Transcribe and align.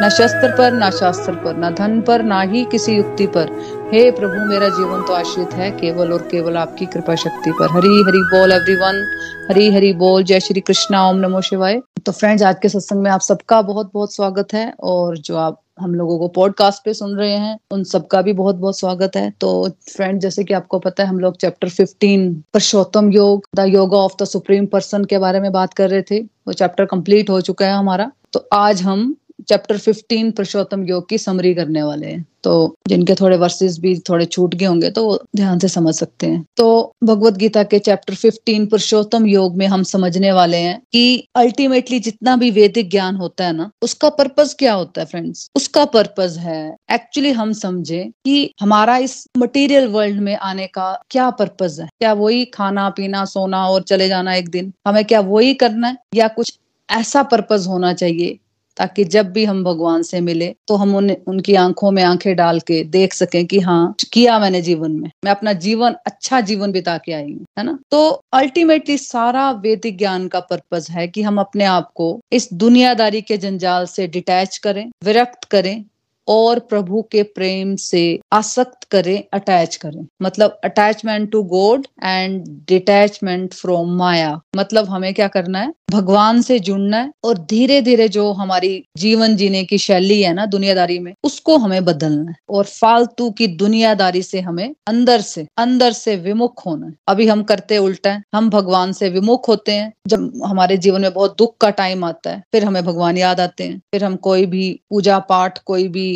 न 0.00 0.08
शस्त्र 0.08 0.54
पर, 0.58 0.72
न 0.72 0.90
शास्त्र 0.90 1.32
पर, 1.32 1.56
न 1.56 1.74
धन 1.74 2.00
पर, 2.00 2.22
ना 2.22 2.40
ही 2.40 2.64
किसी 2.64 2.92
युक्ति 2.92 3.26
पर। 3.26 3.48
हे 3.94 4.10
प्रभु, 4.10 4.34
मेरा 4.34 4.68
जीवन 4.68 5.02
तो 5.02 5.12
आश्रित 5.12 5.52
है, 5.52 5.70
केवल 5.70 6.12
और 6.12 6.18
केवल 6.18 6.56
आपकी 6.56 6.86
कृपा 6.86 7.14
शक्ति 7.14 7.50
पर। 7.50 7.70
हरी 7.70 8.02
हरी 8.02 8.18
बोल 8.18 8.52
एवरीवन 8.52 9.22
हरी 9.50 9.72
हरी 9.72 9.92
बोल। 9.92 10.24
जय 10.24 10.40
श्री 10.40 10.60
कृष्णा, 10.60 11.10
ओम 11.10 11.16
नमो 11.16 11.40
शिवाय। 11.40 11.82
तो 12.06 12.12
फ्रेंड्स 12.12 12.42
आज 12.42 12.56
के 12.62 12.68
सत्संग 12.68 13.02
में 13.02 13.10
आप 13.10 13.20
सबका 13.20 13.62
बहुत 13.62 13.90
बहुत 13.94 14.14
स्वागत 14.14 14.48
है, 14.52 14.74
और 14.80 15.18
जो 15.18 15.36
आप, 15.36 15.60
हम 15.80 15.94
लोगों 15.94 16.18
को 16.18 16.28
पॉडकास्ट 16.28 16.84
पे 16.84 16.94
सुन 16.94 17.16
रहे 17.16 17.36
हैं, 17.36 17.58
उन 17.70 17.84
सबका 17.84 18.22
भी 18.22 18.32
बहुत 18.32 18.56
बहुत 18.56 18.78
स्वागत 18.78 19.16
है। 19.16 19.32
तो 19.40 19.70
फ्रेंड 19.96 20.20
जैसे 20.20 20.44
कि 20.44 20.54
आपको 20.54 20.78
पता 20.78 21.02
है, 21.02 21.08
हम 21.08 21.18
लोग 21.18 21.36
chapter 21.36 21.68
15 21.68 22.32
Purushottam 22.52 23.12
Yoga, 23.12 23.48
the 23.56 23.60
yoga 23.60 23.98
of 23.98 24.22
the 24.22 24.24
supreme 24.24 24.66
person 24.66 25.04
के 25.04 25.18
बारे 25.18 25.40
में 25.40 25.52
बात 25.52 25.74
कर 25.74 25.90
रहे 25.90 26.02
थे। 26.02 26.20
वो 26.20 26.52
चैप्टर 26.52 26.84
कंप्लीट 26.84 27.30
हो 27.30 27.40
चुका 27.40 27.66
है 27.66 27.72
हमारा। 27.72 28.10
तो 28.32 28.48
आज 28.52 28.82
हम 28.82 29.16
चैप्टर 29.48 29.78
15 29.78 30.30
पुरुषोत्तम 30.30 30.84
योग 30.84 31.08
की 31.08 31.18
समरी 31.18 31.54
करने 31.54 31.82
वाले 31.82 32.06
हैं। 32.06 32.24
तो 32.44 32.74
जिनके 32.88 33.14
थोड़े 33.14 33.36
वर्सेस 33.36 33.78
भी 33.78 33.94
थोड़े 33.98 34.24
छूट 34.24 34.54
गए 34.54 34.66
होंगे 34.66 34.90
तो 34.90 35.04
वो 35.04 35.18
ध्यान 35.36 35.58
से 35.58 35.68
समझ 35.68 35.94
सकते 35.94 36.26
हैं। 36.26 36.44
तो 36.56 36.92
भगवत 37.04 37.34
गीता 37.34 37.62
के 37.62 37.78
चैप्टर 37.78 38.14
15 38.14 38.66
पुरुषोत्तम 38.66 39.26
योग 39.26 39.56
में 39.56 39.66
हम 39.66 39.82
समझने 39.82 40.32
वाले 40.32 40.56
हैं 40.56 40.78
कि 40.92 41.28
अल्टीमेटली 41.34 41.98
जितना 42.00 42.36
भी 42.36 42.50
वैदिक 42.50 42.90
ज्ञान 42.90 43.16
होता 43.16 43.46
है 43.46 43.52
ना, 43.52 43.70
उसका 43.82 44.08
पर्पज 44.10 44.54
क्या 44.54 44.74
होता 44.74 45.00
है 45.00 45.06
फ्रेंड्स 45.06 45.50
उसका 45.56 45.84
पर्पज 45.84 46.38
है 46.38 46.76
एक्चुअली 46.92 47.30
हम 47.30 47.52
समझे 47.52 48.02
कि 48.24 48.52
हमारा 48.60 48.96
इस 48.98 49.24
मटेरियल 49.38 49.86
वर्ल्ड 49.88 50.20
में 50.20 50.34
आने 50.36 50.66
का 50.66 50.92
क्या 51.10 51.30
पर्पज 51.30 51.80
है। 51.80 51.88
क्या 51.98 52.12
वही 52.12 52.44
खाना, 52.44 52.88
पीना, 52.90 53.24
सोना 53.24 53.66
और 53.68 53.82
चले 53.82 54.08
जाना 54.08 54.34
एक 54.34 54.48
दिन? 54.48 54.72
हमें 54.86 55.04
क्या 55.04 55.20
वही 55.20 55.54
करना 55.54 55.88
है? 55.88 55.96
या 56.14 56.28
कुछ 56.28 56.58
ऐसा 56.90 57.22
पर्पज 57.22 57.66
होना 57.66 57.92
चाहिए 57.92 58.38
ताकि 58.76 59.04
जब 59.04 59.30
भी 59.32 59.44
हम 59.44 59.62
भगवान 59.64 60.02
से 60.02 60.20
मिले 60.20 60.54
तो 60.68 60.76
हम 60.76 60.94
उन, 60.96 61.10
उनकी 61.10 61.54
आँखों 61.54 61.90
में 61.90 62.02
आँखें 62.02 62.34
डाल 62.36 62.60
के 62.60 62.82
देख 62.84 63.14
सकें 63.14 63.44
कि 63.46 63.60
हाँ 63.60 63.94
किया 64.12 64.38
मैंने 64.38 64.60
जीवन 64.62 64.92
में। 64.92 65.10
मैं 65.24 65.30
अपना 65.30 65.52
जीवन 65.52 65.94
अच्छा 66.06 66.40
जीवन 66.40 66.72
बिता 66.72 66.96
के 66.98 67.12
आई 67.12 67.32
हूँ, 67.32 67.44
है 67.58 67.64
ना? 67.64 67.78
तो 67.90 68.08
अल्टीमेटली 68.32 68.98
सारा 68.98 69.50
वैदिक 69.50 69.98
ज्ञान 69.98 70.28
का 70.28 70.40
पर्पज 70.40 70.86
है 70.90 71.06
कि 71.08 71.22
हम 71.22 71.40
अपने 71.40 71.64
आप 71.64 71.90
को 71.94 72.08
इस 72.32 72.48
दुनियादारी 72.52 73.20
के 73.22 73.36
जंजाल 73.36 73.86
से 73.86 74.06
डिटैच 74.06 74.56
करें, 74.56 74.90
विरक्त 75.04 75.44
करें 75.44 75.84
और 76.28 76.58
प्रभु 76.58 77.02
के 77.02 77.22
प्रेम 77.22 77.76
से 77.76 78.20
आसक्त 78.32 78.84
करें 78.84 79.24
अटैच 79.32 79.76
करें। 79.76 80.06
मतलब 80.22 80.60
attachment 80.64 81.30
to 81.30 81.42
God 81.42 81.86
and 82.04 82.44
detachment 82.46 83.54
from 83.54 83.90
maya. 83.90 84.40
मतलब 84.56 84.88
हमें 84.88 85.14
क्या 85.14 85.28
करना 85.28 85.60
है? 85.60 85.74
भगवान 85.90 86.42
से 86.42 86.58
जुड़ना 86.58 86.96
है 86.96 87.12
और 87.24 87.38
धीरे 87.38 87.80
धीरे 87.82 88.08
जो 88.08 88.32
हमारी 88.32 88.84
जीवन 88.96 89.36
जीने 89.36 89.64
की 89.64 89.78
शैली 89.78 90.22
है 90.22 90.34
ना, 90.34 90.46
दुनियादारी 90.46 90.98
में, 90.98 91.14
उसको 91.24 91.56
हमें 91.56 91.84
बदलना 91.84 92.30
है। 92.30 92.36
और 92.50 92.64
फालतू 92.64 93.30
की 93.30 93.46
दुनियादारी 93.46 94.22
से 94.22 94.40
हमें 94.40 94.74
अंदर 94.86 95.20
से 95.20 95.46
अंदर 95.58 95.92
से 95.92 96.16
विमुख 96.16 96.66
होना 96.66 96.86
है। 96.86 96.94
अभी 97.08 97.26
हम 97.26 97.42
करते 97.42 97.78
उल्टा 97.78 98.12
है। 98.12 98.22
हम 98.34 98.50
भगवान 98.50 98.92
से 98.92 99.08
विमुख 99.08 99.48
होते 99.48 99.72
हैं। 99.72 99.92
जब 100.06 100.42
हमारे 100.46 100.76
जीवन 100.76 101.00
में 101.00 101.14
बहुत 101.14 101.36
दुख 101.38 101.56
का 101.60 101.70
टाइम 101.70 102.04
आता 102.04 102.30
है, 102.30 102.42
फिर 102.52 102.64
हमें 102.64 102.84
भगवान 102.84 103.18
याद 103.18 103.40
आते 103.40 103.64
हैं। 103.64 103.78
फिर 103.78 104.04
हम 104.04 104.16
कोई 104.16 104.46
भी 104.46 104.80
पूजा 104.90 105.18
पाठ, 105.18 105.58
कोई 105.58 105.88
भी 105.88 106.15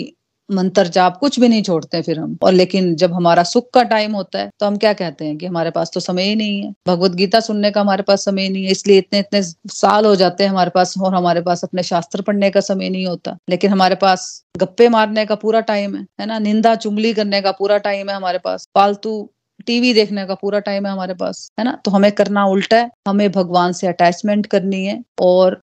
मंत्र 0.51 0.87
जाप 0.89 1.17
कुछ 1.19 1.39
भी 1.41 1.49
नहीं 1.49 1.63
छोड़ते 1.63 2.01
फिर 2.03 2.19
हम। 2.19 2.37
और 2.43 2.53
लेकिन 2.53 2.95
जब 2.97 3.13
हमारा 3.13 3.43
सुख 3.45 3.69
का 3.75 3.83
टाइम 3.85 4.13
होता 4.13 4.39
है 4.39 4.51
तो 4.61 4.67
हम 4.67 4.77
क्या 4.77 4.93
कहते 4.93 5.25
हैं 5.25 5.37
कि 5.39 5.47
हमारे 5.47 5.71
पास 5.71 5.91
तो 5.95 6.01
समय 6.01 6.23
ही 6.23 6.35
नहीं 6.37 6.61
है। 6.63 6.73
भगवत 6.89 7.15
गीता 7.15 7.41
सुनने 7.41 7.71
का 7.71 7.81
हमारे 7.81 8.03
पास 8.03 8.25
समय 8.25 8.49
नहीं 8.49 8.65
है, 8.65 8.71
इसलिए 8.71 8.99
इतने 8.99 9.19
इतने 9.19 9.43
साल 9.43 10.07
हो 10.07 10.15
जाते 10.17 10.45
हैं 10.45 10.51
हमारे 10.51 10.71
पास, 10.71 10.95
और 10.99 11.15
हमारे 11.15 11.41
पास 11.41 11.65
अपने 11.65 11.83
शास्त्र 11.83 12.23
पढ़ने 12.23 12.51
का 12.51 12.61
समय 12.63 12.89
नहीं 12.89 13.07
होता। 13.07 13.37
लेकिन 13.51 13.71
हमारे 13.71 13.95
पास 13.97 14.45
गप्पे 14.59 14.89
मारने 14.89 15.25
का 15.27 15.35
पूरा 15.37 15.61
टाइम 15.63 15.95
है 15.97 16.07
है 16.21 16.27
ना? 16.27 16.39
निंदा 16.39 16.75
चुंगली 16.77 17.13
करने 17.15 17.41
का 17.41 17.53
पूरा 17.53 17.79
टाइम 17.81 18.09
है 18.11 18.17
हमारे 18.17 18.39
पास। 18.39 18.67
फालतू 18.75 19.29
टीवी 19.67 19.93
देखने 19.95 20.25
का 20.27 20.35
पूरा 20.35 20.59
टाइम 20.61 20.87
है 20.87 20.93
हमारे 20.93 21.15
पास, 21.15 21.49
है 21.59 21.65
ना? 21.65 21.79
तो 21.85 21.91
हमें 21.91 22.11
करना 22.13 22.45
उल्टा 22.47 22.77
है। 22.77 22.91
हमें 23.09 23.31
भगवान 23.33 23.73
से 23.73 23.87
अटैचमेंट 23.87 24.47
करनी 24.47 24.85
है, 24.85 25.03
और 25.21 25.61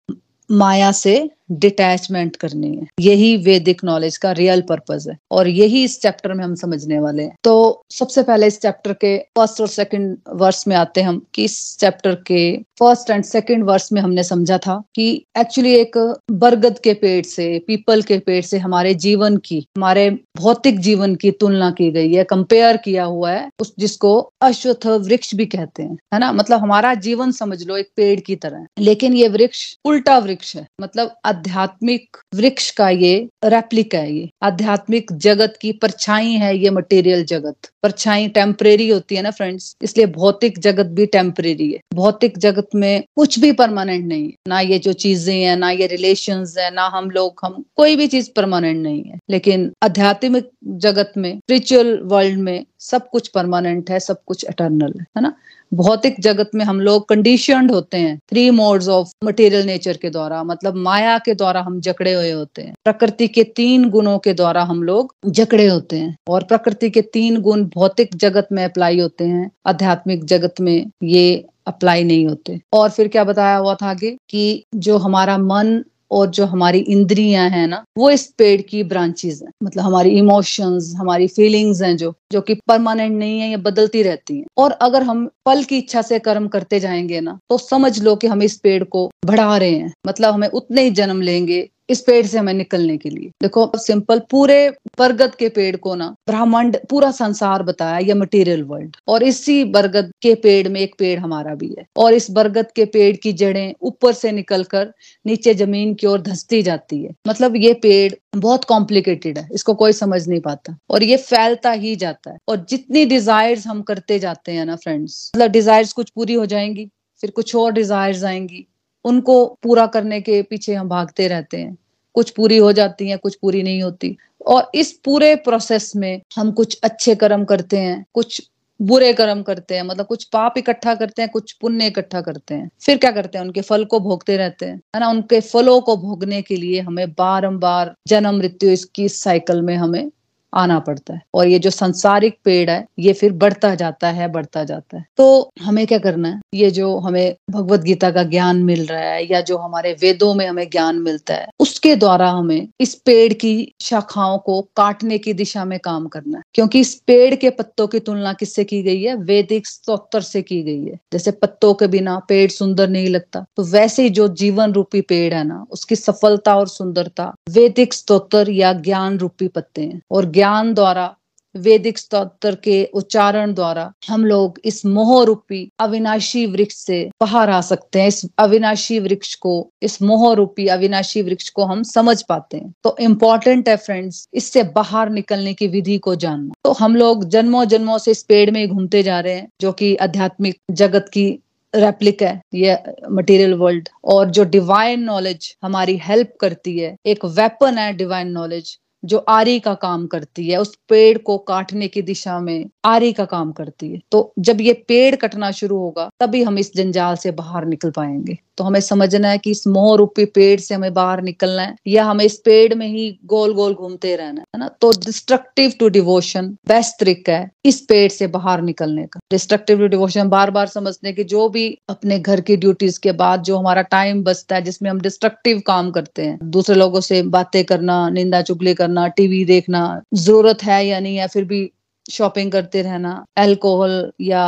माया 0.50 0.92
से 0.94 1.18
डिटैचमेंट 1.52 2.36
करनी 2.36 2.76
है। 2.76 2.88
यही 3.00 3.36
वैदिक 3.38 3.84
नॉलेज 3.84 4.18
का 4.18 4.32
रियल 4.32 4.62
पर्पज 4.62 5.08
है 5.10 5.18
और 5.32 5.48
यही 5.48 5.84
इस 5.84 6.02
चैप्टर 6.02 6.34
में 6.34 6.44
हम 6.44 6.56
समझने 6.56 7.00
वाले 7.00 7.24
हैं। 7.24 7.36
तो 7.44 7.82
सबसे 7.92 8.24
पहले 8.24 8.48
इस 8.48 8.62
चैप्टर 8.62 8.94
के 8.94 9.18
फ़र्स्ट 9.18 9.62
और 9.62 9.68
सेकंड 9.68 10.18
वर्स 10.34 10.68
में 10.68 10.76
आते 10.76 11.02
हैं 11.02 11.08
हम 11.08 11.26
कि 11.34 11.44
इस 11.44 11.78
चैप्टर 11.78 12.16
के 12.16 12.58
फ़र्स्ट 12.80 13.10
एंड 13.10 13.24
सेकंड 13.24 13.64
वर्स 13.64 13.92
में 13.92 14.02
हमने 14.02 14.24
समझा 14.24 14.58
था 14.58 14.82
कि 14.96 15.26
एक्चुअली 15.38 15.74
एक 15.76 16.16
बरगद 16.32 16.80
के 16.80 16.94
पेड़ 16.94 17.26
से 17.26 17.60
पीपल 17.60 18.02
के 18.02 18.18
पेड़ 18.20 18.44
से 18.46 18.58
हमारे 18.58 18.94
जीवन 18.94 19.38
की, 19.38 19.60
हमारे 19.78 20.10
भौतिक 20.38 20.80
जीवन 20.80 21.16
की 21.16 21.32
तुलना 21.32 21.72
की 21.72 21.92
गई 21.92 22.14
है 22.14 22.24
कंपेयर 22.24 22.78
किया 22.78 23.04
हुआ 23.04 23.32
है, 23.32 23.50
उस 23.60 23.74
जिसको 23.80 24.32
अश्वथ 24.42 24.86
वृक्ष 24.88 25.36
भी 25.36 25.46
कहते 25.46 25.84
हैं, 25.84 25.98
है 26.14 26.20
ना? 26.20 26.32
मतलब 26.32 26.60
हमारा 26.60 26.94
जीवन 26.94 27.32
समझ 27.32 27.64
लो 27.64 27.78
एक 27.78 27.90
पेड़ 27.96 28.20
की 28.20 28.36
तरह। 28.36 28.66
लेकिन 28.80 29.14
ये 29.14 29.28
वृक्ष 29.28 29.76
उल्टा 29.86 30.18
वृक्ष 30.18 30.56
है 30.56 30.66
मतलब 30.82 31.16
आध्यात्मिक 31.38 32.18
वृक्ष 32.36 32.72
का 32.72 32.90
ये 32.90 33.28
रेप्लिका 33.46 33.98
है 33.98 34.14
ये। 34.14 34.30
आध्यात्मिक 34.44 35.12
जगत 35.14 35.58
की 35.62 35.72
परछाई 35.72 36.32
है 36.32 36.58
ये 36.58 36.70
मटेरियल 36.70 37.26
जगत। 37.26 37.70
परछाई 37.84 38.28
टेम्परेरी 38.28 38.90
होती 38.90 39.16
है 39.16 39.22
ना 39.22 39.32
फ्रेंड्स 39.32 39.76
इसलिए 39.82 40.06
भौतिक 40.06 40.60
जगत 40.60 40.86
भी 40.86 41.06
टेम्परेरी 41.06 41.72
है। 41.72 41.80
भौतिक 41.94 42.38
जगत 42.38 42.68
में 42.76 43.04
कुछ 43.16 43.40
भी 43.40 43.52
परमानेंट 43.52 44.06
नहीं 44.06 44.26
है। 44.26 44.34
ना 44.48 44.60
ये 44.60 44.80
जो 44.80 44.94
चीज़ें 44.94 45.42
हैं, 45.42 45.58
ना 45.58 45.70
ये 45.72 45.88
रिलेशन 45.88 46.46
है, 46.60 46.74
ना 46.74 46.88
हम 46.88 47.10
लोग, 47.12 47.40
हम 47.44 47.64
कोई 47.76 47.96
भी 47.96 48.08
चीज़ 48.08 48.30
परमानेंट 48.36 48.84
नहीं 48.84 49.04
है। 49.04 49.20
लेकिन 49.30 49.72
आध्यात्मिक 49.84 50.50
जगत 50.68 51.14
में 51.18 51.38
स्पिरिचुअल 51.38 52.00
वर्ल्ड 52.04 52.40
में 52.40 52.66
सब 52.80 53.10
कुछ 53.10 53.28
परमानेंट 53.28 53.90
है, 53.90 54.00
सब 54.00 54.24
कुछ 54.26 54.46
एटर्नल 54.50 54.94
है 55.00 55.06
है 55.18 55.22
ना? 55.22 55.34
भौतिक 55.74 56.16
जगत 56.20 56.52
में 56.56 56.66
हम 56.66 56.80
लोग 56.82 57.10
कंडीशनड 57.10 57.72
होते 57.72 57.98
हैं। 57.98 58.20
Three 58.30 58.50
modes 58.50 58.88
of 58.88 59.08
material 59.24 59.66
nature 59.66 59.98
के 59.98 60.10
द्वारा 60.10 60.44
मतलब 60.44 60.76
माया 60.76 61.18
के 61.18 61.34
द्वारा 61.34 61.62
हम 61.62 61.80
जकड़े 61.80 62.14
हुए 62.14 62.32
होते 62.32 62.62
हैं। 62.62 62.74
प्रकृति 62.86 63.28
के 63.28 63.44
तीन 63.44 63.90
गुणों 63.90 64.20
के 64.20 64.34
द्वारा 64.34 64.64
हम 64.64 64.84
लोग 64.84 65.16
जकड़े 65.26 65.68
होते 65.68 65.98
हैं। 65.98 66.16
और 66.30 66.44
प्रकृति 66.44 66.90
के 66.90 67.02
तीन 67.02 67.42
गुण 67.42 67.64
भौतिक 67.64 68.16
जगत 68.16 68.48
में 68.52 68.66
अप्लाई 68.66 69.00
होते 69.00 69.24
हैं। 69.24 69.52
आध्यात्मिक 69.66 70.26
जगत 70.26 70.54
में 70.62 70.92
ये 71.04 71.46
अप्लाई 71.68 72.04
नहीं 72.04 72.28
होते। 72.28 72.62
और 72.74 72.90
फिर 72.90 73.08
क्या 73.08 73.24
बताया 73.24 73.58
हुआ 73.58 73.76
था 73.76 73.90
आगे 73.90 74.18
कि 74.30 74.64
जो 74.76 74.98
हमारा 74.98 75.38
मन 75.38 75.84
और 76.12 76.28
जो 76.30 76.46
हमारी 76.46 76.80
इंद्रियाँ 76.80 77.50
हैं 77.50 77.68
ना, 77.68 77.84
वो 77.98 78.10
इस 78.10 78.26
पेड़ 78.38 78.62
की 78.62 78.84
ब्रांचेज 78.84 79.42
हैं। 79.44 79.52
मतलब 79.64 79.84
हमारी 79.84 80.10
इमोशंस 80.18 80.94
हमारी 80.98 81.28
फीलिंग्स 81.28 81.82
हैं 81.82 81.96
जो 81.98 82.14
जो 82.32 82.42
कि 82.42 82.54
परमानेंट 82.68 83.18
नहीं 83.20 83.40
है 83.40 83.50
या 83.50 83.58
बदलती 83.60 84.04
रहती 84.04 84.38
हैं। 84.38 84.46
और 84.58 84.72
अगर 84.82 85.04
हम 85.04 85.26
पल 85.46 85.64
की 85.64 85.78
इच्छा 85.78 86.02
से 86.02 86.20
कर्म 86.20 86.48
करते 86.48 86.80
जाएँगे 86.80 87.22
ना 87.22 87.38
तो 87.50 87.58
समझ 87.58 87.98
लो 88.04 88.16
कि 88.16 88.28
हम 88.28 88.44
इस 88.44 88.58
पेड़ 88.60 88.84
को 88.86 89.10
बढ़ा 89.26 89.58
रहे 89.58 89.72
हैं। 89.72 89.92
मतलब 90.08 90.34
हमें 90.34 90.48
उतने 90.50 90.84
ही 90.84 90.92
जन्म 90.92 91.22
लेंगे 91.22 91.68
इस 91.90 92.02
पेड़ 92.02 92.26
से 92.26 92.38
हमें 92.38 92.54
निकलने 92.54 92.98
के 92.98 93.10
लिए। 93.10 93.30
देखो 93.42 93.72
सिंपल 93.78 94.20
पूरे 94.32 94.70
बरगद 95.00 95.36
के 95.36 95.50
पेड़ 95.50 95.76
को 95.76 95.96
ना 95.96 96.08
ब्रह्मांड 96.28 96.78
पूरा 96.90 97.12
संसार 97.12 97.64
बताया, 97.64 98.00
या 98.00 98.16
मटेरियल 98.16 98.64
वर्ल्ड 98.64 98.96
और 99.08 99.24
इसी 99.24 99.64
बरगद 99.66 100.12
के 100.22 100.34
पेड़ 100.36 100.68
में 100.68 100.80
एक 100.82 100.96
पेड़ 101.00 101.20
हमारा 101.20 101.54
भी 101.56 101.74
है। 101.78 101.86
और 101.98 102.14
इस 102.14 102.30
बरगद 102.32 102.72
के 102.72 102.86
पेड़ 102.88 103.16
की 103.16 103.34
जड़ें 103.34 103.74
ऊपर 103.82 104.14
से 104.14 104.32
निकलकर 104.32 104.92
नीचे 105.26 105.54
ज़मीन 105.54 105.94
की 105.94 106.08
ओर 106.08 106.22
धसती 106.22 106.62
जाती 106.64 107.04
है। 107.04 107.14
मतलब 107.28 107.56
ये 107.56 107.74
पेड़ 107.74 108.14
बहुत 108.36 108.64
कॉम्प्लिकेटेड 108.66 109.38
है, 109.38 109.48
इसको 109.54 109.74
कोई 109.74 109.94
समझ 109.94 110.28
नहीं 110.28 110.40
पाता। 110.42 110.78
और 110.90 111.04
ये 111.04 111.18
फैलता 111.18 111.72
ही 111.72 111.96
जाता 111.96 112.32
है। 112.32 112.38
और 112.48 112.66
जितनी 112.70 113.06
डिजायर्स 113.06 113.68
हम 113.68 113.82
करते 113.82 114.20
जाते 114.20 114.52
हैं 114.52 114.66
ना 114.66 114.76
फ्रेंड्स 114.76 115.32
मतलब 115.36 115.52
डिजायर्स 115.52 115.94
कुछ 115.94 116.10
पूरी 116.10 116.34
हो 116.34 116.46
जाएँगी, 116.46 116.90
फिर 117.22 117.32
कुछ 117.32 117.56
और 117.56 117.72
डिजायर्स 117.72 118.24
आएँगी। 118.24 118.66
उनको 119.08 119.58
पूरा 119.64 119.88
करने 119.88 120.22
के 120.22 120.42
पीछे 120.42 120.74
हम 120.74 120.90
भागते 120.90 121.28
रहते 121.28 121.58
हैं। 121.58 121.78
कुछ 122.14 122.30
पूरी 122.30 122.58
हो 122.58 122.72
जाती 122.72 123.10
है, 123.10 123.18
कुछ 123.18 123.36
पूरी 123.36 123.64
नहीं 123.64 123.84
होती। 123.84 124.18
और 124.48 124.72
इस 124.76 125.00
पूरे 125.06 125.36
प्रोसेस 125.36 125.96
में 125.96 126.22
हम 126.36 126.52
कुछ 126.52 126.80
अच्छे 126.84 127.16
कर्म 127.16 127.46
करते 127.46 127.78
हैं, 127.78 128.06
कुछ 128.14 128.50
बुरे 128.82 129.14
कर्म 129.14 129.42
करते 129.42 129.76
हैं 129.76 129.84
मतलब 129.84 130.06
कुछ 130.06 130.24
पाप 130.24 130.58
इकट्ठा 130.58 130.96
करते 130.96 131.22
हैं, 131.22 131.32
कुछ 131.32 131.52
पुण्य 131.52 131.88
इकट्ठा 131.88 132.22
करते 132.22 132.56
हैं। 132.56 132.70
फिर 132.82 132.98
क्या 132.98 133.12
करते 133.12 133.38
हैं? 133.38 133.46
उनके 133.46 133.62
फल 133.62 133.86
को 133.86 134.00
भोगते 134.00 134.38
रहते 134.38 134.66
हैं। 134.66 134.82
है 134.96 135.00
ना? 135.00 135.10
उनके 135.10 135.40
फलों 135.40 135.82
को 135.82 135.98
भोगने 135.98 136.42
के 136.42 136.56
लिए 136.56 136.80
हमें 136.80 137.12
बारंबार 137.12 137.96
जन्म 138.08 138.38
मृत्यु 138.38 138.70
इसकी 138.70 139.10
साइकिल 139.10 139.62
में 139.62 139.76
हमें 139.76 140.12
आना 140.54 140.80
पड़ता 140.80 141.14
है। 141.14 141.22
और 141.34 141.48
ये 141.48 141.60
जो 141.60 141.70
संसारिक 141.70 142.38
पेड़ 142.44 142.70
है, 142.70 142.86
ये 143.00 143.14
फिर 143.14 143.32
बढ़ता 143.32 143.76
जाता 143.76 144.10
है, 144.10 144.28
बढ़ता 144.28 144.64
जाता 144.64 144.98
है। 144.98 145.06
तो 145.18 145.50
हमें 145.62 145.88
क्या 145.88 145.98
करना 145.98 146.28
है? 146.28 146.42
ये 146.54 146.72
जो 146.72 146.98
हमें 146.98 147.36
भगवत 147.50 147.82
गीता 147.82 148.12
का 148.12 148.24
ज्ञान 148.24 148.64
मिल 148.64 148.86
रहा 148.86 149.00
है 149.00 149.32
या 149.32 149.42
जो 149.42 149.58
हमारे 149.58 149.96
वेदों 150.02 150.34
में 150.34 150.48
हमें 150.48 150.70
ज्ञान 150.70 150.96
मिलता 150.96 151.34
है, 151.34 151.48
उसके 151.60 151.96
द्वारा 151.96 152.30
हमें 152.30 152.68
इस 152.82 152.96
पेड़ 152.96 153.34
की 153.34 153.72
शाखाओं 153.82 154.38
को 154.38 154.62
काटने 154.62 155.18
की 155.18 155.34
दिशा 155.34 155.66
में 155.66 155.80
काम 155.80 156.08
करना 156.08 156.38
है। 156.38 156.44
क्योंकि 156.54 156.80
इस 156.80 156.96
पेड़ 157.08 157.36
के 157.36 157.50
पत्तों 157.50 157.88
की 157.88 158.00
तुलना 158.00 158.34
किससे 158.34 158.64
की 158.64 158.84
गई 158.84 159.04
है? 159.04 159.16
वैदिक 159.16 159.68
स्त्रोत्र 159.68 160.22
से 160.22 160.42
की 160.42 160.62
गई 160.64 160.84
है। 160.84 161.00
जैसे 161.14 161.32
पत्तों 161.32 161.74
के 161.74 161.88
बिना 161.88 162.20
पेड़ 162.30 162.50
सुंदर 162.52 162.90
नहीं 162.90 163.08
लगता 163.08 163.46
तो 163.58 163.64
वैसे 163.64 164.04
ही 164.04 164.10
जो 164.10 164.28
जीवन 164.28 164.72
रूपी 164.72 165.02
पेड़ 165.02 165.34
है 165.34 165.44
ना, 165.44 165.66
उसकी 165.72 165.96
सफलता 165.96 166.56
और 166.56 166.68
सुंदरता 166.68 167.34
वैदिक 167.50 167.94
स्त्रोत्र 167.94 168.50
या 168.52 168.74
ज्ञान 168.74 169.18
रूपी 169.18 169.48
पत्ते 169.48 169.82
हैं। 169.82 170.02
और 170.12 170.26
ज्ञान 170.38 170.74
द्वारा, 170.74 171.16
वैदिक 171.56 171.98
स्त्रोत्र 171.98 172.56
के 172.56 172.84
उच्चारण 172.94 173.54
द्वारा 173.54 173.94
हम 174.10 174.26
लोग 174.26 174.60
इस 174.66 174.86
मोह 174.86 175.24
रूपी 175.26 175.72
अविनाशी 175.80 176.46
वृक्ष 176.46 176.76
से 176.76 177.10
बाहर 177.22 177.50
आ 177.50 177.62
सकते 177.62 178.02
हैं। 178.02 178.08
इस 178.08 178.22
अविनाशी 178.38 179.00
वृक्ष 179.00 179.34
को, 179.36 179.54
इस 179.84 180.02
मोह 180.02 180.34
रूपी 180.34 180.68
अविनाशी 180.68 181.22
वृक्ष 181.22 181.50
को 181.50 181.64
हम 181.64 181.84
समझ 181.84 182.22
पाते 182.22 182.58
हैं। 182.58 182.74
तो 182.84 182.96
इम्पोर्टेंट 183.00 183.70
है 183.70 183.76
फ्रेंड्स 183.78 184.28
इससे 184.34 184.64
बाहर 184.64 185.10
निकलने 185.10 185.54
की 185.54 185.68
विधि 185.68 185.98
को 185.98 186.16
जानना। 186.16 186.54
तो 186.64 186.72
हम 186.72 186.96
लोग 186.96 187.26
जन्मों 187.30 187.66
जन्मों 187.66 187.98
से 187.98 188.12
इस 188.12 188.24
पेड़ 188.24 188.52
में 188.52 188.68
घूमते 188.68 189.04
जा 189.04 189.20
रहे 189.20 189.34
हैं, 189.34 189.50
जो 189.62 189.72
कि 189.72 189.96
आध्यात्मिक 189.96 190.60
जगत 190.72 191.10
की 191.14 191.28
रेप्लिक 191.76 192.24
है, 192.24 192.42
ये 192.54 192.78
मटेरियल 193.12 193.54
वर्ल्ड 193.54 193.90
और 194.04 194.30
जो 194.30 194.44
डिवाइन 194.44 195.04
नॉलेज 195.04 195.56
हमारी 195.64 195.98
हेल्प 195.98 196.34
करती 196.42 196.80
है, 196.80 196.96
एक 197.06 197.26
वेपन 197.26 197.78
है 197.78 197.94
डिवाइन 197.94 198.28
नॉलेज 198.28 198.78
जो 199.06 199.18
आरी 199.18 199.60
का 199.60 199.74
काम 199.74 200.08
करती 200.08 200.50
है, 200.50 200.58
उस 200.58 200.76
पेड़ 200.90 201.18
को 201.18 201.38
काटने 201.38 201.88
की 201.88 202.02
दिशा 202.02 202.40
में 202.40 202.70
आरी 202.86 203.14
का 203.14 203.26
काम 203.26 203.52
करती 203.52 203.92
है। 203.92 204.02
तो 204.12 204.34
जब 204.40 204.62
ये 204.62 204.74
पेड़ 204.74 205.16
कटना 205.16 205.52
शुरू 205.52 205.78
होगा, 205.78 206.10
तभी 206.20 206.44
हम 206.44 206.58
इस 206.58 206.76
जंजाल 206.76 207.16
से 207.16 207.32
बाहर 207.32 207.66
निकल 207.66 207.92
पाएँगे। 207.92 208.38
तो 208.58 208.64
हमें 208.64 208.80
समझना 208.82 209.30
है 209.30 209.38
कि 209.38 209.52
इस 209.52 209.66
मोह 209.68 209.96
रूपी 209.98 210.26
पेड़ 210.28 210.60
से 210.60 210.76
हमें 210.76 210.94
बाहर 210.94 211.22
निकलना 211.22 211.62
है, 211.62 211.76
या 211.88 212.04
हमें 212.06 212.24
इस 212.26 212.38
पेड़ 212.46 212.74
में 212.74 212.88
ही 212.88 213.10
गोल 213.26 213.54
गोल 213.54 213.74
घूमते 213.74 214.16
रहना 214.16 214.42
है 214.42 214.60
ना? 214.60 214.68
तो 214.82 214.92
डिस्ट्रक्टिव 215.06 215.74
टू 215.80 215.90
डिवोशन 215.90 216.48
बेस्ट 216.68 217.00
तरीका 217.00 217.34
है 217.34 217.50
इस 217.66 217.80
पेड़ 217.82 218.10
से 218.12 218.28
बाहर 218.28 218.62
निकलने 218.62 219.06
का। 219.06 219.20
डिस्ट्रक्टिव 219.32 219.80
टू 219.80 219.88
डिवोशन 219.88 220.30
बार 220.30 220.52
बार 220.52 220.68
समझने 220.68 221.14
की 221.14 221.24
जो 221.26 221.48
भी 221.50 221.68
अपने 221.90 222.20
घर 222.20 222.42
की 222.42 222.58
ड्यूटीज़ 222.58 223.00
के 223.00 223.12
बाद 223.14 223.44
जो 223.44 223.58
हमारा 223.58 223.82
टाइम 223.92 224.24
बचता 224.24 224.56
है, 224.56 224.62
जिसमें 224.62 224.90
हम 224.90 225.02
डिस्ट्रक्टिव 225.02 225.62
काम 225.68 225.92
करते 225.92 226.26
हैं, 226.26 226.38
दूसरे 226.44 226.76
लोगों 226.76 227.02
से 227.02 227.22
बातें 227.30 227.64
करना, 227.66 228.10
निंदा 228.10 228.42
चुगली 228.42 228.74
करना 228.74 229.08
टीवी 229.08 229.44
देखना, 229.46 230.02
ज़रूरत 230.16 230.64
है 230.64 230.86
या 230.88 231.00
नहीं 231.00 231.18
है, 231.18 231.28
फिर 231.28 231.46
भी 231.46 231.70
शॉपिंग 232.06 232.52
करते 232.52 232.82
रहना 232.82 233.24
अल्कोहल 233.38 234.12
या 234.22 234.44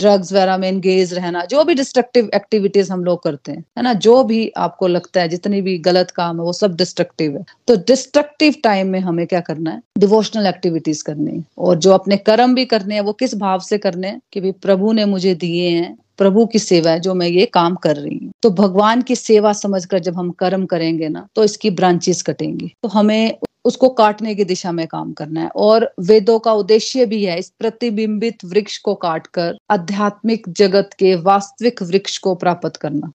ड्रग्स 0.00 0.32
वगैरह 0.32 0.56
में 0.56 0.68
एंगेज 0.68 1.14
रहना, 1.14 1.44
जो 1.44 1.64
भी 1.64 1.74
डिस्ट्रक्टिव 1.74 2.30
एक्टिविटीज़ 2.34 2.92
हम 2.92 3.04
लोग 3.04 3.22
करते 3.22 3.52
हैं, 3.52 3.64
है 3.78 3.82
ना? 3.82 3.92
जो 3.92 4.22
भी 4.24 4.48
आपको 4.56 4.86
लगता 4.86 5.20
है, 5.20 5.28
जितनी 5.28 5.60
भी 5.60 5.78
गलत 5.78 6.10
काम 6.10 6.36
है, 6.36 6.42
वो 6.42 6.52
सब 6.52 6.76
डिस्ट्रक्टिव 6.76 7.36
है। 7.36 7.44
तो 7.68 7.76
डिस्ट्रक्टिव 7.76 8.54
टाइम 8.64 8.88
में 8.88 9.00
हमें 9.00 9.26
क्या 9.26 9.40
करना 9.40 9.70
है? 9.70 9.82
डिवोशनल 9.98 10.46
एक्टिविटीज़ 10.46 11.04
करनी 11.04 11.42
और 11.58 11.78
जो 11.78 11.92
अपने 11.92 12.16
कर्म 12.16 12.54
भी 12.54 12.64
करने 12.64 12.94
हैं, 12.94 13.02
वो 13.02 13.12
किस 13.12 13.34
भाव 13.34 13.58
से 13.58 13.78
करने 13.78 14.08
हैं? 14.08 14.20
कि 14.32 14.40
भी 14.40 14.52
प्रभु 14.52 14.92
ने 14.92 15.04
मुझे 15.04 15.34
दिए 15.34 15.68
हैं, 15.68 15.96
प्रभु 16.18 16.46
की 16.46 16.58
सेवा 16.58 16.90
है, 16.90 17.00
जो 17.00 17.14
मैं 17.14 17.26
ये 17.28 17.46
काम 17.46 17.74
कर 17.74 17.96
रही 17.96 18.18
हूँ। 18.22 18.32
तो 18.42 18.50
भगवान 18.50 19.02
की 19.02 19.16
सेवा 19.16 19.52
समझकर 19.52 19.98
जब 19.98 20.16
हम 20.16 20.30
कर्म 20.30 20.64
करेंगे 20.66 21.08
ना 21.08 21.26
तो 21.34 21.44
इसकी 21.44 21.70
ब्रांचेस 21.70 22.22
कटेंगी। 22.22 22.72
तो 22.82 22.88
हमें 22.88 23.38
उसको 23.66 23.88
काटने 23.88 24.34
की 24.34 24.44
दिशा 24.44 24.72
में 24.72 24.86
काम 24.86 25.12
करना 25.12 25.40
है। 25.40 25.48
और 25.56 25.92
वेदों 26.00 26.38
का 26.38 26.52
उद्देश्य 26.52 27.06
भी 27.06 27.24
है 27.24 27.38
इस 27.38 27.52
प्रतिबिंबित 27.58 28.44
वृक्ष 28.44 28.78
को 28.78 28.94
काटकर 28.94 29.56
आध्यात्मिक 29.70 30.48
जगत 30.48 30.90
के 30.98 31.14
वास्तविक 31.14 31.82
वृक्ष 31.82 32.18
को 32.18 32.34
प्राप्त 32.34 32.76
करना। 32.76 33.12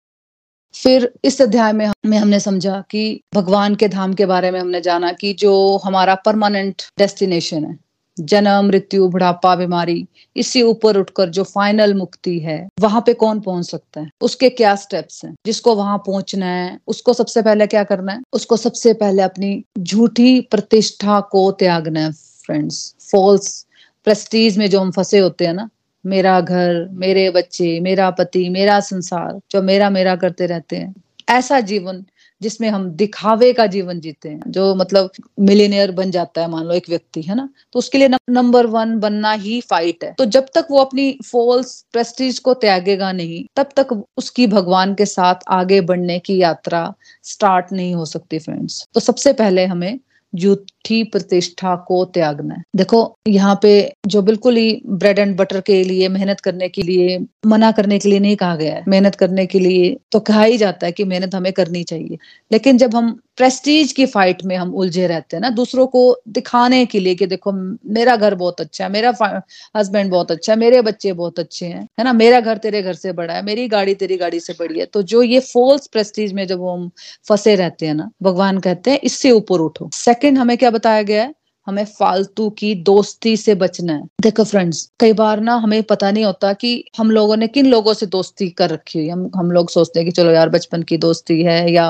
फिर 0.75 1.13
इस 1.25 1.43
अध्याय 1.43 1.73
में 1.73 1.91
में 2.07 2.19
हमने 2.19 2.41
समझा 2.41 2.85
कि 2.91 3.21
भगवान 3.35 3.75
के 3.75 3.89
धाम 3.89 4.15
के 4.15 4.27
बारे 4.27 4.51
में 4.51 4.61
हमने 4.61 4.81
जाना 4.81 5.13
कि 5.13 5.33
जो 5.33 5.77
हमारा 5.85 6.15
परमानेंट 6.15 6.83
डेस्टिनेशन 6.99 7.65
है। 7.65 7.86
जन्म, 8.21 8.67
मृत्यु, 8.67 9.09
बुढ़ापा, 9.09 9.57
बीमारी 9.57 10.07
इससे 10.37 10.63
ऊपर 10.63 10.97
उठकर 10.97 11.29
जो 11.29 11.45
फाइनल 11.45 11.95
मुक्ति 11.95 12.39
है, 12.39 12.69
वहाँ 12.81 13.01
पे 13.01 13.15
कौन 13.15 13.41
पहुँच 13.41 13.71
सकता 13.71 14.01
है? 14.01 14.11
उसके 14.21 14.51
क्या 14.51 14.75
स्टेप्स 14.75 15.25
हैं? 15.25 15.35
जिसको 15.47 15.75
वहाँ 15.75 15.99
पहुँचना 15.99 16.47
है, 16.47 16.79
उसको 16.87 17.13
सबसे 17.13 17.43
पहले 17.43 17.67
क्या 17.67 17.85
करना 17.85 18.13
है? 18.13 18.23
उसको 18.33 18.57
सबसे 18.57 18.93
पहले 18.93 19.23
अपनी 19.23 19.65
झूठी 19.79 20.41
प्रतिष्ठा 20.41 21.21
को 21.21 21.53
त्यागना 21.53 22.01
है 22.01 22.13
फ्रेंड्स 22.13 22.95
फॉल्स 23.13 23.67
प्रेस्टीज 24.05 24.59
में 24.59 24.71
जो 24.71 24.81
हम 24.81 24.91
फंसे 24.91 25.19
होते 25.19 25.47
हैं 25.47 25.55
ना, 25.55 25.69
मेरा 26.07 26.41
घर, 26.41 26.89
मेरे 26.91 27.31
बच्चे, 27.31 27.81
मेरा 27.81 28.11
पति, 28.11 28.49
मेरा 28.49 28.81
संसार, 28.81 29.41
जो 29.51 29.63
मेरा 29.63 29.91
मेरा 29.91 30.17
करते 30.17 30.47
रहते 30.47 30.77
हैं, 30.77 30.95
ऐसा 31.29 31.61
जीवन 31.61 32.05
जिसमें 32.43 32.69
हम 32.69 32.91
दिखावे 32.91 33.53
का 33.53 33.67
जीवन 33.67 34.01
जीते 34.01 34.29
हैं, 34.29 34.43
जो 34.49 34.75
मतलब 34.75 35.11
मिलीनियर 35.41 35.93
बन 35.93 36.11
जाता 36.11 36.41
है, 36.41 36.51
मान 36.51 36.65
लो 36.65 36.75
एक 36.75 36.89
व्यक्ति, 36.89 37.23
है 37.23 37.35
ना? 37.35 37.49
तो 37.73 37.79
उसके 37.79 37.99
लिए 37.99 38.09
नंबर 38.31 38.67
वन 38.67 38.99
बनना 38.99 39.33
ही 39.33 39.61
फाइट 39.61 40.05
है। 40.05 40.15
तो 40.19 40.25
जब 40.25 40.47
तक 40.55 40.67
वो 40.71 40.79
अपनी 40.79 41.19
फॉल्स 41.27 41.85
प्रेस्टीज 41.93 42.39
को 42.39 42.55
त्यागेगा 42.55 43.13
नहीं, 43.13 43.45
तब 43.57 43.69
तक 43.77 44.05
उसकी 44.17 44.47
भगवान 44.47 44.95
के 44.95 45.07
साथ 45.07 45.35
आगे 45.49 45.81
बढ़ने 45.81 46.19
की 46.19 46.39
यात्रा 46.39 46.95
स्टार्ट 47.23 47.73
नहीं 47.73 47.95
हो 47.95 48.05
सकती 48.05 48.39
फ्रेंड्स 48.39 48.87
तो 48.95 49.01
सबसे 49.01 49.33
पहले 49.33 49.67
हमें 49.67 49.99
झूठी 50.35 51.03
प्रतिष्ठा 51.05 51.75
को 51.77 52.05
त्यागना 52.05 52.55
है। 52.55 52.63
देखो, 52.77 53.15
यहाँ 53.29 53.59
पे 53.63 53.93
जो 54.07 54.23
बिल्कुल 54.23 54.57
ही 54.57 54.81
ब्रेड 54.87 55.19
एंड 55.19 55.37
बटर 55.37 55.61
के 55.61 55.83
लिए, 55.85 56.09
मेहनत 56.09 56.41
करने 56.41 56.69
के 56.69 56.83
लिए, 56.83 57.19
मना 57.47 57.71
करने 57.73 57.99
के 57.99 58.09
लिए 58.09 58.19
नहीं 58.19 58.37
कहा 58.37 58.57
गया 58.57 58.75
है। 58.75 58.85
मेहनत 58.89 59.15
करने 59.15 59.47
के 59.47 59.59
लिए 59.59 59.97
तो 60.13 60.21
कहा 60.21 60.43
ही 60.43 60.57
जाता 60.59 60.87
है 60.87 60.93
कि 60.93 61.05
मेहनत 61.05 61.35
हमें 61.35 61.53
करनी 61.53 61.83
चाहिए। 61.85 62.19
लेकिन 62.53 62.79
जब 62.79 62.95
हम 62.95 63.21
प्रेस्टीज 63.37 63.93
की 63.93 64.07
फाइट 64.07 64.45
में 64.45 64.57
हम 64.57 64.75
उलझे 64.75 65.07
रहते 65.07 65.37
हैं 65.37 65.41
ना, 65.43 65.51
दूसरों 65.51 65.87
को 65.87 66.21
दिखाने 66.29 66.85
के 66.87 67.01
लिए 67.01 67.15
कि 67.15 67.27
देखो, 67.27 67.53
मेरा 67.87 68.17
घर 68.17 68.35
बहुत 68.35 68.61
अच्छा 68.61 68.85
है, 68.85 68.91
मेरा 68.93 69.43
हस्बैंड 69.77 70.11
बहुत 70.11 70.31
अच्छा 70.31 70.53
है, 70.53 70.59
मेरे 70.59 70.81
बच्चे 70.83 71.13
बहुत 71.13 71.39
अच्छे 71.39 71.67
हैं, 71.67 71.89
है 71.99 72.05
ना? 72.05 72.13
मेरा 72.13 72.41
घर 72.41 72.57
तेरे 72.57 72.83
घर 72.83 72.93
से 72.93 73.13
बड़ा 73.13 73.35
है, 73.35 73.43
मेरी 73.43 73.69
गाड़ी 73.69 73.95
तेरी 73.95 74.17
गाड़ी 74.17 74.41
से 74.41 74.53
बड़ी 74.53 74.81
है। 74.81 74.87
तो 74.87 75.03
जो 75.03 75.23
ये 75.23 75.41
फॉल्स 75.41 75.87
प्रेस्टीज 75.87 76.33
में 76.33 76.47
जब 76.47 76.65
हम 76.65 76.91
फंसे 77.29 77.57
रहते 77.57 77.87
हैं 77.87 77.95
ना, 77.95 78.11
भगवान 78.23 78.59
कहते 78.59 78.91
हैं, 78.91 79.01
इससे 79.05 79.31
ऊपर 79.31 79.61
उठो। 79.61 79.91
सेकंड 80.17 80.39
हमें 80.39 80.57
क्या 80.59 80.71
बताया 80.71 81.03
गया 81.03 81.23
है? 81.23 81.35
हमें 81.67 81.85
फालतू 81.85 82.49
की 82.51 82.75
दोस्ती 82.85 83.37
से 83.37 83.55
बचना 83.55 83.93
है। 83.93 84.03
देखो 84.23 84.45
फ्रेंड्स 84.45 84.79
कई 85.01 85.13
बार 85.13 85.41
ना 85.41 85.55
हमें 85.55 85.83
पता 85.83 86.11
नहीं 86.11 86.25
होता 86.25 86.53
कि 86.53 86.71
हम 86.99 87.11
लोगों 87.11 87.37
ने 87.37 87.49
किन 87.49 87.67
लोगों 87.67 87.95
से 87.95 88.07
दोस्ती 88.07 88.49
कर 88.51 88.71
रखी 88.71 88.99
हुई 88.99 89.09
हम 89.09 89.31
हम 89.37 89.51
लोग 89.51 89.71
सोचते 89.71 90.01
हैं 90.01 90.07
कि 90.07 90.13
चलो 90.13 90.31
यार 90.31 90.49
बचपन 90.49 90.83
की 90.83 90.99
दोस्ती 90.99 91.43
है 91.43 91.73
या 91.73 91.87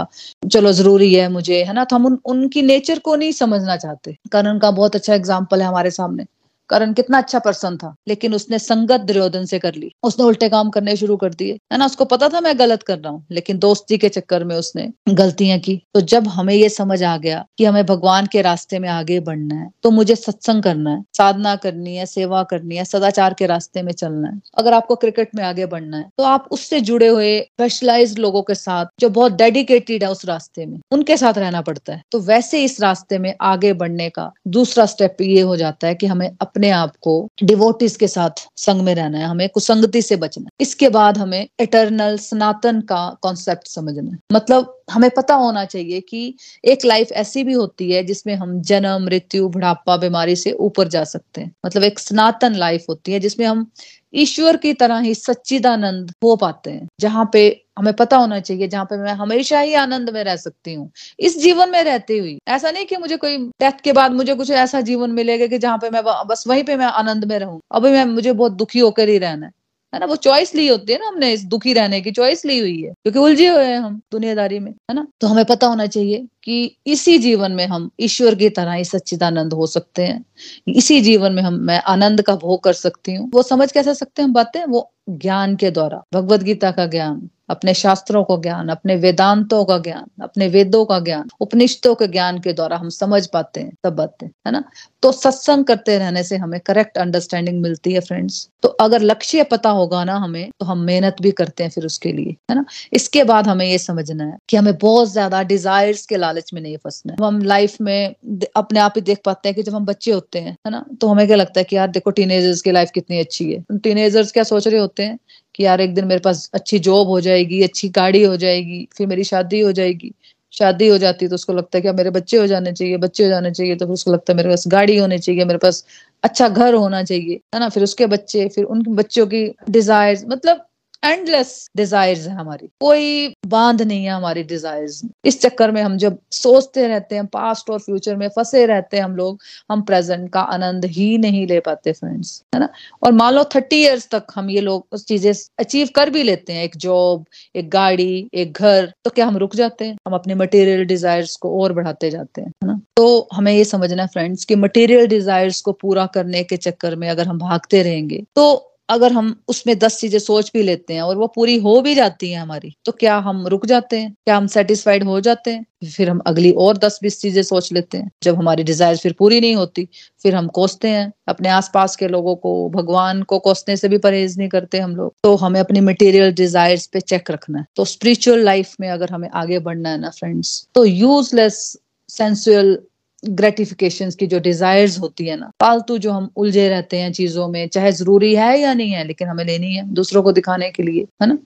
चलो 0.53 0.73
ज़रूरी 0.73 1.13
है 1.15 1.29
मुझे 1.29 1.63
है 1.65 1.73
ना? 1.73 1.85
तो 1.85 1.97
हम 1.97 2.07
उन, 2.07 2.19
उनकी 2.25 2.63
नेचर 2.63 2.99
को 2.99 3.17
नहीं 3.17 3.33
समझना 3.33 3.77
चाहते। 3.77 4.17
कारण 4.33 4.59
का 4.59 4.71
बहुत 4.71 4.97
अच्छा 4.97 5.15
एग्ज़ाम्पल 5.15 5.63
है 5.63 5.69
हमारे 5.69 5.91
सामने। 5.91 6.25
करण 6.71 6.93
कितना 6.93 7.19
अच्छा 7.19 7.39
पर्सन 7.39 7.77
था, 7.77 7.95
लेकिन 8.09 8.35
उसने 8.35 8.59
संगत 8.59 9.01
दुर्योधन 9.03 9.45
से 9.45 9.59
कर 9.59 9.75
ली। 9.75 9.91
उसने 10.03 10.25
उल्टे 10.25 10.49
काम 10.49 10.71
करने 10.71 10.97
शुरू 10.97 11.17
कर 11.17 11.35
दिए। 11.35 11.59
है 11.73 11.79
ना? 11.79 11.87
उसको 11.87 12.05
पता 12.07 12.29
था 12.29 12.41
मैं 12.41 12.59
गलत 12.59 12.83
कर 12.83 12.99
रहा 12.99 13.13
हूँ, 13.13 13.25
लेकिन 13.31 13.59
दोस्ती 13.59 13.99
के 13.99 14.09
चक्कर 14.09 14.45
में 14.45 14.55
उसने 14.57 14.89
गलतियाँ 15.11 15.59
की। 15.59 15.77
तो 15.95 16.01
जब 16.03 16.29
हमें 16.29 16.55
ये 16.55 16.69
समझ 16.71 17.03
आ 17.03 17.17
गया 17.19 17.45
कि 17.59 17.65
हमें 17.65 17.85
भगवान 17.87 18.27
के 18.27 18.43
रास्ते 18.43 18.79
में 18.79 18.89
आगे 18.89 19.19
बढ़ना 19.23 19.55
है 19.55 19.69
तो 19.83 19.91
मुझे 19.91 20.15
सत्संग 20.17 20.63
करना 20.63 20.91
है, 20.91 21.03
साधना 21.17 21.55
करनी 21.57 21.97
है, 21.97 22.07
सेवा 22.07 22.43
करनी 22.45 22.77
है, 22.77 22.85
सदाचार 22.87 23.35
के 23.35 23.47
रास्ते 23.47 23.83
में 23.83 23.93
चलना 23.95 24.29
है। 24.29 24.41
अगर 24.59 24.75
आपको 24.75 24.95
क्रिकेट 24.97 25.35
में 25.35 25.43
आगे 25.45 25.67
बढ़ना 25.67 25.97
है 25.97 26.09
तो 26.19 26.25
आप 26.25 26.49
उससे 26.53 26.81
जुड़े 26.83 27.09
हुए 27.09 27.39
स्पेशलाइज 27.41 28.19
लोगों 28.19 28.43
के 28.43 28.55
साथ, 28.57 28.87
जो 29.01 29.09
बहुत 29.11 29.33
डेडिकेटेड 29.35 30.05
है 30.05 30.11
उस 30.11 30.25
रास्ते 30.27 30.67
में, 30.67 30.79
उनके 30.93 31.17
साथ 31.17 31.39
रहना 31.39 31.61
पड़ता 31.63 31.93
है। 31.93 32.03
तो 32.13 32.21
वैसे 32.23 32.63
इस 32.65 32.81
रास्ते 32.81 33.19
में 33.19 33.35
आगे 33.43 33.73
बढ़ने 33.75 34.09
का 34.11 34.31
दूसरा 34.49 34.87
स्टेप 34.87 35.17
ये 35.23 35.41
हो 35.43 35.57
जाता 35.57 35.87
है 35.87 35.95
कि 35.95 36.07
हमें 36.07 36.31
अपने 36.57 36.71
आप 36.71 36.93
को 37.01 37.15
डिवोटिस 37.43 37.97
के 37.97 38.09
साथ 38.09 38.31
संग 38.57 38.81
में 38.83 38.95
रहना 38.95 39.19
है, 39.19 39.25
हमें 39.25 39.49
कुसंगति 39.49 40.03
से 40.03 40.17
बचना 40.17 40.45
है। 40.45 40.49
इसके 40.61 40.89
बाद 40.89 41.19
हमें 41.19 41.49
इटरनल 41.61 42.17
सनातन 42.17 42.81
का 42.81 43.17
कॉन्सेप्ट 43.23 43.69
समझना 43.69 44.11
है। 44.11 44.19
मतलब 44.33 44.73
हमें 44.91 45.11
पता 45.11 45.35
होना 45.35 45.65
चाहिए 45.65 46.01
कि 46.01 46.35
एक 46.65 46.85
लाइफ 46.85 47.13
ऐसी 47.13 47.45
भी 47.45 47.53
होती 47.53 47.91
है 47.93 48.03
जिसमें 48.05 48.35
हम 48.35 48.61
जन्म, 48.63 49.05
मृत्यु, 49.05 49.49
बुढ़ापा, 49.49 49.97
बीमारी 49.97 50.37
से 50.37 50.53
ऊपर 50.53 50.89
जा 50.89 51.05
सकते 51.05 51.41
हैं। 51.41 51.53
मतलब 51.67 51.83
एक 51.83 51.99
सनातन 51.99 52.55
लाइफ 52.55 52.85
होती 52.89 53.13
है 53.13 53.21
जिसमें 53.21 53.47
हम 53.47 53.67
ईश्वर 54.15 54.57
की 54.57 54.73
तरह 54.73 54.99
ही 54.99 55.15
सच्चिदानंद 55.15 56.13
हो 56.25 56.37
पाते 56.37 56.71
हैं, 56.71 56.87
जहाँ 57.01 57.31
पे 57.33 57.66
हमें 57.77 57.93
पता 57.95 58.17
होना 58.17 58.41
चाहिए 58.41 58.69
जहाँ 58.69 58.85
पे 58.85 58.97
मैं 58.97 59.13
हमेशा 59.15 59.61
ही 59.61 59.75
आनंद 59.75 60.11
में 60.11 60.23
रह 60.25 60.37
सकती 60.37 60.75
हूँ, 60.75 60.91
इस 61.21 61.39
जीवन 61.43 61.71
में 61.71 61.83
रहती 61.85 62.19
हुई। 62.19 62.39
ऐसा 62.49 62.71
नहीं 62.71 62.87
कि 62.87 62.97
मुझे 62.97 63.17
कोई 63.17 63.37
डेथ 63.39 63.81
के 63.85 63.93
बाद 63.93 64.13
मुझे 64.13 64.35
कुछ 64.35 64.51
ऐसा 64.51 64.81
जीवन 64.81 65.11
मिलेगा 65.13 65.47
कि 65.47 65.59
जहाँ 65.59 65.79
पे 65.79 65.91
मैं 65.91 66.03
बस 66.29 66.45
वहीं 66.49 66.65
पे 66.65 66.77
मैं 66.77 66.87
आनंद 66.87 67.25
में 67.25 67.39
रहूँ। 67.39 67.61
अभी 67.73 67.91
मैं, 67.91 68.05
मुझे 68.05 68.33
बहुत 68.33 68.53
दुखी 68.53 68.79
होकर 68.79 69.09
ही 69.09 69.19
रहना 69.19 69.47
है। 69.47 69.53
है 69.93 70.01
ना? 70.01 70.07
वो 70.07 70.17
चॉइस 70.17 70.55
ली 70.55 70.67
होती 70.69 70.93
है 70.93 70.99
ना 70.99 71.07
हमने, 71.09 71.33
इस 71.33 71.45
दुखी 71.45 71.73
रहने 71.73 72.01
की 72.01 72.11
चॉइस 72.13 72.45
ली 72.47 72.59
हुई 72.59 72.83
है। 72.83 72.93
क्योंकि 72.93 73.19
उलझे 73.19 73.49
हुए 73.49 73.65
हैं 73.65 73.79
हम 73.79 74.01
दुनियादारी 74.13 74.59
में, 74.59 74.71
है 74.71 74.95
ना? 74.95 75.07
तो 75.21 75.27
हमें 75.27 75.45
पता 75.45 75.67
होना 75.67 75.87
चाहिए 75.87 76.27
कि 76.45 76.77
इसी 76.87 77.19
जीवन 77.19 77.53
में 77.53 77.67
हम 77.67 77.91
ईश्वर 78.01 78.35
की 78.35 78.49
तरह 78.51 78.73
ही 78.73 78.85
सच्चिदानंद 78.85 79.53
हो 79.53 79.67
सकते 79.67 80.03
हैं। 80.03 80.25
इसी 80.69 81.01
जीवन 81.01 81.33
में 81.33 81.43
हम, 81.43 81.55
मैं 81.55 81.81
आनंद 81.81 82.23
का 82.23 82.37
भोग 82.37 82.63
कर 82.65 82.73
सकती 82.73 83.15
हूँ। 83.15 83.31
वो 83.35 83.43
समझ 83.43 83.71
कैसे 83.73 83.95
सकते 83.95 84.23
हैं 84.23 84.29
हम 84.29 84.35
बातें? 84.35 84.65
वो 84.65 84.91
ज्ञान 85.09 85.57
के 85.57 85.71
द्वारा, 85.71 86.03
भगवत 86.15 86.43
गीता 86.43 86.71
का 86.71 86.87
ज्ञान। 86.87 87.29
अपने 87.49 87.75
शास्त्रों 87.75 88.23
का 88.25 88.37
ज्ञान, 88.37 88.69
अपने 88.69 88.97
वेदांतों 88.97 89.65
का 89.65 89.79
ज्ञान, 89.79 90.05
अपने 90.23 90.49
वेदों 90.49 90.85
का 90.85 90.99
ज्ञान, 91.01 91.29
उपनिषदों 91.41 91.95
के 91.95 92.07
ज्ञान 92.09 92.39
के 92.41 92.53
द्वारा 92.53 92.77
हम 92.77 92.89
समझ 92.89 93.27
पाते 93.27 93.61
हैं 93.61 93.73
सब 93.87 93.95
बातें 93.97 94.27
है 94.27 94.53
ना? 94.53 94.63
तो 95.03 95.13
सत्संग 95.13 95.65
करते 95.65 95.99
रहने 95.99 96.23
से 96.23 96.37
हमें 96.37 96.59
करेक्ट 96.61 96.99
अंडरस्टैंडिंग 96.99 97.61
मिलती 97.63 97.93
है 97.93 98.01
फ्रेंड्स 98.01 98.49
तो 98.63 98.69
अगर 98.81 99.03
लक्ष्य 99.03 99.43
पता 99.43 99.71
होगा 99.71 100.03
ना 100.05 100.15
हमें 100.17 100.51
तो 100.61 100.67
हम 100.67 100.79
मेहनत 100.79 101.17
भी 101.23 101.31
करते 101.31 101.65
हैं 101.65 101.71
फिर 101.71 101.85
उसके 101.87 102.13
लिए, 102.13 102.37
है 102.51 102.57
ना? 102.57 102.65
इसके 102.93 103.25
बाद 103.25 103.47
हमें 103.49 103.67
ये 103.67 103.79
समझना 103.79 104.25
है 104.25 104.37
कि 104.49 104.57
हमें 104.57 104.75
बहुत 104.79 105.13
ज़्यादा 105.13 105.43
डिजायर्स 105.43 106.07
के 106.07 106.17
लालच 106.17 106.51
में 106.55 106.61
नहीं 106.63 106.77
फंसना 106.77 107.13
है। 107.13 107.27
हम 107.27 107.43
लाइफ 107.43 107.77
में 107.81 108.15
अपने 108.57 108.81
आप 108.81 108.93
ही 108.97 109.01
देख 109.03 109.21
पाते 109.25 109.49
हैं 109.49 109.57
कि 109.57 109.63
जब 109.63 109.75
हम 109.75 109.85
बच्चे 109.87 110.13
होते 110.13 110.39
हैं, 110.39 110.57
है 110.67 110.71
ना? 110.71 110.85
तो 111.01 111.09
हमें 111.09 111.27
क्या 111.27 111.37
लगता 111.37 111.61
है 111.61 111.65
कि 111.65 111.77
यार 111.77 111.89
देखो 111.91 112.11
टीनेजर्स 112.11 112.63
की 112.63 112.73
लाइफ 112.73 112.91
कितनी 112.95 113.19
अच्छी 113.21 113.53
है। 113.53 113.79
टीनेजर्स 113.79 114.33
क्या 114.33 114.43
सोच 114.45 114.69
रहे 114.69 114.81
होते 114.81 115.03
हैं? 115.03 115.19
कि 115.57 115.65
यार 115.65 115.81
एक 115.81 115.95
दिन 115.95 116.05
मेरे 116.05 116.21
पास 116.21 116.51
अच्छी 116.55 116.79
जॉब 116.79 117.09
हो 117.09 117.21
जाएगी, 117.21 117.63
अच्छी 117.63 117.89
गाड़ी 117.91 118.23
हो 118.25 118.37
जाएगी, 118.37 118.87
फिर 118.97 119.07
मेरी 119.07 119.25
शादी 119.25 119.61
हो 119.61 119.73
जाएगी। 119.73 120.13
शादी 120.53 120.89
हो 120.89 120.97
जाती 120.99 121.25
है 121.25 121.29
तो 121.29 121.35
उसको 121.35 121.53
लगता 121.53 121.79
है 121.79 121.83
कि 121.83 121.93
मेरे 121.93 122.11
बच्चे 122.11 122.37
हो 122.37 122.47
जाने 122.47 122.73
चाहिए, 122.73 122.97
बच्चे 122.97 123.23
हो 123.25 123.29
जाने 123.29 123.51
चाहिए 123.51 123.77
तो 123.77 123.87
फिर 123.87 123.93
उसको 123.93 124.13
लगता 124.13 124.33
है 124.33 124.37
मेरे 124.37 124.49
पास 124.49 124.65
गाड़ी 124.69 124.97
होनी 124.97 125.19
चाहिए, 125.19 125.45
मेरे 125.45 125.59
पास 125.59 125.85
अच्छा 126.23 126.49
घर 126.49 126.75
होना 126.75 127.03
चाहिए, 127.03 127.41
है 127.55 127.61
ना? 127.61 127.69
फिर 127.69 127.83
उसके 127.83 128.07
बच्चे, 128.07 128.49
फिर 128.49 128.65
उन 128.65 128.83
बच्चों 128.89 129.27
की 129.27 129.45
डिज़ायर 129.71 130.25
मतलब 130.29 130.65
एंडलेस 131.03 131.69
डिजायर्स 131.77 132.27
है 132.27 132.35
हमारी। 132.35 132.67
कोई 132.81 133.35
बाँध 133.47 133.83
नहीं 133.83 134.05
है 134.05 134.11
हमारी 134.11 134.43
डिजायर्स 134.43 135.01
इस 135.25 135.41
चक्कर 135.41 135.71
में 135.71 135.81
हम 135.83 135.97
जब 135.97 136.19
सोचते 136.33 136.87
रहते 136.89 137.15
हैं 137.15 137.27
पास्ट 137.27 137.71
और 137.71 137.79
फ्यूचर 137.79 138.17
में 138.17 138.29
फंसे 138.29 138.65
रहते 138.67 138.97
हैं 138.97 139.05
हम 139.05 139.17
लोग, 139.17 139.43
हम 139.71 139.83
प्रेजेंट 139.83 140.29
का 140.33 140.41
आनंद 140.41 140.85
ही 140.85 141.17
नहीं 141.19 141.47
ले 141.47 141.61
पाते 141.61 141.93
फ्रेंड्स 141.93 142.43
है 142.55 142.61
ना? 142.61 142.69
और 143.03 143.13
मान 143.13 143.35
लो 143.35 143.45
थर्टी 143.55 143.83
इयर्स 143.83 144.09
तक 144.11 144.27
हम 144.35 144.51
ये 144.51 144.61
लोग 144.61 144.87
उस 144.93 145.07
चीज़ें 145.07 145.33
अचीव 145.59 145.89
कर 145.95 146.11
भी 146.11 146.23
लेते 146.23 146.53
हैं, 146.53 146.65
एक 146.65 146.77
जॉब 146.77 147.25
एक 147.57 147.71
गाड़ी, 147.71 148.29
एक 148.35 148.53
घर 148.53 148.93
तो 149.05 149.11
क्या 149.11 149.27
हम 149.27 149.37
रुक 149.37 149.57
जाते 149.57 149.85
हैं? 149.85 149.97
हम 150.07 150.15
अपने 150.15 150.35
मटेरियल 150.35 150.85
डिजायर्स 150.85 151.37
को 151.37 151.61
और 151.63 151.73
बढ़ाते 151.73 152.11
जाते 152.11 152.41
हैं, 152.41 152.49
है 152.49 152.69
ना? 152.69 152.81
तो 152.97 153.29
हमें 153.33 153.53
ये 153.53 153.65
समझना 153.65 154.03
है 154.03 154.09
फ्रेंड्स 154.09 154.45
कि 154.45 154.55
मटेरियल 154.57 155.07
डिजायर्स 155.07 155.61
को 155.61 155.73
पूरा 155.73 156.07
करने 156.07 156.43
के 156.45 156.57
चक्कर 156.57 156.97
में 156.97 157.09
अगर 157.09 157.27
हम 157.27 157.39
भागते 157.39 157.83
रहेंगे 157.83 158.25
तो 158.37 158.73
अगर 158.89 159.13
हम 159.13 159.35
उसमें 159.49 159.79
दस 159.79 159.99
चीज़ें 160.01 160.19
सोच 160.19 160.51
भी 160.55 160.63
लेते 160.63 160.95
हैं 160.95 161.03
और 161.03 161.17
वो 161.17 161.27
पूरी 161.27 161.57
हो 161.61 161.81
भी 161.83 161.95
जाती 161.95 162.31
है 162.31 162.41
हमारी 162.41 162.73
तो 162.85 162.93
क्या 162.93 163.17
हम 163.19 163.47
रुक 163.47 163.67
जाते 163.67 163.99
हैं? 163.99 164.13
क्या 164.25 164.37
हम 164.37 164.47
सेटिस्फाइड 164.47 165.05
हो 165.05 165.21
जाते 165.21 165.51
हैं? 165.51 165.65
फिर 165.87 166.11
हम 166.11 166.21
अगली 166.27 166.51
और 166.53 166.77
दस 166.77 166.99
बीस 167.03 167.21
चीज़ें 167.21 167.43
सोच 167.43 167.73
लेते 167.73 167.99
हैं। 167.99 168.11
जब 168.23 168.37
हमारी 168.37 168.63
डिज़ायर 168.63 168.97
फिर 168.97 169.15
पूरी 169.19 169.41
नहीं 169.41 169.57
होती, 169.57 169.89
फिर 170.23 170.35
हम 170.35 170.47
कोसते 170.49 170.89
हैं 170.89 171.13
अपने 171.29 171.49
आसपास 171.49 171.97
के 171.97 172.09
लोगों 172.09 172.35
को, 172.37 172.69
भगवान 172.71 173.23
को 173.23 173.39
कोसने 173.39 173.77
से 173.77 173.89
भी 173.89 173.99
परहेज 173.99 174.39
नहीं 174.39 174.49
करते 174.49 174.79
हम 174.79 174.97
लोग। 174.97 175.15
तो 175.23 175.35
हमें 175.37 175.61
अपनी 175.61 175.81
मटेरियल 175.83 176.33
डिजायर्स 176.35 176.87
पे 176.87 177.01
चेक 177.03 177.31
रखना 177.31 177.59
है। 177.59 177.65
तो 177.77 177.85
स्पिरिचुअल 177.87 178.45
लाइफ 178.45 178.75
में 178.81 178.89
अगर 178.91 179.11
हमें 179.11 179.29
आगे 179.35 179.59
बढ़ना 179.61 179.91
है 179.91 180.01
ना 180.01 180.11
फ्रेंड्स 180.11 180.67
तो 180.75 180.85
यूजलेस 180.85 181.77
सेंसुअल 182.11 182.79
ग्रेटिफिकेशन 183.23 184.11
की 184.19 184.27
जो 184.27 184.39
डिजायर्स 184.41 184.99
होती 185.01 185.27
है 185.27 185.37
ना 185.37 185.51
फालतू 185.61 185.99
जो 185.99 186.13
हम 186.13 186.29
उलझे 186.37 186.69
रहते 186.69 186.97
हैं 186.99 187.13
चीज़ों 187.13 187.49
में, 187.49 187.67
चाहे 187.69 187.93
ज़रूरी 187.93 188.35
है 188.35 188.59
या 188.61 188.75
नहीं 188.75 188.91
है, 188.91 189.05
लेकिन 189.05 189.29
हमें 189.29 189.45
लेनी 189.45 189.75
है 189.75 189.85
दूसरों 189.95 190.23
को 190.23 190.33
दिखाने 190.33 190.71
के 190.71 190.83
लिए, 190.83 191.07
है 191.23 191.29
ना? 191.29 191.39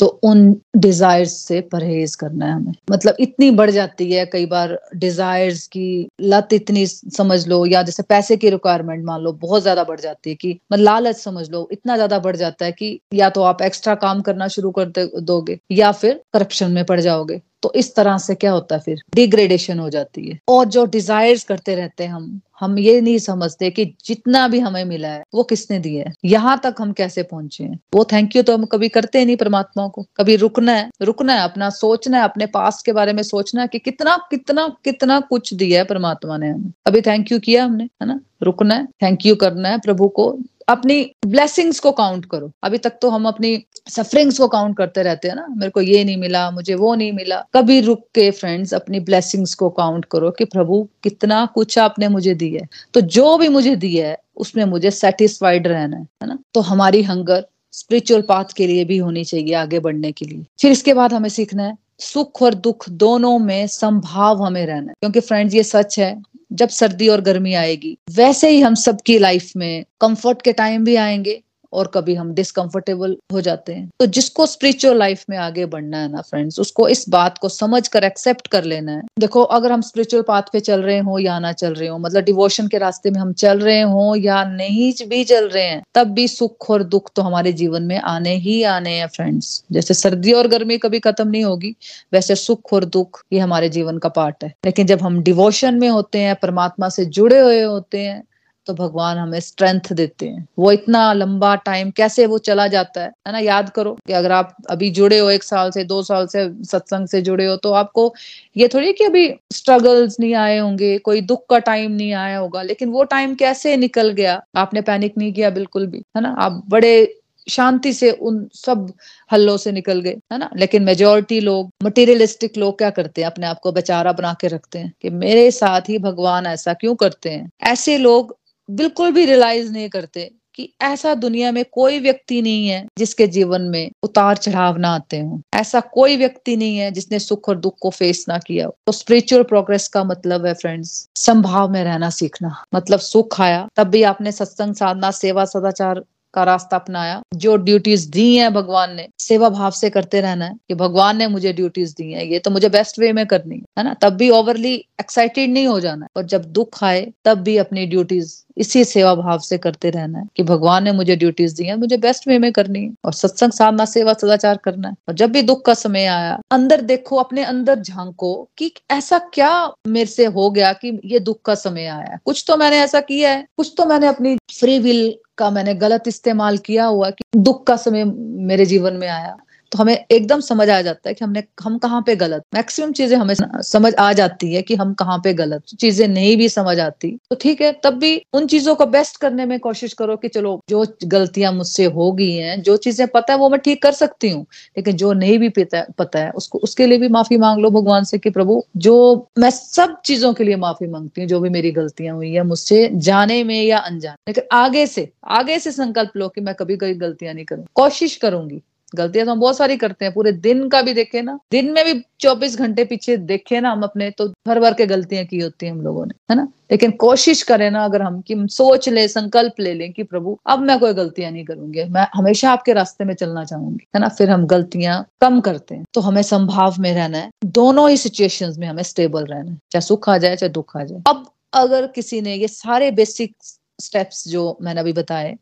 तो 0.00 0.06
उन 0.24 0.56
डिजायर्स 0.76 1.32
से 1.38 1.60
परहेज 1.72 2.14
करना 2.16 2.46
है 2.46 2.52
हमें। 2.52 2.72
मतलब 2.90 3.16
इतनी 3.20 3.50
बढ़ 3.52 3.70
जाती 3.70 4.10
है 4.12 4.24
कई 4.26 4.46
बार 4.46 4.78
डिजायर्स 4.96 5.66
की 5.68 6.08
लत 6.22 6.48
इतनी 6.52 6.86
समझ 6.86 7.46
लो, 7.48 7.64
या 7.66 7.82
जैसे 7.82 8.02
पैसे 8.04 8.36
की 8.36 8.50
रिक्वायरमेंट 8.50 9.04
मान 9.04 9.20
लो, 9.20 9.32
बहुत 9.34 9.62
ज़्यादा 9.62 9.84
बढ़ 9.84 10.00
जाती 10.00 10.30
है 10.30 10.36
कि 10.36 10.50
मतलब 10.72 10.84
लालच 10.84 11.16
समझ 11.18 11.48
लो, 11.50 11.68
इतना 11.72 11.96
ज़्यादा 11.96 12.18
बढ़ 12.20 12.36
जाता 12.36 12.64
है 12.64 12.72
कि 12.72 12.98
या 13.14 13.30
तो 13.30 13.42
आप 13.44 13.62
एक्स्ट्रा 13.62 13.94
काम 13.96 14.20
करना 14.22 14.48
शुरू 14.50 14.70
कर 14.80 14.92
दोगे, 15.22 15.58
या 15.72 15.92
फिर 15.94 16.20
करप्शन 16.34 16.72
में 16.72 16.84
पड़ 16.84 17.00
जाओगे। 17.00 17.40
तो 17.64 17.72
इस 17.74 17.94
तरह 17.94 18.18
से 18.18 18.34
क्या 18.34 18.52
होता 18.52 18.74
है 18.74 18.80
फिर? 18.80 19.02
डिग्रेडेशन 19.14 19.78
हो 19.78 19.90
जाती 19.90 20.28
है। 20.28 20.38
और 20.48 20.66
जो 20.66 20.84
डिजायर्स 20.86 21.44
करते 21.44 21.74
रहते 21.74 22.04
हैं 22.04 22.10
हम 22.10 22.40
हम 22.60 22.78
ये 22.78 23.00
नहीं 23.00 23.18
समझते 23.18 23.70
कि 23.70 23.84
जितना 24.04 24.48
भी 24.48 24.58
हमें 24.58 24.84
मिला 24.84 25.08
है, 25.08 25.22
वो 25.34 25.42
किसने 25.42 25.78
दिया 25.78 26.04
है? 26.04 26.12
यहाँ 26.24 26.60
तक 26.62 26.74
हम 26.80 26.92
कैसे 26.92 27.22
पहुँचे 27.22 27.64
हैं? 27.64 27.78
वो 27.94 28.04
थैंक 28.04 28.36
यू 28.36 28.42
तो 28.42 28.56
हम 28.56 28.64
कभी 28.64 28.88
करते 28.88 29.24
नहीं 29.24 29.36
परमात्मा 29.36 29.88
को। 29.88 30.04
कभी 30.16 30.36
रुकना 30.36 30.72
है 30.72 30.90
रुकना 31.02 31.32
है, 31.32 31.44
अपना 31.44 31.70
सोचना 31.70 32.18
है, 32.18 32.24
अपने 32.24 32.46
पास 32.46 32.82
के 32.82 32.92
बारे 32.92 33.12
में 33.12 33.22
सोचना 33.22 33.62
है 33.62 33.68
कि 33.68 33.78
कितना 33.78 34.16
कितना 34.30 34.68
कितना 34.84 35.20
कुछ 35.20 35.54
दिया 35.54 35.80
है 35.80 35.84
परमात्मा 35.84 36.36
ने 36.38 36.50
हमें। 36.50 36.72
कभी 36.86 37.00
थैंक 37.00 37.32
यू 37.32 37.38
किया 37.38 37.64
हमने, 37.64 37.84
है 37.84 38.06
ना? 38.06 38.20
रुकना 38.42 38.74
है 38.74 38.86
थैंक 38.86 39.26
यू 39.26 39.36
करना 39.36 39.68
है 39.68 39.78
प्रभु 39.78 40.08
को 40.08 40.38
अपनी 40.68 41.12
ब्लेसिंग्स 41.26 41.80
को 41.80 41.92
काउंट 41.92 42.24
करो। 42.24 42.52
अभी 42.62 42.78
तक 42.78 42.92
तो 43.02 43.10
हम 43.10 43.28
अपनी 43.28 43.64
सफरिंग्स 43.88 44.38
को 44.38 44.48
काउंट 44.48 44.76
करते 44.76 45.02
रहते 45.02 45.28
हैं 45.28 45.34
ना। 45.34 45.46
मेरे 45.50 45.70
को 45.70 45.80
ये 45.80 46.04
नहीं 46.04 46.16
मिला, 46.16 46.50
मुझे 46.50 46.74
वो 46.74 46.94
नहीं 46.94 47.12
मिला। 47.12 47.44
कभी 47.54 47.80
रुक 47.80 48.06
के 48.14 48.30
फ्रेंड्स 48.30 48.74
अपनी 48.74 49.00
ब्लेसिंग्स 49.00 49.54
को 49.54 49.70
काउंट 49.70 50.04
करो 50.04 50.30
कि 50.30 50.44
प्रभु, 50.44 50.88
कितना 51.02 51.46
कुछ 51.46 51.78
आपने 51.78 52.08
मुझे 52.08 52.34
दिया 52.34 52.60
है। 52.62 52.68
तो 52.94 53.00
जो 53.00 53.38
भी 53.38 53.48
मुझे 53.48 53.76
दिया 53.76 54.08
है, 54.08 54.18
उसमें 54.36 54.64
मुझे 54.64 54.90
सेटिस्फाइड 54.90 55.66
रहना 55.66 55.96
है 55.96 56.02
है 56.02 56.28
ना? 56.28 56.38
तो 56.54 56.60
हमारी 56.60 57.02
हंगर 57.02 57.46
स्पिरिचुअल 57.72 58.22
पाथ 58.22 58.44
के 58.56 58.66
लिए 58.66 58.84
भी 58.84 58.96
होनी 58.96 59.24
चाहिए 59.24 59.54
आगे 59.54 59.78
बढ़ने 59.78 60.12
के 60.12 60.24
लिए। 60.24 60.44
फिर 60.60 60.72
इसके 60.72 60.94
बाद 60.94 61.12
हमें 61.12 61.28
सीखना 61.28 61.62
है 61.62 61.76
सुख 61.98 62.42
और 62.42 62.54
दुख 62.54 62.88
दोनों 62.88 63.38
में 63.38 63.66
संभाव 63.66 64.42
हमें 64.42 64.66
रहना 64.66 64.86
है। 64.88 64.94
क्योंकि 65.00 65.20
फ्रेंड्स 65.20 65.54
ये 65.54 65.62
सच 65.62 65.98
है, 65.98 66.22
जब 66.52 66.68
सर्दी 66.68 67.08
और 67.08 67.20
गर्मी 67.20 67.54
आएगी, 67.54 67.98
वैसे 68.10 68.48
ही 68.50 68.60
हम 68.60 68.74
सबकी 68.74 69.18
लाइफ 69.18 69.52
में 69.56 69.84
कंफर्ट 70.00 70.42
के 70.42 70.52
टाइम 70.52 70.84
भी 70.84 70.96
आएँगे। 70.96 71.42
और 71.74 71.90
कभी 71.94 72.14
हम 72.14 72.32
डिसकंफर्टेबल 72.34 73.16
हो 73.32 73.40
जाते 73.40 73.72
हैं। 73.72 73.88
तो 74.00 74.06
जिसको 74.08 74.46
स्पिरिचुअल 74.46 74.98
लाइफ 74.98 75.24
में 75.30 75.36
आगे 75.38 75.66
बढ़ना 75.66 75.98
है 75.98 76.10
ना 76.12 76.20
फ्रेंड्स 76.20 76.58
उसको 76.60 76.88
इस 76.88 77.04
बात 77.08 77.38
को 77.38 77.48
समझ 77.48 77.86
कर 77.88 78.04
एक्सेप्ट 78.04 78.46
कर 78.46 78.64
लेना 78.64 78.92
है। 78.92 79.02
देखो, 79.18 79.42
अगर 79.42 79.72
हम 79.72 79.80
स्पिरिचुअल 79.80 80.22
पाथ 80.22 80.42
पे 80.52 80.60
चल 80.60 80.82
रहे 80.82 80.98
हो 80.98 81.18
या 81.18 81.38
ना 81.38 81.52
चल 81.54 81.74
रहे 81.74 81.88
हो 81.88 81.98
मतलब 81.98 82.24
डिवोशन 82.24 82.68
के 82.68 82.78
रास्ते 82.78 83.10
में 83.10 83.20
हम 83.20 83.32
चल 83.34 83.58
रहे 83.58 83.80
हो 83.82 84.14
या 84.16 84.42
नहीं 84.46 84.92
भी 85.04 85.22
चल 85.24 85.48
रहे 85.48 85.64
हैं, 85.64 85.82
तब 85.94 86.08
भी 86.08 86.26
सुख 86.28 86.70
और 86.70 86.82
दुख 86.84 87.10
तो 87.16 87.22
हमारे 87.22 87.52
जीवन 87.52 87.82
में 87.82 87.98
आने 87.98 88.34
ही 88.36 88.62
आने 88.62 88.90
हैं 88.90 89.06
फ्रेंड्स 89.06 89.64
जैसे 89.72 89.94
सर्दी 89.94 90.32
और 90.32 90.48
गर्मी 90.48 90.78
कभी 90.78 91.00
खत्म 91.00 91.28
नहीं 91.28 91.44
होगी, 91.44 91.74
वैसे 92.12 92.34
सुख 92.34 92.72
और 92.72 92.84
दुख 92.84 93.22
ये 93.32 93.38
हमारे 93.38 93.68
जीवन 93.68 93.98
का 93.98 94.08
पार्ट 94.08 94.44
है। 94.44 94.52
लेकिन 94.64 94.86
जब 94.86 95.02
हम 95.02 95.22
डिवोशन 95.22 95.74
में 95.74 95.88
होते 95.88 96.18
हैं, 96.18 96.34
परमात्मा 96.34 96.88
से 96.88 97.04
जुड़े 97.06 97.40
हुए 97.40 97.62
होते 97.62 97.98
हैं 97.98 98.22
तो 98.66 98.74
भगवान 98.74 99.18
हमें 99.18 99.38
स्ट्रेंथ 99.40 99.92
देते 99.92 100.26
हैं। 100.26 100.46
वो 100.58 100.70
इतना 100.72 101.12
लंबा 101.12 101.54
टाइम 101.56 101.90
कैसे 101.90 102.26
वो 102.26 102.38
चला 102.40 102.66
जाता 102.66 103.00
है 103.00 103.06
है 103.26 103.32
ना? 103.32 103.38
याद 103.38 103.70
करो 103.70 103.92
कि 104.06 104.12
अगर 104.12 104.32
आप 104.32 104.54
अभी 104.70 104.90
जुड़े 104.90 105.18
हो 105.18 105.30
एक 105.30 105.42
साल 105.44 105.70
से, 105.70 105.84
दो 105.84 106.02
साल 106.02 106.26
से, 106.26 106.48
सत्संग 106.64 107.08
से 107.08 107.22
जुड़े 107.22 107.46
हो 107.46 107.56
तो 107.56 107.72
आपको 107.72 108.12
ये 108.56 108.68
थोड़ी 108.68 108.92
कि 108.92 109.04
अभी 109.04 109.28
स्ट्रगल्स 109.52 110.16
नहीं 110.20 110.34
आए 110.34 110.58
होंगे, 110.58 110.96
कोई 110.98 111.20
दुख 111.22 111.44
का 111.50 111.58
टाइम 111.58 111.92
नहीं 111.92 112.12
आया 112.14 112.38
होगा, 112.38 112.62
लेकिन 112.62 112.88
वो 112.88 113.04
टाइम 113.04 113.34
कैसे 113.34 113.76
निकल 113.76 114.10
गया? 114.12 114.40
आपने 114.56 114.80
पैनिक 114.82 115.18
नहीं 115.18 115.32
किया 115.32 115.50
बिल्कुल 115.50 115.86
भी, 115.86 116.02
है 116.16 116.22
ना? 116.22 116.34
आप 116.38 116.62
बड़े 116.68 117.14
शांति 117.46 117.92
से 117.92 118.10
उन 118.10 118.46
सब 118.54 118.92
हल्लों 119.32 119.56
से 119.56 119.72
निकल 119.72 120.00
गए, 120.00 120.16
है 120.32 120.38
ना? 120.38 120.50
लेकिन 120.56 120.82
मेजोरिटी 120.82 121.40
लोग 121.40 121.70
मटेरियलिस्टिक 121.84 122.56
लोग 122.58 122.78
क्या 122.78 122.90
करते 122.90 123.20
हैं? 123.20 123.26
अपने 123.26 123.46
आप 123.46 123.58
को 123.62 123.72
बेचारा 123.72 124.12
बना 124.12 124.32
के 124.40 124.48
रखते 124.48 124.78
हैं 124.78 124.92
कि 125.02 125.10
मेरे 125.10 125.50
साथ 125.50 125.88
ही 125.88 125.98
भगवान 125.98 126.46
ऐसा 126.46 126.72
क्यों 126.74 126.94
करते 126.94 127.30
हैं? 127.30 127.50
ऐसे 127.62 127.98
लोग 127.98 128.36
बिल्कुल 128.68 129.10
भी 129.12 129.24
रियलाइज़ 129.26 129.72
नहीं 129.72 129.88
करते 129.88 130.30
कि 130.54 130.68
ऐसा 130.82 131.14
दुनिया 131.14 131.50
में 131.52 131.64
कोई 131.72 131.98
व्यक्ति 131.98 132.40
नहीं 132.42 132.68
है 132.68 132.86
जिसके 132.98 133.26
जीवन 133.26 133.62
में 133.62 133.90
उतार 134.02 134.36
चढ़ाव 134.36 134.76
ना 134.76 134.88
आते 134.88 135.18
हो। 135.20 135.40
ऐसा 135.54 135.80
कोई 135.94 136.16
व्यक्ति 136.16 136.56
नहीं 136.56 136.76
है 136.78 136.90
जिसने 136.90 137.18
सुख 137.18 137.48
और 137.48 137.56
दुख 137.58 137.76
को 137.80 137.90
फेस 137.90 138.24
ना 138.28 138.38
किया 138.38 138.68
तो 138.86 138.92
स्पिरिचुअल 138.92 139.42
प्रोग्रेस 139.42 139.88
का 139.88 140.04
मतलब 140.04 140.46
है 140.46 140.54
फ्रेंड्स 140.54 141.06
संभाव 141.16 141.70
में 141.70 141.82
रहना 141.84 142.10
सीखना। 142.10 142.54
मतलब 142.74 142.98
सुख 143.00 143.40
आया, 143.40 143.66
तब 143.76 143.88
भी 143.88 144.02
आपने 144.02 144.32
सत्संग 144.32 144.74
साधना, 144.74 145.10
सेवा 145.10 145.44
सदाचार 145.44 146.02
का 146.34 146.44
रास्ता 146.44 146.76
अपनाया, 146.76 147.20
जो 147.34 147.56
ड्यूटीज़ 147.56 148.10
दी 148.10 148.34
हैं 148.36 148.52
भगवान 148.54 148.94
ने, 148.96 149.08
सेवा 149.18 149.48
भाव 149.48 149.70
से 149.70 149.90
करते 149.90 150.20
रहना 150.20 150.44
है, 150.44 150.54
कि 150.68 150.74
भगवान 150.74 151.16
ने 151.16 151.26
मुझे 151.26 151.52
ड्यूटीज़ 151.52 151.94
दी 151.94 152.12
हैं, 152.12 152.24
ये 152.24 152.38
तो 152.38 152.50
मुझे 152.50 152.68
बेस्ट 152.68 152.98
वे 152.98 153.12
में 153.12 153.26
करनी 153.26 153.62
है 153.78 153.84
ना? 153.84 153.94
तब 153.94 154.12
भी 154.12 154.30
ओवरली 154.30 154.74
एक्साइटेड 155.00 155.50
नहीं 155.50 155.66
हो 155.66 155.80
जाना 155.80 156.06
और 156.16 156.24
जब 156.24 156.44
दुख 156.52 156.84
आए, 156.84 157.12
तब 157.24 157.38
भी 157.38 157.56
अपनी 157.56 157.86
ड्यूटीज़ 157.86 158.34
इसी 158.56 158.84
सेवा 158.84 159.14
भाव 159.14 159.38
से 159.38 159.58
करते 159.58 159.90
रहना 159.90 160.18
है, 160.18 160.26
कि 160.36 160.42
भगवान 160.42 160.84
ने 160.84 160.92
मुझे 160.92 161.16
ड्यूटीज़ 161.16 161.54
दी 161.56 161.64
है, 161.64 161.76
मुझे 161.76 161.96
बेस्ट 161.96 162.28
वे 162.28 162.38
में 162.38 162.52
करनी 162.52 162.80
है, 162.80 162.92
और 163.04 163.12
सत्संग 163.12 163.52
साधना, 163.52 163.84
सेवा, 163.84 164.12
सदाचार 164.12 164.56
करना 164.56 164.88
है। 164.88 164.94
और 165.08 165.14
जब 165.14 165.30
भी 165.30 165.42
दुख 165.42 165.64
का 165.64 165.74
समय 165.74 166.04
आया, 166.04 166.38
अंदर 166.50 166.80
देखो, 166.80 167.16
अपने 167.16 167.44
अंदर 167.44 167.80
झांको, 167.80 168.48
कि 168.58 168.72
ऐसा 168.90 169.18
क्या 169.18 169.72
मेरे 169.86 170.06
से 170.06 170.24
हो 170.24 170.50
गया 170.50 170.72
कि 170.72 171.00
ये 171.04 171.20
दुख 171.20 171.40
का 171.44 171.54
समय 171.54 171.86
आया 171.86 172.18
कुछ 172.24 172.44
तो 172.48 172.56
मैंने 172.56 172.78
ऐसा 172.78 173.00
किया 173.00 173.30
है, 173.30 173.46
कुछ 173.56 173.74
तो 173.76 173.86
मैंने 173.86 174.06
अपनी 174.06 174.36
फ्री 174.58 174.78
विल 174.78 175.14
का 175.38 175.50
मैंने 175.50 175.74
गलत 175.74 176.04
इस्तेमाल 176.06 176.58
किया 176.58 176.84
हुआ 176.84 177.10
कि 177.10 177.24
दुख 177.36 177.66
का 177.66 177.76
समय 177.76 178.04
मेरे 178.46 178.66
जीवन 178.66 178.94
में 178.94 179.08
आया। 179.08 179.36
तो 179.72 179.78
हमें 179.78 179.94
एकदम 180.10 180.40
समझ 180.40 180.68
आ 180.70 180.80
जाता 180.82 181.08
है 181.08 181.14
कि 181.14 181.24
हमने, 181.24 181.42
हम 181.62 181.78
कहाँ 181.78 182.02
पे 182.06 182.16
गलत। 182.16 182.42
मैक्सिमम 182.54 182.92
चीज़ें 182.92 183.16
हमें 183.18 183.34
समझ 183.62 183.94
आ 183.94 184.12
जाती 184.12 184.52
है 184.54 184.62
कि 184.62 184.74
हम 184.74 184.92
कहाँ 184.94 185.18
पे 185.18 185.32
गलत। 185.34 185.62
चीज़ें 185.80 186.06
नहीं 186.08 186.36
भी 186.36 186.48
समझ 186.48 186.78
आती। 186.80 187.10
तो 187.30 187.36
ठीक 187.36 187.60
है, 187.60 187.72
तब 187.84 187.94
भी 187.94 188.16
उन 188.34 188.46
चीज़ों 188.46 188.74
को 188.74 188.86
बेस्ट 188.86 189.16
करने 189.16 189.46
में 189.46 189.58
कोशिश 189.60 189.92
करो 189.92 190.16
कि 190.16 190.28
चलो, 190.28 190.60
जो 190.68 190.84
गलतियाँ 191.04 191.52
मुझसे 191.52 191.84
हो 191.84 192.10
गई 192.12 192.32
हैं, 192.32 192.60
जो 192.62 192.76
चीज़ें 192.76 193.06
पता 193.08 193.32
है 193.32 193.38
वो 193.38 193.48
मैं 193.50 193.60
ठीक 193.60 193.82
कर 193.82 193.92
सकती 193.92 194.30
हूँ, 194.30 194.42
लेकिन 194.76 194.96
जो 194.96 195.12
नहीं 195.12 195.38
भी 195.38 195.48
पता 195.48 195.84
पता 195.98 196.18
है, 196.18 196.30
उसको, 196.30 196.58
उसके 196.58 196.86
लिए 196.86 196.98
भी 196.98 197.08
माफ़ी 197.08 197.36
मांग 197.36 197.60
लो 197.60 197.70
भगवान 197.70 198.04
से 198.04 198.18
कि 198.18 198.30
प्रभु, 198.30 198.62
जो 198.76 199.28
मैं 199.38 199.50
सब 199.50 199.96
चीज़ों 200.04 200.32
के 200.34 200.44
लिए 200.44 200.56
माफ़ी 200.56 200.86
मांगती 200.86 201.20
हूँ, 201.20 201.28
जो 201.28 201.40
भी 201.40 201.48
मेरी 201.48 201.70
गलतियाँ 201.72 202.16
हुई 202.16 202.32
है 202.32 202.42
मुझसे 202.42 202.88
जाने 202.94 203.42
में 203.44 203.62
या 203.62 203.78
अनजाने। 203.78 204.16
लेकिन 204.28 204.44
आगे 204.52 204.86
से 204.86 205.08
आगे 205.28 205.58
से 205.58 205.72
संकल्प 205.72 206.16
लो 206.16 206.28
कि 206.28 206.40
मैं 206.40 206.54
कभी 206.54 206.76
कोई 206.76 206.94
गलतियाँ 206.94 207.34
नहीं 207.34 207.44
करूँ। 207.44 207.64
कोशिश 207.74 208.16
करूँगी। 208.16 208.60
गलतियाँ 208.94 209.26
तो 209.26 209.32
हम 209.32 209.40
बहुत 209.40 209.56
सारी 209.56 209.76
करते 209.76 210.04
हैं, 210.04 210.14
पूरे 210.14 210.32
दिन 210.32 210.68
का 210.68 210.82
भी 210.82 210.92
देखे 210.94 211.22
ना, 211.22 211.38
दिन 211.50 211.70
में 211.72 211.84
भी 211.84 212.02
चौबीस 212.20 212.58
घंटे 212.58 212.84
पीछे 212.84 213.16
देखे 213.16 213.60
ना 213.60 213.70
हम 213.70 213.82
अपने 213.82 214.10
तो 214.10 214.28
भर 214.46 214.60
भर 214.60 214.74
के 214.74 214.86
गलतियाँ 214.86 215.24
की 215.24 215.38
होती 215.38 215.66
है 215.66 215.72
हम 215.72 215.80
लोगों 215.80 216.04
ने, 216.06 216.14
है 216.30 216.36
ना? 216.36 216.48
लेकिन 216.70 216.90
कोशिश 216.90 217.42
करें 217.42 217.70
ना 217.70 217.84
अगर 217.84 218.02
हम, 218.02 218.20
कि 218.20 218.34
सोच 218.50 218.88
ले, 218.88 219.06
संकल्प 219.08 219.60
ले 219.60 219.74
लें 219.74 219.92
कि 219.92 220.02
प्रभु, 220.02 220.38
अब 220.46 220.60
मैं 220.60 220.78
कोई 220.78 220.92
गलतियाँ 220.92 221.30
नहीं 221.30 221.44
करूँगी, 221.44 221.84
मैं 221.84 222.06
हमेशा 222.14 222.50
आपके 222.52 222.72
रास्ते 222.72 223.04
में 223.04 223.14
चलना 223.14 223.44
चाहूँगी, 223.44 223.86
है 223.94 224.00
ना? 224.00 224.08
फिर 224.08 224.30
हम 224.30 224.46
गलतियाँ 224.46 225.04
कम 225.20 225.40
करते 225.40 225.74
हैं 225.74 225.84
तो 225.94 226.00
हमें 226.00 226.22
संभाव 226.22 226.74
में 226.78 226.92
रहना 226.94 227.18
है, 227.18 227.30
दोनों 227.44 227.88
ही 227.90 227.96
सिचुएशन 227.96 228.54
में 228.58 228.66
हमें 228.66 228.82
स्टेबल 228.82 229.24
रहना 229.24 229.50
है, 229.50 229.58
चाहे 229.72 229.80
सुख 229.80 230.08
आ 230.08 230.18
जाए, 230.18 230.36
चाहे 230.36 230.50
दुख 230.50 230.76
आ 230.76 230.84
जाए। 230.84 231.02
अब 231.06 231.26
अगर 231.54 231.86
किसी 231.86 232.20
ने 232.20 232.34
ये 232.34 232.48
सारे 232.48 232.90
बेसिक 232.90 233.34
स्टेप्स 233.80 234.28
जो 234.28 234.56
मैंने 234.62 234.80
अभी 234.80 234.92
बताए, 234.92 235.36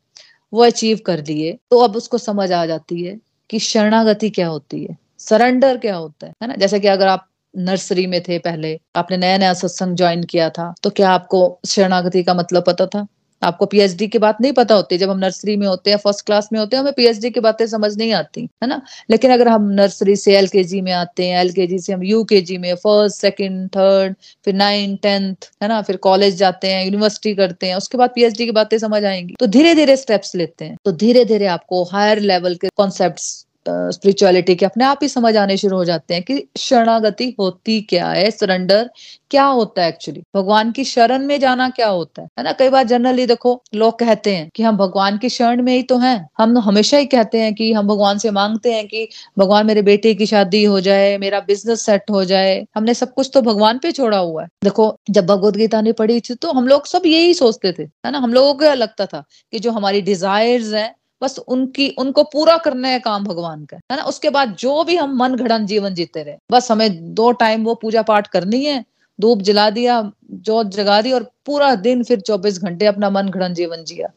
वो 0.53 0.63
अचीव 0.63 0.99
कर 1.05 1.23
लिए 1.25 1.57
तो 1.71 1.77
अब 1.79 1.95
उसको 1.95 2.17
समझ 2.17 2.51
आ 2.51 2.65
जाती 2.65 3.03
है 3.03 3.15
कि 3.49 3.59
शरणागति 3.59 4.29
क्या 4.29 4.47
होती 4.47 4.83
है? 4.83 4.97
सरेंडर 5.19 5.77
क्या 5.77 5.95
होता 5.95 6.27
है? 6.27 6.33
है 6.41 6.47
ना? 6.47 6.55
जैसे 6.55 6.79
कि 6.79 6.87
अगर 6.87 7.07
आप 7.07 7.27
नर्सरी 7.53 8.05
में 8.07 8.21
थे 8.23 8.37
पहले, 8.39 8.79
आपने 8.95 9.17
नया 9.17 9.37
नया 9.37 9.53
सत्संग 9.53 9.95
ज्वाइन 9.95 10.23
किया 10.23 10.49
था 10.49 10.73
तो 10.83 10.89
क्या 10.89 11.09
आपको 11.11 11.59
शरणागति 11.65 12.23
का 12.23 12.33
मतलब 12.33 12.63
पता 12.67 12.85
था? 12.85 13.05
आपको 13.43 13.65
पीएचडी 13.65 14.07
की 14.07 14.17
बात 14.17 14.41
नहीं 14.41 14.53
पता 14.53 14.75
होती, 14.75 14.97
जब 14.97 15.09
हम 15.09 15.19
नर्सरी 15.19 15.55
में 15.55 15.67
होते 15.67 15.89
हैं 15.89 15.97
फ़र्स्ट 15.97 16.25
क्लास 16.25 16.49
में 16.53 16.59
होते 16.59 16.75
हैं, 16.75 16.81
हमें 16.81 16.93
पीएचडी 16.93 17.29
की 17.29 17.39
बातें 17.39 17.67
समझ 17.67 17.97
नहीं 17.97 18.13
आती, 18.13 18.41
है 18.63 18.67
ना? 18.67 18.81
लेकिन 19.09 19.31
अगर 19.31 19.47
हम 19.47 19.69
नर्सरी 19.69 20.15
से 20.15 20.37
एल 20.37 20.49
में 20.83 20.91
आते 20.91 21.27
हैं 21.27 21.41
एल 21.41 21.77
से 21.77 21.93
हम 21.93 22.03
यूकेजी 22.03 22.57
में 22.57 22.75
फ़र्स्ट 22.75 23.17
सेकंड 23.17 23.69
थर्ड 23.69 24.15
फिर 24.45 24.53
नाइन 24.53 24.95
टेंथ 24.95 25.35
है 25.63 25.67
ना? 25.67 25.81
फिर 25.81 25.97
कॉलेज 25.97 26.35
जाते 26.35 26.67
हैं 26.67 26.83
यूनिवर्सिटी 26.85 27.35
करते 27.35 27.67
हैं, 27.67 27.75
उसके 27.75 27.97
बाद 27.97 28.09
पीएचडी 28.15 28.45
की 28.45 28.51
बातें 28.51 28.77
समझ 28.77 29.03
आएँगी। 29.03 29.35
तो 29.39 29.47
धीरे 29.47 29.75
धीरे 29.75 29.97
स्टेप्स 29.97 30.35
लेते 30.35 30.65
हैं। 30.65 30.77
तो 30.85 30.91
धीरे 30.91 31.25
धीरे 31.25 31.45
आपको 31.45 31.83
हायर 31.83 32.19
लेवल 32.19 32.55
के 32.55 32.69
कॉन्सेप्ट 32.77 33.19
स्पिरिचुअलिटी 33.67 34.55
के 34.55 34.65
अपने 34.65 34.85
आप 34.85 34.99
ही 35.01 35.07
समझ 35.09 35.35
आने 35.37 35.57
शुरू 35.57 35.77
हो 35.77 35.85
जाते 35.85 36.13
हैं 36.13 36.23
कि 36.23 36.47
शरणागति 36.57 37.35
होती 37.39 37.81
क्या 37.81 38.09
है 38.09 38.31
सरेंडर 38.31 38.89
क्या 39.31 39.43
होता 39.45 39.81
है 39.81 39.89
एक्चुअली 39.89 40.21
भगवान 40.35 40.71
की 40.71 40.83
शरण 40.83 41.25
में 41.25 41.39
जाना 41.39 41.69
क्या 41.69 41.87
होता 41.87 42.21
है? 42.21 42.27
है 42.39 42.43
ना? 42.43 42.51
कई 42.51 42.69
बार 42.69 42.83
जनरली 42.83 43.25
देखो, 43.25 43.63
लोग 43.75 43.99
कहते 43.99 44.35
हैं 44.35 44.49
कि 44.55 44.63
हम 44.63 44.77
भगवान 44.77 45.17
की 45.17 45.29
शरण 45.29 45.61
में 45.61 45.73
ही 45.73 45.83
तो 45.83 45.97
हैं। 45.97 46.29
हम 46.37 46.57
हमेशा 46.57 46.97
ही 46.97 47.05
कहते 47.05 47.39
हैं 47.39 47.53
कि 47.53 47.71
हम 47.73 47.87
भगवान 47.87 48.17
से 48.17 48.31
मांगते 48.31 48.73
हैं 48.73 48.87
कि 48.87 49.07
भगवान 49.39 49.65
मेरे 49.65 49.81
बेटे 49.81 50.13
की 50.13 50.25
शादी 50.25 50.63
हो 50.63 50.79
जाए, 50.81 51.17
मेरा 51.17 51.39
बिज़नेस 51.39 51.81
सेट 51.81 52.11
हो 52.11 52.25
जाए। 52.25 52.65
हमने 52.75 52.93
सब 52.93 53.13
कुछ 53.13 53.29
तो 53.33 53.41
भगवान 53.41 53.77
पे 53.77 53.91
छोड़ा 53.91 54.17
हुआ 54.17 54.41
है। 54.43 54.47
देखो, 54.63 54.95
जब 55.09 55.25
भगवत 55.25 55.53
गीता 55.53 55.81
ने 55.81 55.91
पढ़ी 55.91 56.19
थी 56.19 56.35
तो 56.35 56.51
हम 56.51 56.67
लोग 56.67 56.85
सब 56.85 57.01
यही 57.05 57.33
सोचते 57.33 57.71
थे। 57.79 57.83
है 57.83 58.11
ना? 58.11 58.17
हम 58.17 58.33
लोगों 58.33 58.53
को 58.53 58.59
क्या 58.59 58.73
लगता 58.73 59.05
था 59.05 59.23
कि 59.51 59.59
जो 59.59 59.71
हमारी 59.71 60.01
डिजायर्स 60.01 60.73
हैं 60.73 60.95
बस 61.23 61.39
उनकी, 61.39 61.89
उनको 61.89 62.23
पूरा 62.23 62.57
करने 62.57 62.91
का 62.91 63.11
काम 63.11 63.23
भगवान 63.23 63.65
का, 63.65 63.77
है 63.91 63.97
ना? 63.97 64.03
उसके 64.03 64.29
बाद 64.29 64.55
जो 64.59 64.83
भी 64.83 64.95
हम 64.95 65.17
मन 65.17 65.35
घड़न 65.35 65.65
जीवन 65.65 65.93
जीते 65.93 66.23
रहे, 66.23 66.35
बस 66.51 66.71
हमें 66.71 67.13
दो 67.13 67.31
टाइम 67.31 67.63
वो 67.63 67.75
पूजा 67.75 68.01
पाठ 68.01 68.27
करनी 68.27 68.63
है, 68.65 68.85
धूप 69.19 69.41
जला 69.41 69.69
दिया, 69.69 70.11
जोत 70.31 70.67
जगा 70.67 71.01
दी 71.01 71.11
और 71.11 71.23
पूरा 71.45 71.75
दिन 71.75 72.03
फिर 72.03 72.19
चौबीस 72.19 72.59
घंटे 72.61 72.85
अपना 72.85 73.09
मन 73.09 73.29
घड़न 73.29 73.53
जीवन 73.53 73.83
जिया, 73.83 74.07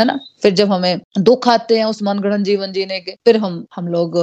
है 0.00 0.06
ना? 0.06 0.18
फिर 0.42 0.52
जब 0.54 0.72
हमें 0.72 1.00
दुख 1.18 1.48
आते 1.48 1.78
हैं 1.78 1.84
उस 1.84 2.02
मन 2.02 2.18
घड़न 2.18 2.42
जीवन 2.42 2.72
जीने 2.72 3.00
के, 3.00 3.12
फिर 3.12 3.36
हम 3.36 3.66
हम 3.76 3.88
लोग 3.88 4.16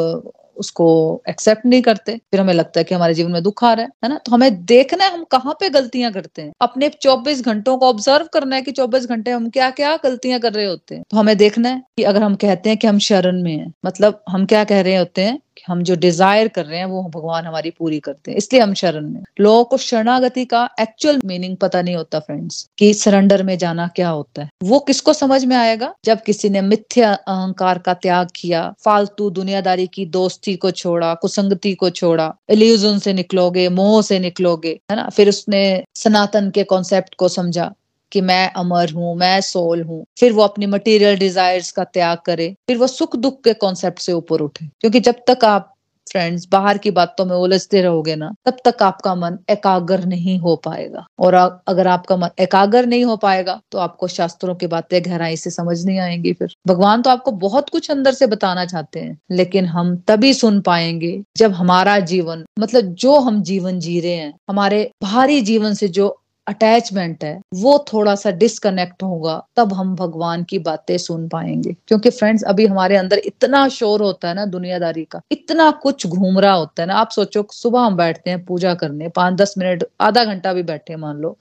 उसको 0.58 0.88
एक्सेप्ट 1.30 1.66
नहीं 1.66 1.82
करते। 1.82 2.16
फिर 2.32 2.40
हमें 2.40 2.54
लगता 2.54 2.80
है 2.80 2.84
कि 2.84 2.96
हमारे 2.96 3.14
जीवन 3.14 3.32
में 3.32 3.44
दुख 3.44 3.64
आ 3.64 3.74
रहा 3.74 3.86
है 3.86 3.92
है 4.04 4.10
ना? 4.10 4.18
तो 4.18 4.32
हमें 4.32 4.66
देखना 4.66 5.04
है 5.06 5.14
हम 5.14 5.24
कहाँ 5.24 5.54
पे 5.54 5.70
गलतियाँ 5.70 6.12
करते 6.12 6.42
हैं। 6.42 6.52
अपने 6.62 6.90
24 7.02 7.42
घंटों 7.46 7.78
को 7.78 7.90
ऑब्ज़र्व 7.90 8.28
करना 8.34 8.56
है 8.56 8.62
कि 8.62 8.72
24 8.72 9.06
घंटे 9.08 9.32
हम 9.32 9.50
क्या 9.50 9.70
क्या 9.72 9.96
गलतियाँ 10.04 10.40
कर 10.40 10.54
रहे 10.54 10.66
होते 10.66 10.96
हैं। 10.96 11.04
तो 11.12 11.18
हमें 11.18 11.38
देखना 11.38 11.70
है 11.70 11.84
कि 11.98 12.04
अगर 12.04 12.24
हम 12.24 12.36
कहते 12.36 12.70
हैं 12.70 12.78
कि 12.78 12.88
हम 12.88 13.00
शरण 13.00 13.42
में 13.44 13.58
है 13.58 13.72
मतलब 13.86 14.24
हम 14.30 14.46
क्या 14.46 14.64
कह 14.64 14.82
रहे 14.82 14.96
होते 14.98 15.22
हैं? 15.22 15.40
हम 15.68 15.84
जो 15.84 15.96
डिज़ायर 15.96 16.48
कर 16.48 16.66
रहे 16.66 16.80
हैं, 16.80 16.86
वो 16.86 17.04
भगवान 17.04 17.46
हमारी 17.46 17.70
पूरी 17.70 18.00
करते 18.00 18.32
हैं। 18.32 18.38
इसलिए 18.38 18.62
हम 18.62 18.74
शरण 18.74 19.10
में। 19.10 19.24
लोगों 19.40 19.64
को 19.64 19.78
शरणागति 19.78 20.46
का 20.46 20.70
एक्चुअल 20.80 21.22
मीनिंग 21.26 21.58
पता 21.58 21.82
नहीं 21.82 21.96
होता 21.96 22.20
फ्रेंड्स 22.20 22.70
कि 22.78 22.94
सरेंडर 22.94 23.44
में 23.44 23.58
जाना 23.58 23.88
क्या 23.88 24.10
होता 24.10 24.42
है। 24.42 24.50
वो 24.64 24.80
किसको 24.80 25.14
समझ 25.14 25.46
में 25.46 25.56
आएगा? 25.56 25.94
जब 26.06 26.22
किसी 26.22 26.50
ने 26.50 26.62
मिथ्या 26.62 27.14
अहंकार 27.14 27.78
का 27.78 27.94
त्याग 27.94 28.28
किया, 28.36 28.74
फालतू 28.86 29.30
दुनियादारी 29.30 29.88
की 29.88 30.06
दोस्ती 30.06 30.56
को 30.56 30.72
छोड़ा, 30.72 31.14
कुसंगति 31.14 31.74
को 31.74 31.90
छोड़ा 31.90 32.36
एल्यूजन 32.50 33.00
से 33.00 33.14
निकलोगे, 33.14 33.70
मोह 33.70 34.02
से 34.02 34.20
निकलोगे, 34.20 34.80
है 34.92 34.96
ना? 34.96 35.10
फिर 35.10 35.30
उसने 35.30 35.84
सनातन 35.96 36.50
के 36.50 36.64
कॉन्सेप्ट 36.64 37.16
को 37.16 37.28
समझा। 37.28 37.74
कि 38.14 38.22
मैं 38.22 38.52
अमर 38.54 38.92
हूँ, 38.92 39.16
मैं 39.16 39.42
सोल 39.42 39.82
हूँ। 39.82 40.04
फिर 40.20 40.34
वो 40.34 40.44
अपनी 40.44 40.66
मटेरियल 40.66 41.18
डिजायर्स 41.18 41.72
का 41.72 41.84
त्याग 41.84 42.18
करे। 42.26 42.54
फिर 42.68 42.78
वो 42.78 42.88
सुख 42.88 43.16
दुख 43.16 43.44
के 43.44 43.54
कॉन्सेप्ट 43.54 44.00
से 44.00 44.14
ऊपर 44.14 44.42
उठे। 44.42 44.66
क्योंकि 44.82 45.00
जब 45.00 45.16
तक 45.30 45.46
आप 45.46 45.70
फ्रेंड्स 46.08 46.48
बाहर 46.52 46.78
की 46.78 46.92
बातों 46.92 47.26
में 47.26 47.36
उलझते 47.36 47.82
रहोगे 47.82 48.16
ना, 48.16 48.32
तब 48.46 48.58
तक 48.66 48.84
आपका 48.84 49.14
मन 49.16 49.38
एकाग्र 49.50 50.06
नहीं 50.06 50.38
हो 50.40 50.56
पाएगा। 50.56 51.06
और 51.20 51.34
अगर 51.68 51.88
आपका 51.88 52.18
मन 52.18 52.30
एकाग्र 52.40 52.86
नहीं 52.86 53.04
हो 53.06 53.16
पाएगा 53.18 53.60
तो 53.72 53.78
आपको 53.78 54.08
शास्त्रों 54.08 54.56
की 54.56 54.68
बातें 54.68 55.02
गहराई 55.06 55.38
से 55.38 55.50
समझ 55.50 55.86
नहीं 55.86 56.00
आएँगी 56.00 56.34
फिर। 56.34 56.54
भगवान 56.68 57.02
तो 57.02 57.10
आपको 57.10 57.32
बहुत 57.32 57.70
कुछ 57.70 57.90
अंदर 57.92 58.14
से 58.14 58.28
बताना 58.28 58.66
चाहते 58.66 59.00
हैं, 59.00 59.18
लेकिन 59.32 59.66
हम 59.66 59.96
तभी 60.08 60.34
सुन 60.34 60.60
पाएँगे 60.62 61.22
जब 61.38 61.54
हमारा 61.54 62.00
जीवन 62.00 62.46
मतलब 62.60 62.94
जो 62.96 63.18
हम 63.20 63.42
जीवन 63.44 63.80
जी 63.80 64.00
रहे 64.00 64.14
हैं, 64.14 64.34
हमारे 64.50 64.90
बाहरी 65.02 65.42
जीवन 65.42 65.74
से 65.74 65.88
जो 65.90 66.16
अटैचमेंट 66.48 67.24
है 67.24 67.40
वो 67.56 67.78
थोड़ा 67.94 68.14
सा 68.16 68.32
डिसकनेक्ट 68.34 69.04
होगा 69.04 69.36
तब 69.56 69.74
हम 69.74 69.96
भगवान 69.96 70.44
की 70.44 70.60
बातें 70.60 70.98
सुन 70.98 71.28
पाएँगे। 71.30 71.76
क्योंकि 71.88 72.10
फ्रेंड्स 72.10 72.44
अभी 72.44 72.66
हमारे 72.66 72.96
अंदर 72.96 73.18
इतना 73.26 73.68
शोर 73.70 74.02
होता 74.02 74.28
है 74.28 74.34
ना 74.34 74.46
दुनियादारी 74.48 75.04
का 75.12 75.22
इतना 75.32 75.70
कुछ 75.84 76.08
घूम 76.08 76.40
रहा 76.40 76.54
होता 76.54 76.82
है 76.84 76.88
ना 76.88 76.96
आप 76.96 77.10
सोचो 77.12 77.46
सुबह 77.54 77.82
हम 77.82 77.96
बैठते 77.98 78.30
हैं 78.30 78.44
पूजा 78.46 78.74
करने 78.76 79.10
पाँच 79.16 79.36
दस 79.36 79.54
मिनट 79.58 79.84
आधा 80.02 80.24
घंटा 80.26 80.54
भी 80.54 80.64
बैठे 80.64 80.96
मान 80.98 81.18
लो 81.18 81.38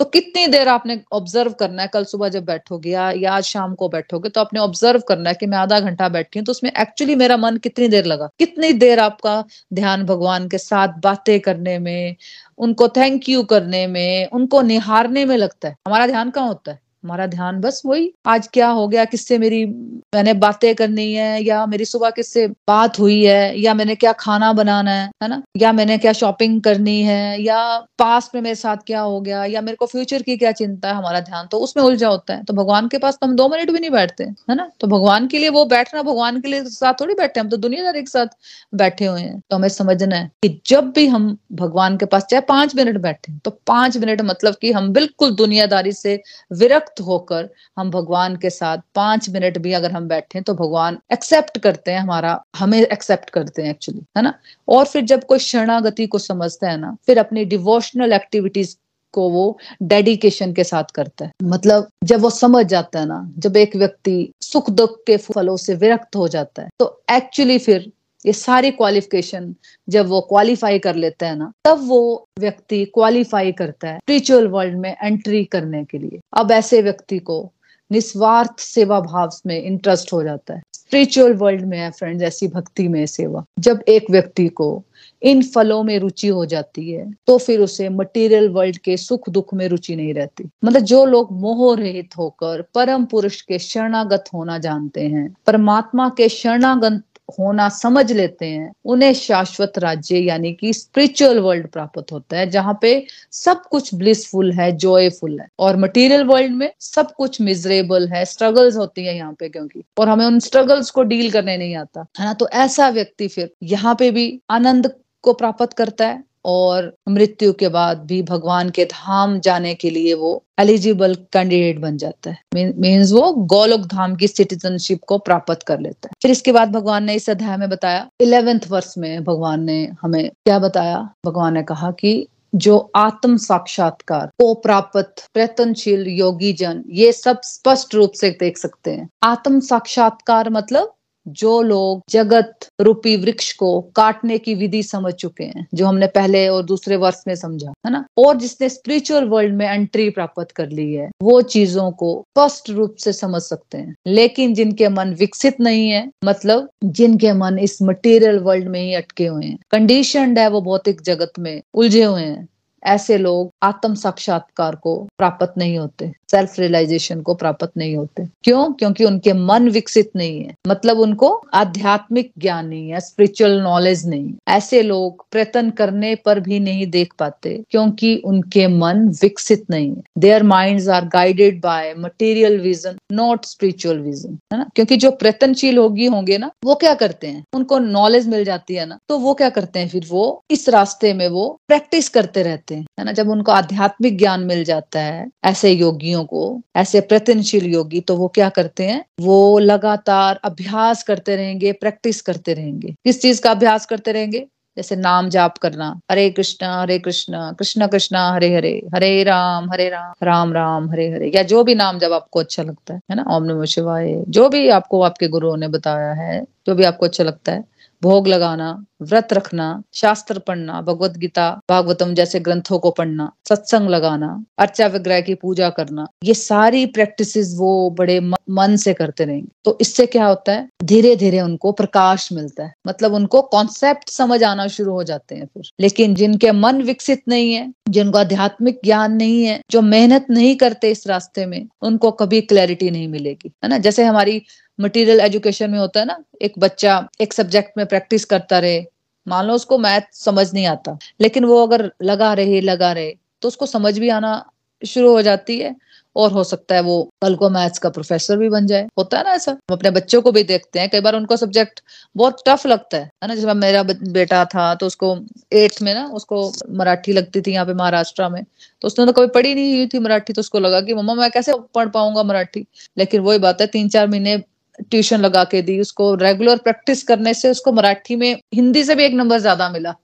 तो 0.00 0.04
कितनी 0.06 0.46
देर 0.46 0.68
आपने 0.68 0.98
ऑब्ज़र्व 1.12 1.52
करना 1.52 1.82
है 1.82 1.88
कल 1.88 2.04
सुबह 2.04 2.28
जब 2.28 2.44
बैठोगे 2.44 2.90
या, 2.90 3.32
आज 3.32 3.44
शाम 3.44 3.74
को 3.74 3.88
बैठोगे 3.88 4.28
तो 4.28 4.40
आपने 4.40 4.60
ऑब्ज़र्व 4.60 5.00
करना 5.08 5.30
है 5.30 5.36
कि 5.40 5.46
मैं 5.46 5.58
आधा 5.58 5.80
घंटा 5.80 6.08
बैठी 6.08 6.38
हूँ 6.38 6.46
तो 6.46 6.52
उसमें 6.52 6.70
एक्चुअली 6.80 7.14
मेरा 7.16 7.36
मन 7.36 7.56
कितनी 7.58 7.88
देर 7.88 8.04
लगा? 8.06 8.28
कितनी 8.38 8.72
देर 8.74 9.00
आपका 9.00 9.44
ध्यान 9.74 10.04
भगवान 10.06 10.48
के 10.48 10.58
साथ 10.58 11.00
बातें 11.02 11.38
करने 11.40 11.78
में 11.78 12.16
उनको 12.58 12.88
थैंक 12.88 13.28
यू 13.28 13.42
करने 13.42 13.86
में, 13.86 14.30
उनको 14.30 14.62
निहारने 14.62 15.24
में 15.24 15.36
लगता 15.36 15.68
है। 15.68 15.76
हमारा 15.86 16.06
ध्यान 16.06 16.30
कहाँ 16.30 16.48
होता 16.48 16.72
है? 16.72 16.85
हमारा 17.06 17.26
ध्यान, 17.26 17.60
बस 17.60 17.82
वही, 17.86 18.12
आज 18.26 18.48
क्या 18.52 18.68
हो 18.68 18.88
गया, 18.88 19.04
किससे 19.04 19.38
मेरी, 19.38 19.66
मैंने 20.14 20.34
बातें 20.34 20.74
करनी 20.74 21.12
है, 21.12 21.44
या 21.44 21.66
मेरी 21.66 21.84
सुबह 21.84 22.10
किससे 22.10 22.46
बात 22.46 22.98
हुई 22.98 23.24
है, 23.24 23.60
या 23.60 23.74
मैंने 23.74 23.94
क्या 23.94 24.12
खाना 24.12 24.52
बनाना 24.52 24.90
है 24.90 25.10
है 25.22 25.28
ना? 25.28 25.42
या 25.56 25.72
मैंने 25.72 25.98
क्या 25.98 26.12
शॉपिंग 26.12 26.62
करनी 26.62 27.00
है, 27.02 27.42
या 27.42 27.78
पास 27.98 28.30
में 28.34 28.42
मेरे 28.42 28.54
साथ 28.54 28.76
क्या 28.86 29.00
हो 29.00 29.20
गया, 29.20 29.44
या 29.44 29.60
मेरे 29.60 29.76
को 29.76 29.86
फ्यूचर 29.86 30.22
की 30.22 30.36
क्या 30.36 30.52
चिंता 30.52 30.88
है, 30.88 30.94
हमारा 30.94 31.20
ध्यान 31.20 31.46
तो 31.46 31.58
उसमें 31.58 31.84
उलझा 31.84 32.08
होता 32.08 32.34
है। 32.34 32.44
तो 32.44 32.54
भगवान 32.54 32.88
के 32.88 32.98
पास 32.98 33.14
तो 33.14 33.26
हम 33.26 33.36
दो 33.36 33.48
मिनट 33.48 33.70
भी 33.70 33.78
नहीं 33.78 33.90
बैठते, 33.90 34.24
है 34.24 34.54
ना? 34.54 34.70
तो 34.80 34.86
भगवान 34.86 35.26
के 35.26 35.38
लिए 35.38 35.48
वो 35.48 35.64
बैठना, 35.64 36.02
भगवान 36.02 36.40
के 36.40 36.48
लिए 36.48 36.64
साथ 36.64 36.94
थोड़ी 37.00 37.14
बैठे 37.14 37.40
हम 37.40 37.48
तो 37.48 37.56
दुनियादारी 37.56 38.00
के 38.00 38.10
साथ 38.10 38.26
बैठे 38.74 39.06
हुए 39.06 39.20
हैं। 39.20 39.40
तो 39.50 39.56
हमें 39.56 39.68
समझना 39.68 40.16
है 40.16 40.30
कि 40.42 40.60
जब 40.66 40.90
भी 40.90 41.06
हम 41.06 41.36
भगवान 41.52 41.96
के 41.96 42.06
पास, 42.06 42.26
चाहे 42.30 42.40
पाँच 42.40 42.74
मिनट 42.76 42.98
बैठे 42.98 43.38
तो 43.44 43.50
पाँच 43.66 43.96
मिनट 43.96 44.20
मतलब 44.20 44.54
कि 44.60 44.72
हम 44.72 44.92
बिल्कुल 44.92 45.34
दुनियादारी 45.36 45.92
से 45.92 46.22
विरक्त 46.52 46.95
मुक्त 47.00 47.08
होकर 47.08 47.48
हम 47.78 47.90
भगवान 47.90 48.36
के 48.36 48.50
साथ 48.50 48.78
पाँच 48.94 49.28
मिनट 49.30 49.58
भी 49.58 49.72
अगर 49.72 49.92
हम 49.92 50.08
बैठे 50.08 50.40
तो 50.40 50.54
भगवान 50.54 50.98
एक्सेप्ट 51.12 51.58
करते 51.58 51.90
हैं, 51.90 52.00
हमारा, 52.00 52.42
हमें 52.56 52.80
एक्सेप्ट 52.80 53.30
करते 53.30 53.62
हैं 53.62 53.70
एक्चुअली 53.70 54.02
है 54.16 54.22
ना? 54.22 54.32
और 54.68 54.84
फिर 54.84 55.04
जब 55.04 55.24
कोई 55.24 55.38
शरणागति 55.38 56.06
को 56.06 56.18
समझता 56.18 56.70
है 56.70 56.76
ना, 56.76 56.96
फिर 57.06 57.18
अपनी 57.18 57.44
डिवोशनल 57.44 58.12
एक्टिविटीज़ 58.12 58.76
को 59.12 59.28
वो 59.30 59.58
डेडिकेशन 59.82 60.52
के 60.52 60.64
साथ 60.64 60.90
करता 60.94 61.24
है। 61.24 61.32
मतलब 61.42 61.88
जब 62.04 62.20
वो 62.20 62.30
समझ 62.30 62.66
जाता 62.66 63.00
है 63.00 63.06
ना, 63.06 63.32
जब 63.38 63.56
एक 63.56 63.76
व्यक्ति 63.76 64.32
सुख 64.40 64.70
दुख 64.70 64.98
के 65.06 65.16
फलों 65.16 65.56
से 65.56 65.74
विरक्त 65.74 66.16
हो 66.16 66.28
जाता 66.28 66.62
है 66.62 66.68
तो 66.78 67.02
एक्चुअली 67.10 67.58
फिर 67.58 67.92
ये 68.26 68.32
सारी 68.32 68.70
क्वालिफिकेशन 68.72 69.54
जब 69.88 70.06
वो 70.08 70.20
क्वालिफाई 70.20 70.78
कर 70.78 70.94
लेते 70.96 71.26
हैं 71.26 71.36
ना, 71.36 71.52
तब 71.64 71.86
वो 71.88 72.28
व्यक्ति 72.38 72.84
क्वालिफाई 72.94 73.52
करता 73.52 73.88
है 73.88 73.98
स्पिरिचुअल 73.98 74.46
वर्ल्ड 74.48 74.78
में 74.78 74.94
एंट्री 75.02 75.44
करने 75.46 75.84
के 75.84 75.98
लिए। 75.98 76.20
अब 76.36 76.52
ऐसे 76.52 76.82
व्यक्ति 76.82 77.18
को 77.20 77.42
निस्वार्थ 77.90 78.58
सेवा 78.60 79.00
भाव 79.00 79.30
में 79.46 79.62
इंटरेस्ट 79.62 80.12
हो 80.12 80.22
जाता 80.22 80.54
है। 80.54 80.62
स्पिरिचुअल 80.74 81.32
वर्ल्ड 81.34 81.64
में 81.66 81.78
है 81.78 81.90
फ्रेंड्स 81.90 82.22
ऐसी 82.22 82.48
भक्ति 82.48 82.86
में 82.88 83.04
सेवा। 83.06 83.44
जब 83.58 83.82
एक 83.88 84.10
व्यक्ति 84.10 84.46
को 84.48 84.82
इन 85.22 85.42
फलों 85.44 85.82
में 85.82 85.98
रुचि 85.98 86.28
हो 86.28 86.44
जाती 86.46 86.90
है 86.90 87.04
तो 87.26 87.36
फिर 87.38 87.60
उसे 87.60 87.88
मटेरियल 87.88 88.48
वर्ल्ड 88.48 88.76
के 88.78 88.96
सुख 88.96 89.28
दुख 89.30 89.54
में 89.54 89.66
रुचि 89.68 89.96
नहीं 89.96 90.14
रहती। 90.14 90.48
मतलब 90.64 90.80
जो 90.82 91.04
लोग 91.04 91.32
मोह 91.32 91.76
रहित 91.76 92.16
होकर 92.18 92.62
परम 92.74 93.04
पुरुष 93.04 93.40
के 93.42 93.58
शरणागत 93.58 94.24
होना 94.34 94.58
जानते 94.58 95.06
हैं, 95.06 95.34
परमात्मा 95.46 96.08
के 96.08 96.28
शरणागत 96.28 97.02
होना 97.38 97.68
समझ 97.68 98.12
लेते 98.12 98.46
हैं, 98.46 98.72
उन्हें 98.84 99.14
शाश्वत 99.14 99.72
राज्य 99.78 100.18
यानी 100.18 100.52
कि 100.52 100.72
स्पिरिचुअल 100.72 101.38
वर्ल्ड 101.38 101.66
प्राप्त 101.66 102.12
होता 102.12 102.38
है, 102.38 102.50
जहाँ 102.50 102.78
पे 102.82 103.06
सब 103.32 103.62
कुछ 103.62 103.94
ब्लिसफुल 103.94 104.52
है 104.52 104.72
जॉयफुल 104.72 105.40
है। 105.40 105.48
और 105.58 105.76
मटेरियल 105.76 106.24
वर्ल्ड 106.24 106.52
में 106.52 106.72
सब 106.80 107.12
कुछ 107.12 107.40
मिजरेबल 107.40 108.08
है 108.08 108.24
स्ट्रगल्स 108.24 108.76
होती 108.76 109.06
है 109.06 109.16
यहाँ 109.16 109.32
पे 109.32 109.48
क्योंकि। 109.48 109.82
और 109.98 110.08
हमें 110.08 110.26
उन 110.26 110.38
स्ट्रगल्स 110.40 110.90
को 110.90 111.02
डील 111.02 111.30
करने 111.30 111.56
नहीं 111.56 111.76
आता। 111.76 112.06
है 112.20 112.24
ना? 112.24 112.34
तो 112.34 112.48
ऐसा 112.48 112.88
व्यक्ति 112.88 113.28
फिर 113.28 113.50
यहाँ 113.62 113.94
पे 113.94 114.10
भी 114.10 114.40
आनंद 114.50 114.94
को 115.22 115.32
प्राप्त 115.32 115.72
करता 115.72 116.06
है 116.06 116.24
और 116.46 116.92
मृत्यु 117.08 117.52
के 117.52 117.68
बाद 117.68 117.98
भी 117.98 118.22
भगवान 118.22 118.70
के 118.70 118.84
धाम 118.84 119.38
जाने 119.40 119.74
के 119.74 119.90
लिए 119.90 120.14
वो 120.14 120.42
एलिजिबल 120.58 121.14
कैंडिडेट 121.32 121.78
बन 121.78 121.96
जाता 121.96 122.30
है। 122.30 122.38
मीन्स 122.78 123.12
वो 123.12 123.32
गोलोक 123.46 123.80
धाम 123.86 124.14
की 124.16 124.28
सिटीजनशिप 124.28 125.00
को 125.06 125.18
प्राप्त 125.18 125.62
कर 125.62 125.80
लेता 125.80 126.06
है। 126.06 126.12
फिर 126.22 126.30
इसके 126.30 126.52
बाद 126.52 126.72
भगवान 126.72 127.04
ने 127.04 127.14
इस 127.14 127.28
अध्याय 127.30 127.56
में 127.56 127.68
बताया 127.68 128.06
इलेवेंथ 128.20 128.70
वर्ष 128.70 128.94
में 128.98 129.24
भगवान 129.24 129.64
ने 129.64 129.82
हमें 130.02 130.28
क्या 130.28 130.58
बताया? 130.58 131.08
भगवान 131.26 131.54
ने 131.54 131.62
कहा 131.62 131.90
कि 131.90 132.26
जो 132.54 132.76
आत्म 132.96 133.36
साक्षात्कार 133.36 134.26
को 134.26 134.54
प्राप्त 134.54 135.26
प्रयत्नशील 135.34 136.06
योगी 136.08 136.52
जन 136.52 136.82
ये 136.90 137.12
सब 137.12 137.40
स्पष्ट 137.44 137.94
रूप 137.94 138.12
से 138.12 138.30
देख 138.30 138.58
सकते 138.58 138.90
हैं। 138.90 139.08
आत्म 139.22 139.60
साक्षात्कार 139.60 140.50
मतलब 140.50 140.92
जो 141.28 141.62
लोग 141.62 142.02
जगत 142.10 142.58
रूपी 142.80 143.16
वृक्ष 143.16 143.52
को 143.52 143.80
काटने 143.80 144.38
की 144.38 144.54
विधि 144.54 144.82
समझ 144.82 145.14
चुके 145.14 145.44
हैं, 145.44 145.66
जो 145.74 145.86
हमने 145.86 146.06
पहले 146.06 146.48
और 146.48 146.62
दूसरे 146.62 146.96
वर्ष 146.96 147.22
में 147.28 147.34
समझा, 147.34 147.72
है 147.86 147.92
ना? 147.92 148.04
और 148.18 148.36
जिसने 148.36 148.68
स्पिरिचुअल 148.68 149.24
वर्ल्ड 149.24 149.54
में 149.54 149.68
एंट्री 149.68 150.10
प्राप्त 150.10 150.50
कर 150.50 150.68
ली 150.68 150.94
है, 150.94 151.10
वो 151.22 151.42
चीज़ों 151.42 151.90
को 151.90 152.24
स्पष्ट 152.38 152.70
रूप 152.70 152.96
से 152.96 153.12
समझ 153.12 153.42
सकते 153.42 153.78
हैं। 153.78 153.94
लेकिन 154.06 154.54
जिनके 154.54 154.88
मन 154.88 155.14
विकसित 155.14 155.60
नहीं 155.60 155.90
है 155.90 156.10
मतलब 156.24 156.68
जिनके 156.84 157.32
मन 157.32 157.58
इस 157.58 157.82
मटेरियल 157.82 158.38
वर्ल्ड 158.38 158.68
में 158.68 158.80
ही 158.80 158.94
अटके 158.94 159.26
हुए 159.26 159.44
हैं। 159.46 159.58
कंडीशन 159.70 160.38
है 160.38 160.48
वो 160.48 160.60
भौतिक 160.60 161.00
जगत 161.00 161.32
में, 161.38 161.62
उलझे 161.74 162.04
हुए 162.04 162.22
हैं। 162.22 162.48
ऐसे 162.84 163.18
लोग 163.18 163.50
आत्म 163.62 163.94
साक्षात्कार 163.94 164.76
को 164.76 165.08
प्राप्त 165.18 165.54
नहीं 165.58 165.78
होते। 165.78 166.12
सेल्फ 166.30 166.58
रियलाइजेशन 166.60 167.20
को 167.20 167.34
प्राप्त 167.34 167.70
नहीं 167.76 167.96
होते। 167.96 168.26
क्यों? 168.44 168.72
क्योंकि 168.72 169.04
उनके 169.04 169.32
मन 169.32 169.68
विकसित 169.68 170.10
नहीं 170.16 170.38
है। 170.40 170.54
मतलब 170.68 170.98
उनको 170.98 171.28
आध्यात्मिक 171.54 172.30
ज्ञान 172.38 172.66
नहीं 172.68 172.90
है 172.90 173.00
स्पिरिचुअल 173.00 173.60
नॉलेज 173.60 174.06
नहीं 174.06 174.32
ऐसे 174.48 174.82
लोग 174.82 175.24
प्रयत्न 175.32 175.70
करने 175.70 176.14
पर 176.24 176.40
भी 176.40 176.60
नहीं 176.60 176.86
देख 176.90 177.12
पाते, 177.18 177.50
क्योंकि 177.70 178.14
उनके 178.24 178.66
मन 178.68 179.08
विकसित 179.22 179.64
नहीं 179.70 179.90
है। 179.90 180.02
Their 180.18 180.42
mind 180.44 180.88
are 180.90 181.04
guided 181.08 181.60
by 181.60 181.94
material 181.98 182.58
vision 182.60 182.96
not 183.12 183.44
spiritual 183.44 183.98
vision 183.98 184.38
है 184.52 184.58
ना? 184.58 184.66
क्योंकि 184.74 184.96
जो 184.96 185.10
प्रयत्नशील 185.12 185.78
होगी 185.78 186.06
होंगे 186.06 186.38
ना, 186.38 186.50
वो 186.64 186.74
क्या 186.74 186.94
करते 186.94 187.26
हैं? 187.26 187.42
उनको 187.54 187.78
नॉलेज 187.78 188.28
मिल 188.28 188.44
जाती 188.44 188.74
है 188.74 188.86
ना 188.86 188.98
तो 189.08 189.18
वो 189.18 189.34
क्या 189.34 189.48
करते 189.50 189.78
हैं 189.78 189.88
फिर? 189.88 190.06
वो 190.10 190.40
इस 190.50 190.68
रास्ते 190.68 191.12
में 191.14 191.28
वो 191.28 191.46
प्रैक्टिस 191.68 192.08
करते 192.08 192.42
रहते 192.42 192.74
हैं, 192.74 192.86
है 193.00 193.04
ना? 193.04 193.12
जब 193.12 193.28
उनको 193.30 193.52
आध्यात्मिक 193.52 194.18
ज्ञान 194.18 194.40
मिल 194.44 194.64
जाता 194.64 195.00
है, 195.00 195.26
ऐसे 195.44 195.70
योगियों 195.72 196.15
को, 196.24 196.60
ऐसे 196.76 197.00
प्रयत्नशील 197.00 197.66
योगी 197.66 198.00
तो 198.00 198.16
वो 198.16 198.28
क्या 198.28 198.48
करते 198.48 198.84
हैं? 198.84 199.04
वो 199.20 199.58
लगातार 199.58 200.40
अभ्यास 200.44 201.02
करते 201.02 201.36
रहेंगे, 201.36 201.72
प्रैक्टिस 201.72 202.20
करते 202.22 202.54
रहेंगे। 202.54 202.94
किस 203.04 203.22
चीज़ 203.22 203.42
का 203.42 203.50
अभ्यास 203.50 203.86
करते 203.86 204.12
रहेंगे? 204.12 204.46
जैसे 204.76 204.96
नाम 204.96 205.28
जाप 205.28 205.58
करना, 205.58 205.88
हरे 206.10 206.28
कृष्णा 206.30 206.80
हरे 206.80 206.98
कृष्णा, 206.98 207.52
कृष्ण 207.52 207.86
कृष्णा, 207.86 208.32
हरे 208.32 208.54
हरे 208.54 208.72
हरे 208.94 209.22
राम 209.24 209.70
हरे 209.72 209.88
राम 209.88 210.12
राम 210.22 210.52
राम, 210.52 210.90
हरे 210.90 211.08
हरे, 211.10 211.30
या 211.34 211.42
जो 211.42 211.62
भी 211.64 211.74
नाम 211.74 211.98
जब 211.98 212.12
आपको 212.12 212.40
अच्छा 212.40 212.62
लगता 212.62 212.94
है 212.94 213.00
है 213.10 213.16
ना? 213.16 213.24
ओम 213.36 213.44
नमः 213.44 213.64
शिवाय, 213.64 214.24
जो 214.28 214.48
भी 214.48 214.68
आपको 214.68 215.00
आपके 215.02 215.28
गुरुओं 215.28 215.56
ने 215.56 215.68
बताया 215.68 216.12
है, 216.12 216.42
जो 216.66 216.74
भी 216.74 216.84
आपको 216.84 217.06
अच्छा 217.06 217.24
लगता 217.24 217.52
है 217.52 217.64
भोग 218.02 218.28
लगाना, 218.28 218.84
व्रत 219.02 219.28
रखना, 219.32 219.82
शास्त्र 219.94 220.38
पढ़ना, 220.38 220.80
भगवत 220.82 221.10
गीता, 221.10 221.60
भागवतम 221.70 222.14
जैसे 222.14 222.40
ग्रंथों 222.40 222.78
को 222.78 222.90
पढ़ना, 222.90 223.32
सत्संग 223.48 223.88
लगाना, 223.88 224.44
अर्चा 224.58 224.86
विग्रह 224.86 225.20
की 225.20 225.34
पूजा 225.34 225.70
करना, 225.70 226.06
ये 226.24 226.34
सारी 226.34 226.86
प्रैक्टिसेस 226.86 227.54
वो 227.56 227.90
बड़े 227.90 228.20
मन 228.50 228.76
से 228.76 228.94
करते 228.94 229.24
रहेंगे। 229.24 229.48
तो 229.64 229.78
इससे 229.80 230.06
क्या 230.06 230.26
होता 230.26 230.52
है? 230.52 230.68
धीरे 230.84 231.16
धीरे 231.16 231.40
उनको 231.40 231.72
प्रकाश 231.72 232.32
मिलता 232.32 232.64
है। 232.64 232.74
मतलब 232.86 233.12
उनको 233.12 233.42
कॉन्सेप्ट 233.42 234.10
समझ 234.10 234.44
आना 234.44 234.66
शुरू 234.66 234.92
हो 234.92 235.04
जाते 235.04 235.34
हैं 235.34 235.46
फिर। 235.46 235.70
लेकिन 235.80 236.14
जिनके 236.14 236.52
मन 236.52 236.82
विकसित 236.82 237.22
नहीं 237.28 237.54
है, 237.54 237.72
जिनको 237.88 238.18
आध्यात्मिक 238.18 238.80
ज्ञान 238.84 239.12
नहीं 239.12 239.44
है, 239.44 239.60
जो 239.70 239.82
मेहनत 239.82 240.26
नहीं 240.30 240.56
करते 240.56 240.90
इस 240.90 241.06
रास्ते 241.06 241.46
में, 241.46 241.68
उनको 241.82 242.10
कभी 242.10 242.40
क्लैरिटी 242.40 242.90
नहीं 242.90 243.08
मिलेगी। 243.08 243.52
है 243.64 243.70
ना? 243.70 243.78
जैसे 243.78 244.04
हमारी 244.04 244.42
मटेरियल 244.78 245.20
एजुकेशन 245.20 245.70
में 245.70 245.78
होता 245.78 246.00
है 246.00 246.06
ना, 246.06 246.18
एक 246.42 246.58
बच्चा 246.58 247.06
एक 247.20 247.32
सब्जेक्ट 247.32 247.78
में 247.78 247.86
प्रैक्टिस 247.86 248.24
करता 248.24 248.58
रहे, 248.58 248.84
मान 249.26 249.46
लो 249.46 249.54
उसको 249.54 249.78
मैथ 249.78 250.12
समझ 250.14 250.52
नहीं 250.54 250.66
आता, 250.66 250.98
लेकिन 251.20 251.44
वो 251.44 251.66
अगर 251.66 251.90
लगा 252.02 252.32
रहे 252.34 252.60
लगा 252.62 252.92
रहे 252.92 253.16
तो 253.42 253.48
उसको 253.48 253.66
समझ 253.66 253.98
भी 253.98 254.08
आना 254.10 254.44
शुरू 254.82 255.10
हो 255.12 255.22
जाती 255.22 255.58
है 255.58 255.74
और 256.16 256.32
हो 256.32 256.42
सकता 256.44 256.74
है 256.74 256.80
वो 256.82 257.02
कल 257.22 257.34
को 257.36 257.48
मैथ्स 257.50 257.78
का 257.78 257.88
प्रोफेसर 257.90 258.36
भी 258.38 258.48
बन 258.48 258.66
जाए। 258.66 258.86
होता 258.98 259.18
है 259.18 259.24
ना 259.24 259.30
ऐसा? 259.30 259.52
हम 259.52 259.72
अपने 259.72 259.90
बच्चों 259.90 260.20
को 260.22 260.32
भी 260.32 260.42
देखते 260.44 260.80
हैं, 260.80 260.88
कई 260.90 261.00
बार 261.00 261.16
उनको 261.16 261.36
सब्जेक्ट 261.36 261.80
बहुत 262.16 262.42
टफ 262.46 262.66
लगता 262.66 262.96
है 262.96 263.10
ना? 263.22 263.34
जैसे 263.34 263.54
मेरा 263.54 263.82
बेटा 263.82 264.44
था 264.46 264.74
तो 264.74 264.86
उसको 264.86 265.16
एट्थ 265.52 265.82
में 265.82 265.92
ना, 265.94 266.04
उसको 266.06 266.52
मराठी 266.72 267.12
लगती 267.12 267.40
थी 267.40 267.52
यहाँ 267.52 267.66
पे 267.66 267.74
महाराष्ट्र 267.74 268.28
में 268.28 268.42
तो 268.82 268.86
उसने 268.88 269.06
तो 269.06 269.12
कभी 269.12 269.26
पढ़ी 269.34 269.54
नहीं 269.54 269.76
हुई 269.76 269.86
थी 269.86 269.98
मराठी 269.98 270.32
तो 270.32 270.40
उसको 270.40 270.58
लगा 270.58 270.80
कि 270.80 270.94
मम्मा, 270.94 271.14
मैं 271.14 271.30
कैसे 271.30 271.52
पढ़ 271.74 271.88
पाऊँगा 271.90 272.22
मराठी? 272.22 272.66
लेकिन 272.98 273.20
वही 273.20 273.38
बात 273.38 273.60
है, 273.60 273.66
तीन 273.68 273.88
चार 273.88 274.08
महीने 274.08 274.42
ट्यूशन 274.80 275.20
लगा 275.20 275.44
के 275.44 275.62
दी, 275.62 275.78
उसको 275.80 276.14
रेगुलर 276.16 276.56
प्रैक्टिस 276.58 277.02
करने 277.04 277.34
से 277.34 277.50
उसको 277.50 277.72
मराठी 277.72 278.16
में 278.16 278.34
हिंदी 278.54 278.84
से 278.84 278.94
भी 278.94 279.04
एक 279.04 279.14
नंबर 279.14 279.38
ज़्यादा 279.40 279.68
मिला। 279.70 279.94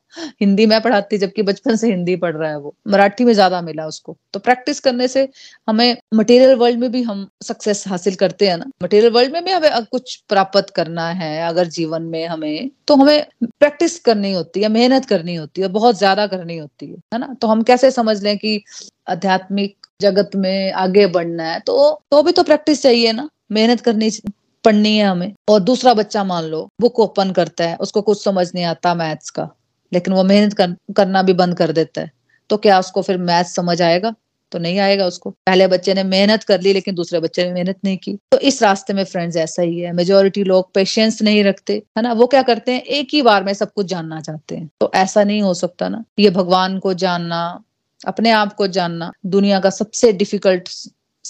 हिंदी 0.40 0.64
में 0.66 0.80
पढ़ाती 0.82 1.18
जबकि 1.18 1.42
बचपन 1.42 1.76
से 1.76 1.90
हिंदी 1.90 2.14
पढ़ 2.16 2.34
रहा 2.36 2.48
है 2.50 2.58
वो। 2.58 2.74
मराठी 2.88 3.24
में 3.24 3.32
ज़्यादा 3.32 3.60
मिला 3.62 3.86
उसको। 3.86 4.16
तो 4.34 4.38
प्रैक्टिस 4.40 4.80
करने 4.80 5.06
से 5.08 5.28
हमें 5.68 5.96
मटेरियल 6.14 6.54
वर्ल्ड 6.56 6.78
में 6.80 6.90
भी 6.92 7.02
हम 7.02 7.26
सक्सेस 7.42 7.84
हासिल 7.88 8.14
करते 8.14 8.48
हैं 8.48 8.56
ना। 8.56 8.64
मटेरियल 8.82 9.12
वर्ल्ड 9.12 9.32
में 9.32 9.44
भी 9.44 9.50
हमें 9.50 9.84
कुछ 9.92 10.16
प्राप्त 10.28 10.70
करना 10.76 11.08
है 11.10 11.42
अगर 11.48 11.68
जीवन 11.68 12.02
में 12.04 12.26
हमें 12.26 12.70
तो 12.88 12.96
हमें 12.96 13.26
प्रैक्टिस 13.44 13.98
करनी 14.00 14.32
होती 14.32 14.62
है, 14.62 14.68
मेहनत 14.68 15.04
करनी 15.04 15.34
होती 15.34 15.62
है, 15.62 15.68
बहुत 15.70 15.98
ज़्यादा 15.98 16.26
करनी 16.26 16.58
होती 16.58 16.86
है 16.86 16.96
है 17.14 17.18
ना? 17.18 17.34
तो 17.40 17.46
हम 17.48 17.62
कैसे 17.62 17.90
समझ 17.90 18.22
लें 18.22 18.36
कि 18.38 18.62
आध्यात्मिक 19.08 19.76
जगत 20.00 20.30
में 20.36 20.72
आगे 20.74 21.06
बढ़ना 21.08 21.44
है? 21.44 21.58
तो 21.60 22.00
तो 22.10 22.22
भी 22.22 22.32
तो 22.32 22.42
प्रैक्टिस 22.42 22.82
चाहिए 22.82 23.12
ना। 23.12 23.28
मेहनत 23.52 23.80
करनी 23.80 24.10
पढ़नी 24.64 24.96
है 24.96 25.04
हमें। 25.04 25.32
और 25.48 25.60
दूसरा 25.60 25.94
बच्चा 25.94 26.24
मान 26.24 26.44
लो 26.44 26.68
बुक 26.80 27.00
ओपन 27.00 27.30
करता 27.30 27.64
है 27.64 27.76
उसको 27.76 28.02
कुछ 28.02 28.24
समझ 28.24 28.50
नहीं 28.54 28.64
आता 28.64 28.94
मैथ्स 28.94 29.30
का। 29.30 29.48
लेकिन 29.92 30.14
वो 30.14 30.24
मेहनत 30.24 30.52
कर, 30.52 30.76
करना 30.96 31.22
भी 31.22 31.32
बंद 31.32 31.56
कर 31.56 31.72
देता 31.72 32.00
है। 32.00 32.10
तो 32.50 32.56
क्या 32.56 32.78
उसको 32.78 33.02
फिर 33.02 33.18
मैथ्स 33.18 33.54
समझ 33.54 33.82
आएगा? 33.82 34.14
तो 34.52 34.58
नहीं 34.58 34.78
आएगा 34.78 35.06
उसको। 35.06 35.30
पहले 35.30 35.66
बच्चे 35.66 35.94
ने 35.94 36.02
मेहनत 36.04 36.42
कर 36.44 36.60
ली 36.60 36.72
लेकिन 36.72 36.94
दूसरे 36.94 37.20
बच्चे 37.20 37.44
ने 37.44 37.52
मेहनत 37.52 37.76
नहीं 37.84 37.96
की। 37.96 38.18
तो 38.32 38.38
इस 38.38 38.62
रास्ते 38.62 38.92
में 38.92 39.04
फ्रेंड्स 39.04 39.36
ऐसा 39.36 39.62
ही 39.62 39.78
है। 39.80 39.92
मेजोरिटी 39.92 40.44
लोग 40.44 40.72
पेशेंस 40.72 41.22
नहीं 41.22 41.44
रखते 41.44 41.82
है 41.96 42.02
ना? 42.02 42.12
वो 42.12 42.26
क्या 42.26 42.42
करते 42.42 42.72
हैं? 42.72 42.82
एक 42.82 43.08
ही 43.12 43.22
बार 43.22 43.44
में 43.44 43.54
सब 43.54 43.72
कुछ 43.72 43.86
जानना 43.86 44.20
चाहते 44.20 44.56
हैं। 44.56 44.70
तो 44.80 44.90
ऐसा 44.94 45.24
नहीं 45.24 45.42
हो 45.42 45.54
सकता 45.54 45.88
ना। 45.88 46.04
ये 46.18 46.30
भगवान 46.30 46.78
को 46.78 46.94
जानना 46.94 47.62
अपने 48.06 48.30
आप 48.30 48.52
को 48.52 48.66
जानना 48.66 49.12
दुनिया 49.26 49.60
का 49.60 49.70
सबसे 49.70 50.12
डिफ़िकल्ट 50.12 50.68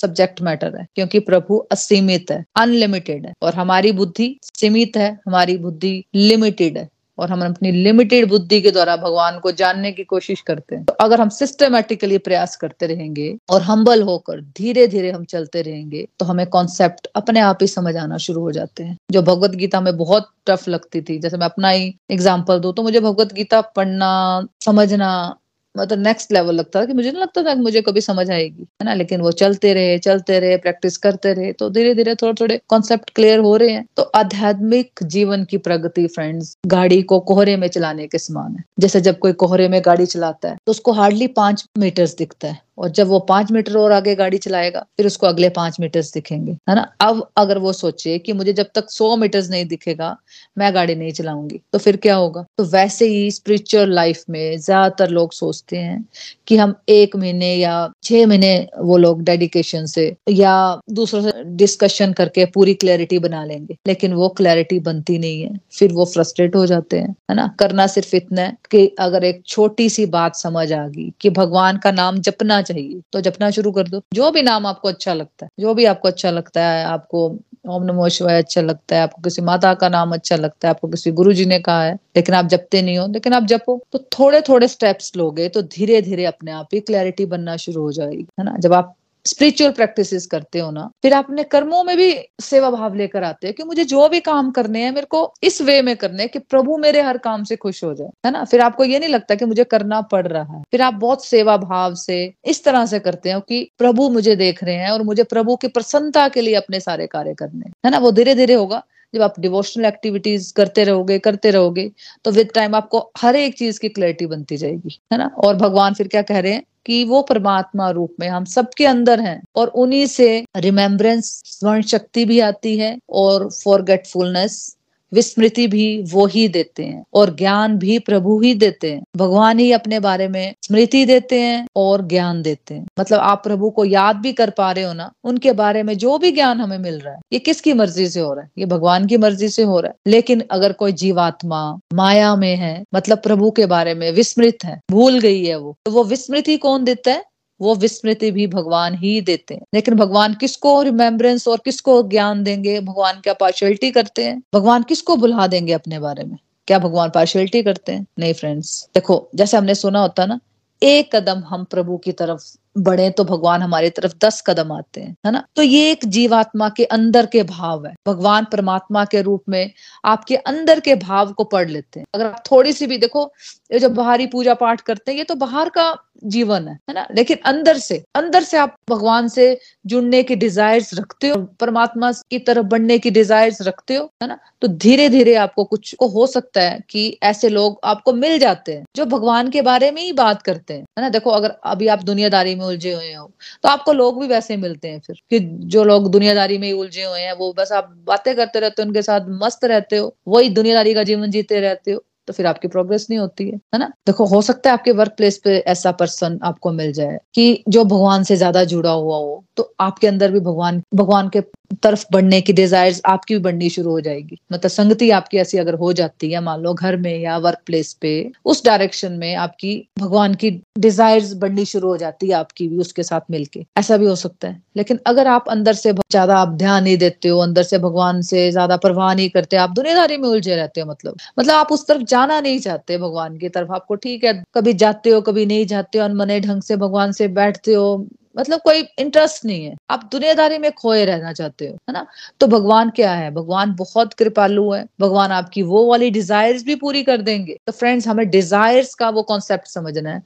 सब्जेक्ट 0.03 0.43
मैटर 0.43 0.77
है, 0.77 0.87
क्योंकि 0.95 1.19
प्रभु 1.23 1.59
असीमित 1.73 2.31
है 2.31 2.45
अनलिमिटेड 2.59 3.27
है। 3.27 3.33
और 3.43 3.55
हमारी 3.55 3.93
बुद्धि 3.95 4.35
सीमित 4.55 4.97
है, 4.97 5.13
हमारी 5.27 5.57
बुद्धि 5.59 6.03
लिमिटेड 6.17 6.79
है। 6.79 6.89
और 7.19 7.31
हम 7.31 7.43
अपनी 7.45 7.71
लिमिटेड 7.73 8.29
बुद्धि 8.29 8.61
के 8.61 8.71
द्वारा 8.71 8.97
भगवान 8.97 9.39
को 9.39 9.51
जानने 9.53 9.91
की 9.93 10.05
कोशिश 10.05 10.41
करते 10.41 10.75
हैं। 10.75 10.85
तो 10.85 10.93
अगर 11.01 11.21
हम 11.21 11.29
सिस्टमेटिकली 11.29 12.19
प्रयास 12.19 12.55
करते 12.57 12.87
रहेंगे 12.87 13.27
और 13.51 13.63
हम्बल 13.63 14.03
होकर 14.03 14.41
धीरे 14.59 14.87
धीरे 14.87 15.11
हम 15.11 15.25
चलते 15.25 15.63
रहेंगे 15.63 16.07
तो 16.19 16.25
हमें 16.25 16.47
कॉन्सेप्ट 16.49 17.09
अपने 17.17 17.41
आप 17.41 17.59
ही 17.61 17.67
समझ 17.69 17.97
आना 17.97 18.19
शुरू 18.19 18.41
हो 18.41 18.53
जाते 18.53 18.85
हैं। 18.85 18.97
जो 19.13 19.23
भगवत 19.23 19.55
गीता 19.57 19.81
में 19.81 19.97
बहुत 19.97 20.31
टफ 20.47 20.69
लगती 20.69 21.01
थी, 21.01 21.19
जैसे 21.19 21.37
मैं 21.37 21.47
अपना 21.47 21.69
ही 21.69 21.95
एग्ज़ाम्पल 22.11 22.59
दू 22.59 22.73
तो 22.73 22.83
मुझे 22.83 23.01
भगवत 23.01 23.33
गीता 23.33 23.61
पढ़ना, 23.61 24.47
समझना 24.61 25.37
मतलब 25.77 25.99
नेक्स्ट 25.99 26.33
लेवल 26.33 26.55
लगता 26.55 26.81
था 26.81 26.85
कि 26.85 26.93
मुझे 26.93 27.11
नहीं 27.11 27.21
लगता 27.21 27.43
था 27.43 27.55
कि 27.55 27.61
मुझे 27.61 27.81
कभी 27.83 28.01
समझ 28.01 28.31
आएगी, 28.31 28.63
है 28.63 28.85
ना? 28.85 28.95
लेकिन 28.95 29.21
वो 29.21 29.31
चलते 29.33 29.73
रहे 29.75 29.99
चलते 29.99 30.39
रहे 30.41 30.57
प्रैक्टिस 30.57 30.97
करते 30.97 31.33
रहे 31.35 31.53
तो 31.53 31.69
धीरे 31.71 31.95
धीरे 31.95 32.15
थोड़े 32.15 32.33
थोड़े 32.41 32.61
कॉन्सेप्ट 32.69 33.11
क्लियर 33.11 33.39
हो 33.39 33.57
रहे 33.57 33.71
हैं। 33.71 33.85
तो 33.97 34.03
आध्यात्मिक 34.15 35.03
जीवन 35.05 35.45
की 35.45 35.57
प्रगति 35.59 36.07
फ्रेंड्स 36.07 36.57
गाड़ी 36.67 37.01
को 37.03 37.21
कोहरे 37.23 37.57
में 37.57 37.69
चलाने 37.69 38.07
के 38.07 38.19
समान 38.19 38.57
है। 38.57 38.65
जैसे 38.81 39.01
जब 39.01 39.19
कोई 39.19 39.33
कोहरे 39.35 39.69
में 39.69 39.81
गाड़ी 39.87 40.07
चलाता 40.07 40.49
है 40.49 40.57
तो 40.67 40.71
उसको 40.71 40.93
हार्डली 40.93 41.27
पाँच 41.33 41.65
मीटर्स 41.79 42.17
दिखता 42.17 42.49
है। 42.49 42.61
और 42.79 42.89
जब 42.91 43.07
वो 43.09 43.19
पाँच 43.23 43.51
मीटर 43.53 43.77
और 43.79 43.93
आगे 43.93 44.15
गाड़ी 44.17 44.39
चलाएगा, 44.39 44.81
फिर 44.97 45.07
उसको 45.07 45.27
अगले 45.27 45.49
पाँच 45.51 45.77
मीटर्स 45.81 46.13
दिखेंगे, 46.15 46.53
है 46.69 46.75
ना? 46.75 46.83
अब 47.03 47.27
अगर 47.39 47.59
वो 47.59 47.73
सोचे 47.75 48.19
कि 48.19 48.33
मुझे 48.33 48.53
जब 48.53 48.67
तक 48.75 48.91
सौ 48.91 49.17
मीटर्स 49.17 49.51
नहीं 49.51 49.65
दिखेगा, 49.67 50.17
मैं 50.57 50.75
गाड़ी 50.75 50.95
नहीं 50.95 51.13
चलाऊँगी 51.13 51.61
तो 51.73 51.79
फिर 51.79 51.97
क्या 51.99 52.15
होगा? 52.17 52.45
तो 52.59 52.65
वैसे 52.67 53.07
ही 53.09 53.31
स्पिरिचुअल 53.31 53.93
लाइफ 53.95 54.23
में 54.31 54.59
ज़्यादातर 54.59 55.11
लोग 55.11 55.33
सोचते 55.33 55.77
हैं 55.77 56.05
कि 56.49 56.57
हम 56.57 56.75
एक 56.91 57.17
महीने 57.17 57.55
या 57.57 57.75
छह 58.05 58.27
महीने 58.27 58.55
वो 58.81 58.97
लोग 58.99 59.23
डेडिकेशन 59.25 59.87
से 59.87 60.15
या 60.31 60.55
दूसरों 60.93 61.23
से 61.23 61.43
डिस्कशन 61.57 62.13
करके 62.13 62.45
पूरी 62.55 62.75
क्लैरिटी 62.77 63.19
बना 63.19 63.45
लेंगे, 63.45 63.77
लेकिन 63.87 64.13
वो 64.15 64.29
क्लैरिटी 64.31 64.79
बनती 64.81 65.19
नहीं 65.19 65.43
है, 65.43 65.51
फिर 65.73 65.93
वो 65.93 66.05
फ्रस्ट्रेट 66.07 66.57
हो 66.57 66.67
जाते 66.67 66.99
हैं, 66.99 67.15
है 67.31 67.37
ना? 67.37 67.47
करना 67.61 67.87
सिर्फ़ 67.89 68.15
इतना 68.17 68.43
है 68.43 68.57
कि 68.71 68.87
अगर 69.01 69.25
एक 69.25 69.43
छोटी 69.47 69.89
सी 69.91 70.07
बात 70.09 70.37
समझ 70.37 70.73
आ 70.73 70.87
गई 70.89 71.13
कि 71.21 71.31
भगवान 71.33 71.79
का 71.79 71.91
नाम 71.93 72.19
जपना 72.21 72.61
चाहिए। 72.63 73.01
तो 73.13 73.21
जपना 73.21 73.51
शुरू 73.51 73.73
कर 73.73 73.89
दो। 73.89 74.03
जो 74.15 74.31
भी 74.31 74.43
नाम 74.43 74.67
आपको 74.67 74.89
अच्छा 74.89 75.15
लगता 75.15 75.47
है, 75.47 75.51
जो 75.61 75.75
भी 75.75 75.85
आपको 75.85 76.09
अच्छा 76.09 76.31
लगता 76.31 76.65
है, 76.65 76.85
आपको 76.85 77.39
ओम 77.69 77.85
नमो 77.85 78.09
शिवाय 78.09 78.39
अच्छा 78.39 78.61
लगता 78.61 78.97
है, 78.97 79.03
आपको 79.03 79.23
किसी 79.23 79.43
माता 79.43 79.75
का 79.75 79.89
नाम 79.89 80.13
अच्छा 80.13 80.37
लगता 80.37 80.69
है, 80.69 80.71
आपको 80.71 80.89
किसी 80.89 81.11
गुरु 81.11 81.33
जी 81.33 81.47
ने 81.47 81.59
कहा 81.59 81.85
है, 81.85 81.95
लेकिन 82.17 82.35
आप 82.35 82.47
जपते 82.47 82.83
नहीं 82.83 82.99
हो, 82.99 83.07
लेकिन 83.07 83.33
आप 83.33 83.43
जपो 83.43 83.81
तो 83.93 83.99
थोड़े 83.99 84.41
थोड़े 84.41 84.69
स्टेप्स 84.69 85.17
लोगे 85.17 85.49
तो 85.49 85.63
धीरे 85.63 86.03
धीरे 86.03 86.25
अपने 86.25 86.53
आप 86.53 86.69
ही 86.75 86.81
क्लैरिटी 86.81 87.27
बनना 87.27 87.57
शुरू 87.57 87.83
हो 87.83 87.93
जाएगी, 87.93 88.27
है 88.41 88.45
ना? 88.45 88.57
जब 88.59 88.73
आप 88.73 88.95
स्पिरिचुअल 89.27 89.73
प्रैक्टिसेस 89.73 90.27
करते 90.27 90.59
हो 90.59 90.71
ना, 90.71 90.89
फिर 91.03 91.15
आप 91.15 91.25
अपने 91.25 91.43
कर्मों 91.45 91.83
में 91.85 91.97
भी 91.97 92.13
सेवा 92.43 92.71
भाव 92.71 92.95
लेकर 92.95 93.23
आते 93.23 93.47
हैं 93.47 93.55
कि 93.55 93.65
मुझे 93.65 93.85
जो 93.85 94.09
भी 94.09 94.21
काम 94.21 94.51
करने 94.51 94.83
हैं, 94.85 94.91
मेरे 94.93 95.07
को 95.07 95.33
इस 95.43 95.61
वे 95.63 95.81
में 95.83 95.95
करने 95.97 96.23
हैं 96.23 96.29
कि 96.29 96.39
प्रभु 96.39 96.77
मेरे 96.79 97.03
हर 97.03 97.19
काम 97.19 97.45
से 97.45 97.57
खुश 97.57 97.83
हो 97.85 97.93
जाए, 97.95 98.09
है 98.27 98.33
ना? 98.33 98.45
फिर 98.45 98.61
आपको 98.61 98.85
ये 98.85 98.99
नहीं 98.99 99.09
लगता 99.09 99.35
कि 99.35 99.45
मुझे 99.45 99.65
करना 99.65 100.01
पड़ 100.03 100.27
रहा 100.27 100.43
है। 100.53 100.63
फिर 100.73 100.83
आप 100.83 100.95
बहुत 100.95 101.25
सेवा 101.25 101.57
भाव 101.59 101.95
से 101.95 102.23
इस 102.47 102.65
तरह 102.65 102.87
से 102.87 102.99
करते 103.01 103.31
हैं 103.31 103.41
कि 103.41 103.69
प्रभु 103.79 104.09
मुझे 104.11 104.37
देख 104.37 104.65
रहे 104.65 104.75
हैं 104.75 104.91
और 104.91 105.03
मुझे 105.03 105.25
प्रभु 105.25 105.57
की 105.57 105.69
प्रसन्नता 105.69 106.29
के 106.29 106.41
लिए 106.41 106.55
अपने 106.55 106.81
सारे 106.81 107.07
कार्य 107.07 107.35
करने 107.35 107.71
है 107.85 107.91
ना? 107.91 107.99
वो 107.99 108.11
धीरे 108.11 108.35
धीरे 108.35 108.55
होगा। 108.55 108.83
जब 109.15 109.23
आप 109.23 109.35
डिवोशनल 109.41 109.85
एक्टिविटीज़ 109.85 110.53
करते 110.55 110.85
रहोगे 110.85 111.19
करते 111.19 111.51
रहोगे 111.51 111.91
तो 112.25 112.31
विद 112.31 112.51
टाइम 112.55 112.75
आपको 112.75 113.11
हर 113.19 113.37
एक 113.37 113.57
चीज़ 113.59 113.81
की 113.81 113.89
क्लैरिटी 113.89 114.27
बनती 114.27 114.57
जाएगी, 114.57 114.99
है 115.13 115.19
ना? 115.19 115.31
और 115.39 115.57
भगवान 115.57 115.95
फिर 115.95 116.09
क्या 116.09 116.23
कह 116.23 116.39
रहे 116.39 116.53
हैं? 116.53 116.63
कि 116.87 117.05
वो 117.05 117.23
परमात्मा 117.23 117.91
रूप 117.91 118.15
में 118.21 118.29
हम 118.29 118.45
सबके 118.45 118.87
अंदर 118.87 119.21
हैं 119.21 119.43
और 119.57 119.69
उन्हीं 119.69 120.07
से 120.07 120.45
रिमेम्बरेंस 120.57 121.43
स्मरण 121.47 121.83
शक्ति 121.83 122.25
भी 122.25 122.41
आती 122.41 122.77
है 122.79 122.99
और 123.11 123.49
फॉरगेटफुलनेस 123.65 124.77
विस्मृति 125.15 125.67
भी 125.67 126.03
वो 126.03 126.27
ही 126.27 126.49
देते 126.49 126.85
हैं 126.85 127.05
और 127.15 127.35
ज्ञान 127.37 127.79
भी 127.79 127.99
प्रभु 127.99 128.41
ही 128.41 128.55
देते 128.55 128.93
हैं। 128.93 129.03
भगवान 129.17 129.59
ही 129.59 129.73
अपने 129.73 130.01
बारे 130.01 130.29
में 130.29 130.55
स्मृति 130.63 131.05
देते 131.05 131.41
हैं 131.41 131.67
और 131.77 132.07
ज्ञान 132.09 132.43
देते 132.43 132.75
हैं। 132.75 132.87
मतलब 133.01 133.21
आप 133.21 133.45
प्रभु 133.45 133.71
को 133.71 133.85
याद 133.85 134.17
भी 134.17 134.33
कर 134.33 134.51
पा 134.51 134.71
रहे 134.73 134.85
हो 134.85 134.93
ना, 134.93 135.13
उनके 135.25 135.53
बारे 135.53 135.83
में 135.83 135.99
जो 135.99 136.19
भी 136.19 136.31
ज्ञान 136.31 136.61
हमें 136.61 136.79
मिल 136.79 136.99
रहा 136.99 137.15
है, 137.15 137.21
ये 137.33 137.39
किसकी 137.39 137.73
मर्ज़ी 137.73 138.09
से 138.09 138.21
हो 138.21 138.33
रहा 138.35 138.43
है? 138.43 138.51
ये 138.59 138.67
भगवान 138.67 139.07
की 139.07 139.17
मर्ज़ी 139.17 139.49
से 139.49 139.63
हो 139.63 139.81
रहा 139.81 139.89
है। 139.89 140.13
लेकिन 140.13 140.43
अगर 140.51 140.73
कोई 140.73 140.93
जीवात्मा 140.93 141.79
माया 141.95 142.37
में 142.37 142.57
है 142.57 142.83
मतलब 142.95 143.19
प्रभु 143.19 143.51
के 143.51 143.67
बारे 143.67 143.95
में 143.95 144.11
विस्मृत 144.13 144.65
है, 144.65 144.81
भूल 144.91 145.19
गई 145.21 145.45
है 145.45 145.57
वो 145.57 145.77
तो 145.85 145.91
वो 145.91 146.05
विस्मृति 146.05 146.57
कौन 146.57 146.85
देता 146.85 147.11
है? 147.11 147.25
वो 147.63 147.75
विस्मृति 147.75 148.31
भी 148.31 148.47
भगवान 148.47 148.95
ही 148.95 149.21
देते 149.21 149.55
हैं। 149.55 149.63
लेकिन 149.75 149.95
भगवान 149.95 150.35
किसको 150.35 150.83
रिमेम्बरेंस 150.83 151.49
और 151.49 151.59
किसको 151.65 152.03
ज्ञान 152.03 152.45
देंगे? 152.45 152.81
भगवान 152.81 153.21
क्या 153.21 153.33
पार्शलिटी 153.33 153.91
करते 153.91 154.25
हैं? 154.25 154.43
भगवान 154.55 154.83
किसको 154.83 155.17
बुला 155.17 155.47
देंगे 155.47 155.73
अपने 155.73 155.99
बारे 155.99 156.25
में? 156.25 156.39
क्या 156.67 156.79
भगवान 156.79 157.11
पार्शलिटी 157.11 157.63
करते 157.63 157.93
हैं? 157.93 158.07
नहीं 158.19 158.35
फ्रेंड्स 158.35 158.89
देखो, 158.95 159.29
जैसे 159.35 159.57
हमने 159.57 159.75
सुना 159.75 160.01
होता 160.01 160.27
ना, 160.27 160.41
एक 160.83 161.17
कदम 161.17 161.43
हम 161.47 161.65
प्रभु 161.65 161.97
की 161.97 162.13
तरफ़ 162.13 162.57
बढ़े 162.79 163.11
तो 163.11 163.25
भगवान 163.25 163.63
हमारी 163.63 163.91
तरफ़ 163.91 164.13
दस 164.25 164.43
कदम 164.47 164.73
आते 164.73 165.01
हैं, 165.01 165.17
है 165.27 165.33
ना? 165.33 165.45
तो 165.57 165.63
ये 165.63 165.91
एक 165.91 166.05
जीवात्मा 166.07 166.69
के 166.69 166.85
अंदर 166.85 167.27
के 167.27 167.43
भाव 167.43 167.87
है। 167.87 167.95
भगवान 168.07 168.47
परमात्मा 168.53 169.05
के 169.05 169.23
रूप 169.23 169.43
में 169.49 169.71
आपके 170.05 170.37
अंदर 170.37 170.81
के 170.81 170.95
भाव 170.95 171.33
को 171.33 171.45
पढ़ 171.45 171.71
लेते 171.71 172.01
हैं। 172.01 172.07
अगर 172.15 172.27
आप 172.27 172.43
थोड़ी 172.53 172.73
सी 172.73 172.87
भी 172.87 172.99
देखो, 172.99 173.33
ये 173.73 173.79
जो 173.79 173.89
बाहरी 173.89 174.27
पूजा 174.27 174.55
पाठ 174.55 174.81
करते 174.81 175.11
हैं, 175.13 175.19
ये 175.19 175.25
तो 175.25 175.35
बाहर 175.35 175.69
का 175.69 175.97
जीवन 176.25 176.69
है 176.69 176.75
है 176.75 176.95
ना? 176.95 177.07
लेकिन 177.17 177.37
अंदर 177.47 177.79
से 177.79 178.05
अंदर 178.15 178.43
से 178.43 178.57
आप 178.57 178.77
भगवान 178.91 179.29
से 179.29 179.59
जुड़ने 179.87 180.23
की 180.23 180.37
डिजायर्स 180.37 180.95
रखते 180.95 181.29
हो, 181.29 181.37
परमात्मा 181.61 182.13
की 182.13 182.39
तरफ़ 182.39 182.67
बढ़ने 182.67 182.99
की 182.99 183.11
डिजायर्स 183.11 183.63
रखते 183.63 183.95
हो, 183.95 184.11
है 184.23 184.29
ना? 184.29 184.39
तो 184.63 184.69
धीरे 184.69 185.09
धीरे 185.09 185.35
आपको 185.35 185.65
कुछ 185.65 185.95
को 185.95 186.09
हो 186.09 186.27
सकता 186.27 186.61
है 186.61 186.81
कि 186.91 187.19
ऐसे 187.23 187.49
लोग 187.49 187.81
आपको 187.85 188.13
मिल 188.13 188.39
जाते 188.39 188.73
हैं, 188.73 188.85
जो 188.97 189.05
भगवान 189.05 189.51
के 189.51 189.63
बारे 189.63 189.91
में 189.91 190.03
ही 190.03 190.13
बात 190.13 190.43
करते 190.43 190.75
हैं, 190.75 190.81
है 190.81 191.03
ना? 191.03 191.09
देखो, 191.09 191.31
अगर 191.31 191.51
अभी 191.65 191.89
आप 191.89 192.03
दुनियादारी 192.03 192.55
में 192.55 192.62
उलझे 192.63 192.93
हुए 192.95 193.13
हो 193.15 193.27
तो 193.65 193.69
आपको 193.69 193.93
लोग 193.93 194.21
भी 194.21 194.27
वैसे 194.29 194.57
मिलते 194.59 194.89
हैं 194.89 195.01
फिर, 195.01 195.17
कि 195.31 195.39
जो 195.41 195.85
लोग 195.85 196.11
दुनियादारी 196.11 196.59
में 196.59 196.67
ही 196.69 196.73
उलझे 196.75 197.05
हुए 197.05 197.21
हैं, 197.21 197.33
वो 197.35 197.53
बस 197.55 197.73
आप 197.73 197.93
बातें 198.07 198.35
करते 198.37 198.61
रहते 198.61 198.83
हो, 198.83 198.87
उनके 198.89 199.03
साथ 199.03 199.27
मस्त 199.43 199.65
रहते 199.67 199.97
हो, 199.97 200.17
वही 200.29 200.49
दुनियादारी 200.53 200.95
का 200.95 201.03
जीवन 201.05 201.31
जीते 201.31 201.61
रहते 201.61 201.93
हो। 201.93 202.05
तो 202.29 202.33
फिर 202.33 202.47
आपकी 202.47 202.69
प्रोग्रेस 202.69 203.07
नहीं 203.11 203.19
होती 203.21 203.45
है 203.47 203.57
है 203.75 203.79
ना? 203.79 203.87
देखो, 204.07 204.25
हो 204.27 204.41
सकता 204.43 204.71
है 204.71 204.75
आपके 204.75 204.93
वर्क 204.93 205.13
प्लेस 205.17 205.39
पे 205.45 205.57
ऐसा 205.69 205.91
पर्सन 205.95 206.39
आपको 206.45 206.73
मिल 206.73 206.93
जाए 206.93 207.19
कि 207.35 207.63
जो 207.69 207.85
भगवान 207.87 208.23
से 208.25 208.37
ज़्यादा 208.37 208.65
जुड़ा 208.67 208.91
हुआ 208.93 209.17
हो 209.17 209.43
तो 209.57 209.73
आपके 209.81 210.07
अंदर 210.07 210.31
भी 210.33 210.41
भगवान 210.41 210.83
भगवान 210.95 211.29
के 211.29 211.41
तरफ़ 211.83 212.05
बढ़ने 212.13 212.41
की 212.41 212.53
डिजायर्स 212.53 213.01
आपकी 213.07 213.35
भी 213.35 213.41
बढ़नी 213.41 213.69
शुरू 213.71 213.91
हो 213.91 214.01
जाएगी। 214.01 214.39
मतलब 214.53 214.71
संगति 214.71 215.11
आपकी 215.11 215.39
ऐसी 215.39 215.59
अगर 215.59 215.75
हो 215.75 215.93
जाती 215.93 216.31
है, 216.33 216.41
मान 216.41 216.61
लो 216.61 216.73
घर 216.75 216.97
में 216.97 217.19
या 217.21 217.37
वर्क 217.39 217.59
प्लेस 217.67 217.93
पे, 218.03 218.31
उस 218.45 218.65
डायरेक्शन 218.65 219.13
में 219.15 219.35
आपकी, 219.37 219.75
भगवान 219.99 220.35
की 220.35 220.51
डिजायर्स 220.79 221.33
बढ़नी 221.37 221.65
शुरू 221.65 221.89
हो 221.89 221.97
जाती 221.97 222.29
है 222.29 222.35
आपकी 222.35 222.69
भी, 222.69 222.79
उसके 222.79 223.03
साथ 223.03 223.21
मिलके। 223.31 223.65
ऐसा 223.79 223.97
भी 223.97 224.07
हो 224.07 224.17
सकता 224.17 224.49
है। 224.49 224.61
लेकिन 224.77 224.99
अगर 225.07 225.27
आप 225.29 225.49
अंदर 225.49 225.73
से 225.75 225.93
ज़्यादा 225.93 226.37
आप 226.39 226.49
ध्यान 226.55 226.83
नहीं 226.85 226.97
देते 226.99 227.29
हो, 227.29 227.39
अंदर 227.41 227.63
से 227.63 227.79
भगवान 227.79 228.21
से 228.23 228.51
ज़्यादा 228.51 228.77
परवाह 228.79 229.13
नहीं 229.15 229.29
करते, 229.31 229.57
आप 229.57 229.71
दुनियादारी 229.73 230.17
में 230.17 230.29
उलझे 230.29 230.57
रहते 230.57 230.81
हो 230.81 230.91
मतलब। 230.91 231.17
मतलब 231.39 231.55
आप 231.55 231.73
उस 231.73 231.87
तरफ़ 231.89 232.03
जाना 232.07 232.41
नहीं 232.41 232.59
चाहते 232.61 232.99
भगवान 232.99 233.37
की 233.39 233.49
तरफ़। 233.51 233.73
आपको 233.73 233.95
ठीक 233.97 234.25
है, 234.25 234.33
कभी 234.55 234.73
जाते 234.77 235.11
हो, 235.11 235.21
कभी 235.23 235.47
नहीं 235.47 235.67
जाते 235.67 235.99
हो, 235.99 236.05
अनमने 236.05 236.41
ढंग 236.41 236.63
से 236.63 236.77
भगवान 236.79 237.13
से 237.13 237.29
बैठते 237.33 237.75
हो 237.75 238.07
मतलब 238.39 238.61
कोई 238.61 238.81
इंटरेस्ट 238.99 239.45
नहीं 239.45 239.65
है। 239.65 239.75
आप 239.91 240.09
दुनियादारी 240.13 240.59
में 240.59 240.71
खोए 240.73 241.05
रहना 241.05 241.33
चाहते 241.33 241.67
हो, 241.67 241.73
है 241.89 241.93
ना? 241.93 242.07
तो 242.41 242.47
भगवान 242.47 242.91
क्या 242.91 243.13
है? 243.15 243.31
भगवान 243.31 243.75
बहुत 243.75 244.15
कृपालु 244.15 244.71
है। 244.73 244.85
भगवान 245.01 245.33
आपकी 245.33 245.63
वो 245.65 245.85
वाली 245.87 246.11
डिजायर्स 246.11 246.65
भी 246.65 246.75
पूरी 246.75 247.03
कर 247.03 247.23
देंगे। 247.23 247.57
तो 247.67 247.73
फ्रेंड्स 247.73 248.09
हमें 248.09 248.29
डिजायर्स 248.31 248.95
का 248.95 249.09
वो 249.11 249.23
कॉन्सेप्ट 249.25 249.67
समझना 249.67 250.11
है। 250.11 250.23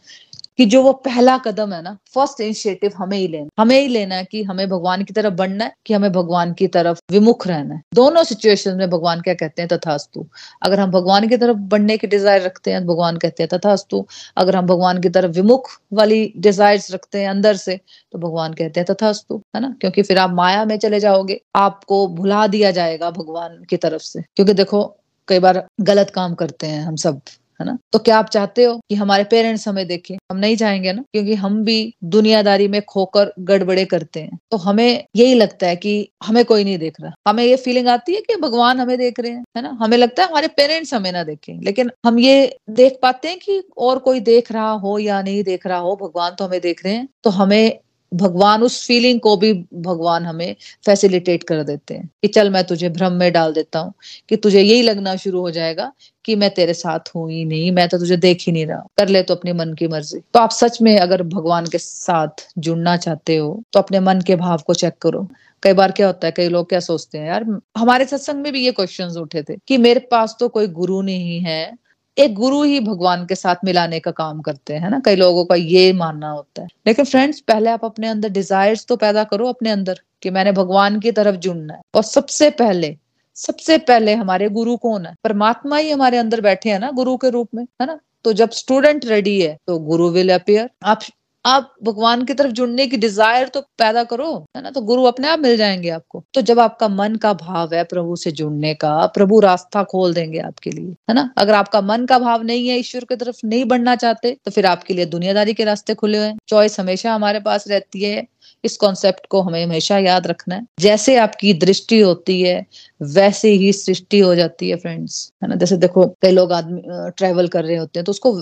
कि 0.59 0.65
जो 0.67 0.83
वो 0.83 0.93
पहला 1.05 1.37
कदम 1.39 1.73
है 1.73 1.81
ना 1.83 1.97
फ़र्स्ट 2.15 2.41
इनिशिएटिव 2.41 2.93
हमें 2.97 3.17
ही 3.19 3.27
लेना, 3.29 3.49
हमें 3.59 3.79
ही 3.81 3.89
लेना 3.89 4.15
है 4.15 4.25
कि 4.25 4.43
हमें 4.43 4.69
भगवान 4.69 5.03
की 5.05 5.13
तरफ़ 5.13 5.35
बढ़ना 5.35 5.65
है, 5.65 5.73
कि 5.87 5.95
हमें 5.95 6.13
भगवान 6.13 6.53
की 6.55 6.67
तरफ़ 6.69 7.01
विमुख 7.13 7.47
रहना 7.47 7.75
है। 7.75 7.83
दोनों 7.95 8.23
सिचुएशन 8.25 8.77
में 8.77 8.89
भगवान 8.91 9.21
क्या 9.21 9.35
कहते 9.35 9.63
हैं, 9.63 9.69
तथास्तु। 9.69 10.27
अगर 10.63 10.81
हम 10.81 10.91
भगवान 10.91 11.29
की 11.29 11.37
तरफ़ 11.37 11.57
बढ़ने 11.69 11.97
की 11.97 12.07
डिज़ायर 12.07 12.43
रखते 12.43 12.73
हैं 12.73 12.81
तो 12.81 12.93
भगवान 12.95 13.17
कहते 13.17 13.43
हैं 13.43 13.49
तथास्तु। 13.55 14.05
अगर 14.37 14.57
हम 14.57 14.67
भगवान 14.67 15.01
की 15.01 15.09
तरफ़ 15.09 15.33
विमुख 15.33 15.71
वाली 15.93 16.33
डिज़ायर 16.39 16.81
रखते 16.91 17.21
हैं 17.21 17.29
अंदर 17.29 17.57
से 17.57 17.77
तो 18.13 18.19
भगवान 18.19 18.53
कहते 18.55 18.81
हैं 18.81 18.87
तथास्तु, 18.91 19.43
है 19.57 19.61
ना? 19.63 19.75
क्योंकि 19.81 20.03
फिर 20.03 20.19
आप 20.19 20.31
माया 20.35 20.65
में 20.65 20.77
चले 20.79 21.01
जाओगे, 21.01 21.41
आपको 21.57 22.07
भुला 22.09 22.47
दिया 22.47 22.71
जाएगा 22.71 23.11
भगवान 23.13 23.63
की 23.71 23.77
तरफ़ 23.77 24.03
से। 24.03 24.23
क्योंकि 24.37 24.55
देखो, 24.55 24.85
कई 25.29 25.39
बार 25.39 25.67
गलत 25.83 26.11
काम 26.11 26.35
करते 26.35 26.67
हैं 26.67 26.83
हम 26.83 26.97
सब। 26.97 27.21
है 27.61 27.67
ना? 27.67 27.77
तो 27.93 27.99
क्या 27.99 28.19
आप 28.19 28.29
चाहते 28.29 28.65
हो 28.65 28.75
कि 28.89 28.95
हमारे 28.95 29.25
पेरेंट्स 29.25 29.69
हमें 29.69 29.87
देखें? 29.87 30.17
हम 30.31 30.37
नहीं 30.37 30.57
चाहेंगे 30.57 30.93
ना? 30.93 31.03
क्योंकि 31.03 31.35
हम 31.35 31.63
भी 31.65 31.95
दुनियादारी 32.05 32.69
में 32.69 32.81
खोकर 32.83 33.33
गड़बड़े 33.41 33.85
करते 33.85 34.21
हैं। 34.21 34.39
तो 34.51 34.57
हमें 34.57 35.05
यही 35.17 35.35
लगता 35.35 35.67
है 35.67 35.77
कि 35.77 36.09
हमें 36.25 36.45
कोई 36.45 36.65
नहीं 36.65 36.79
देख 36.79 37.01
रहा। 37.01 37.13
हमें 37.29 37.45
ये 37.45 37.57
फीलिंग 37.57 37.89
आती 37.89 38.15
है 38.15 38.21
कि 38.21 38.37
भगवान 38.37 38.81
हमें 38.81 38.97
देख 38.99 39.21
रहे 39.21 39.33
हैं, 39.33 39.45
है 39.57 39.63
ना? 39.63 39.77
हमें 39.81 39.97
लगता 39.99 40.23
है 40.23 40.29
हमारे 40.29 40.49
पेरेंट्स 40.49 40.95
हमें 40.95 41.11
ना 41.13 41.25
देखें। 41.25 41.61
लेकिन 41.63 41.91
हम 42.07 42.19
ये 42.19 42.57
देख 42.71 42.99
पाते 43.03 43.29
हैं 43.29 43.39
कि 43.39 43.63
और 43.79 43.99
कोई 43.99 44.21
देख 44.21 44.53
रहा 44.53 44.71
हो 44.71 44.99
या 44.99 45.23
नहीं 45.23 45.43
देख 45.43 45.67
रहा 45.67 45.79
हो, 45.79 45.97
भगवान 45.97 46.35
तो 46.35 46.45
हमें 46.45 46.61
देख 46.61 46.85
रहे 46.85 46.95
हैं। 46.95 47.09
तो 47.25 47.31
हमें 47.31 47.79
भगवान 48.13 48.63
उस 48.63 48.87
फीलिंग 48.87 49.21
को 49.21 49.37
भी 49.37 49.53
भगवान 49.75 50.27
हमें 50.27 50.55
फैसिलिटेट 50.87 51.43
कर 51.43 51.63
देते 51.63 51.95
हैं 51.95 52.07
कि 52.23 52.29
चल 52.29 52.51
मैं 52.51 52.63
तुझे 52.65 52.89
भ्रम 52.89 53.13
में 53.13 53.33
डाल 53.33 53.53
देता 53.53 53.79
हूँ, 53.79 53.93
कि 54.29 54.37
तुझे 54.37 54.61
यही 54.63 54.83
लगना 54.83 55.17
शुरू 55.17 55.41
हो 55.41 55.51
जाएगा 55.51 55.93
कि 56.27 56.37
मैं 56.37 56.51
तेरे 56.51 56.75
साथ 56.75 57.15
हूँ 57.15 57.31
ही 57.31 57.45
नहीं, 57.45 57.71
मैं 57.73 57.89
तो 57.89 57.99
तुझे 57.99 58.17
देख 58.17 58.43
ही 58.47 58.53
नहीं 58.53 58.67
रहा। 58.67 58.87
कर 58.99 59.09
ले 59.09 59.23
तो 59.23 59.35
अपनी 59.35 59.53
मन 59.53 59.73
की 59.75 59.89
मर्ज़ी। 59.89 60.21
तो 60.35 60.41
आप 60.41 60.51
सच 60.51 60.81
में 60.83 60.99
अगर 60.99 61.23
भगवान 61.25 61.67
के 61.67 61.79
साथ 61.79 62.47
जुड़ना 62.59 62.97
चाहते 62.97 63.37
हो 63.37 63.63
तो 63.73 63.81
अपने 63.81 64.01
मन 64.01 64.21
के 64.21 64.37
भाव 64.37 64.63
को 64.67 64.75
चेक 64.75 64.95
करो। 65.03 65.27
कई 65.63 65.73
बार 65.73 65.93
क्या 65.93 66.07
होता 66.07 66.27
है, 66.27 66.33
कई 66.33 66.49
लोग 66.49 66.69
क्या 66.69 66.81
सोचते 66.81 67.19
हैं, 67.19 67.27
यार, 67.27 67.45
हमारे 67.79 68.05
सत्संग 68.05 68.43
में 68.43 68.53
भी 68.53 68.65
ये 68.65 68.73
क्वेश्चन 68.73 69.19
उठे 69.19 69.43
थे 69.43 69.57
कि 69.69 69.77
मेरे 69.79 70.01
पास 70.01 70.37
तो 70.41 70.49
कोई 70.49 70.67
गुरु 70.67 71.01
नहीं 71.03 71.41
है। 71.41 71.75
एक 72.17 72.35
गुरु 72.35 72.63
ही 72.63 72.81
भगवान 72.81 73.25
के 73.27 73.35
साथ 73.35 73.57
मिलाने 73.65 73.99
का 74.01 74.11
काम 74.11 74.41
करते 74.41 74.75
हैं 74.75 74.91
ना? 74.91 75.01
कई 75.05 75.17
लोगों 75.17 75.45
का 75.45 75.55
ये 75.55 75.93
मानना 75.93 76.31
होता 76.31 76.63
है। 76.63 76.69
लेकिन 76.87 77.05
फ्रेंड्स 77.05 77.41
पहले 77.41 77.71
आप 77.71 77.85
अपने 77.85 78.09
अंदर 78.09 78.29
डिजायर्स 78.29 78.87
तो 78.87 78.97
पैदा 78.97 79.25
करो 79.25 79.49
अपने 79.49 79.71
अंदर 79.71 80.01
कि 80.23 80.31
मैंने 80.31 80.53
भगवान 80.53 81.01
की 81.01 81.13
तरफ़ 81.13 81.37
जुड़ना 81.37 81.75
है। 81.75 81.81
और 81.95 82.03
सबसे 82.03 82.51
पहले 82.51 82.97
सबसे 83.39 83.77
पहले 83.81 84.15
हमारे 84.15 84.49
गुरु 84.51 84.77
कौन 84.77 85.07
है? 85.07 85.15
परमात्मा 85.25 85.77
ही 85.77 85.91
हमारे 85.91 86.19
अंदर 86.19 86.41
बैठे 86.41 86.71
हैं 86.71 86.79
ना, 86.81 86.91
गुरु 86.91 87.17
के 87.17 87.31
रूप 87.31 87.49
में, 87.55 87.65
है 87.83 87.87
ना? 87.87 87.99
तो 88.25 88.33
जब 88.33 88.51
स्टूडेंट 88.53 89.05
रेडी 89.07 89.41
है 89.41 89.57
तो 89.67 89.79
गुरु 89.81 90.09
विल 90.11 90.35
अपियर 90.35 90.69
आप 90.85 91.01
आप 91.45 91.75
भगवान 91.85 92.25
की 92.25 92.35
तरफ़ 92.35 92.53
जुड़ने 92.53 92.87
की 92.87 92.97
डिज़ायर 92.97 93.49
तो 93.49 93.61
पैदा 93.79 94.03
करो, 94.05 94.33
है 94.57 94.63
ना? 94.63 94.71
तो 94.71 94.81
गुरु 94.81 95.03
अपने 95.05 95.29
आप 95.29 95.39
मिल 95.39 95.57
जाएँगे 95.57 95.89
आपको। 95.89 96.23
तो 96.35 96.41
जब 96.41 96.61
आपका 96.61 96.89
मन 96.89 97.15
का 97.17 97.33
भाव 97.33 97.75
है 97.75 97.83
प्रभु 97.85 98.17
से 98.17 98.31
जुड़ने 98.33 98.73
का, 98.75 98.95
प्रभु 99.07 99.39
रास्ता 99.41 99.83
खोल 99.85 100.15
देंगे 100.15 100.39
आपके 100.39 100.71
लिए, 100.71 100.91
है 101.11 101.15
ना? 101.15 101.31
अगर 101.39 101.55
आपका 101.55 101.81
मन 101.81 102.07
का 102.07 102.19
भाव 102.19 102.43
नहीं 102.43 102.69
है, 102.69 102.79
ईश्वर 102.79 103.05
की 103.05 103.17
तरफ़ 103.17 103.41
नहीं 103.45 103.65
बढ़ना 103.65 103.95
चाहते 103.97 104.37
तो 104.45 104.51
फिर 104.51 104.67
आपके 104.67 104.95
लिए 104.95 105.07
दुनियादारी 105.07 105.55
के 105.55 105.65
रास्ते 105.65 105.95
खुले 105.95 106.19
हुए 106.19 106.27
हैं। 106.27 106.37
चॉइस 106.49 106.79
हमेशा 106.81 107.15
हमारे 107.15 107.41
पास 107.41 107.69
रहती 107.69 108.03
है। 108.05 108.27
इस 108.65 108.77
कॉन्सेप्ट 108.77 109.27
को 109.31 109.41
हमें 109.43 109.63
हमेशा 109.65 109.99
याद 109.99 110.27
रखना 110.27 110.55
है। 110.55 110.67
जैसे 110.81 111.17
आपकी 111.19 111.53
दृष्टि 111.57 112.01
होती 112.01 112.41
है, 112.43 112.65
वैसे 113.01 113.49
ही 113.51 113.73
सृष्टि 113.75 114.19
हो 114.19 114.35
जाती 114.35 114.69
है 114.71 114.77
फ्रेंड्स 114.77 115.31
है 115.43 115.49
ना? 115.49 115.55
जैसे 115.55 115.77
देखो, 115.77 116.07
कई 116.23 116.31
लोग 116.31 116.53
आदमी 116.53 116.83
ट्रेवल 117.17 117.49
कर 117.49 117.65
रहे 117.65 117.77
होते 117.77 117.99
हैं 117.99 118.05
तो 118.05 118.11
उसको 118.11 118.33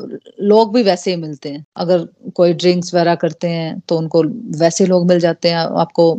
लोग 0.42 0.74
भी 0.74 0.82
वैसे 0.82 1.10
ही 1.10 1.16
मिलते 1.16 1.48
हैं। 1.48 1.64
अगर 1.76 2.06
कोई 2.34 2.52
ड्रिंक्स 2.54 2.94
वगैरह 2.94 3.14
करते 3.16 3.48
हैं 3.48 3.78
तो 3.88 3.98
उनको 3.98 4.22
वैसे 4.58 4.86
लोग 4.86 5.06
मिल 5.08 5.20
जाते 5.20 5.48
हैं, 5.48 5.56
आपको 5.56 6.12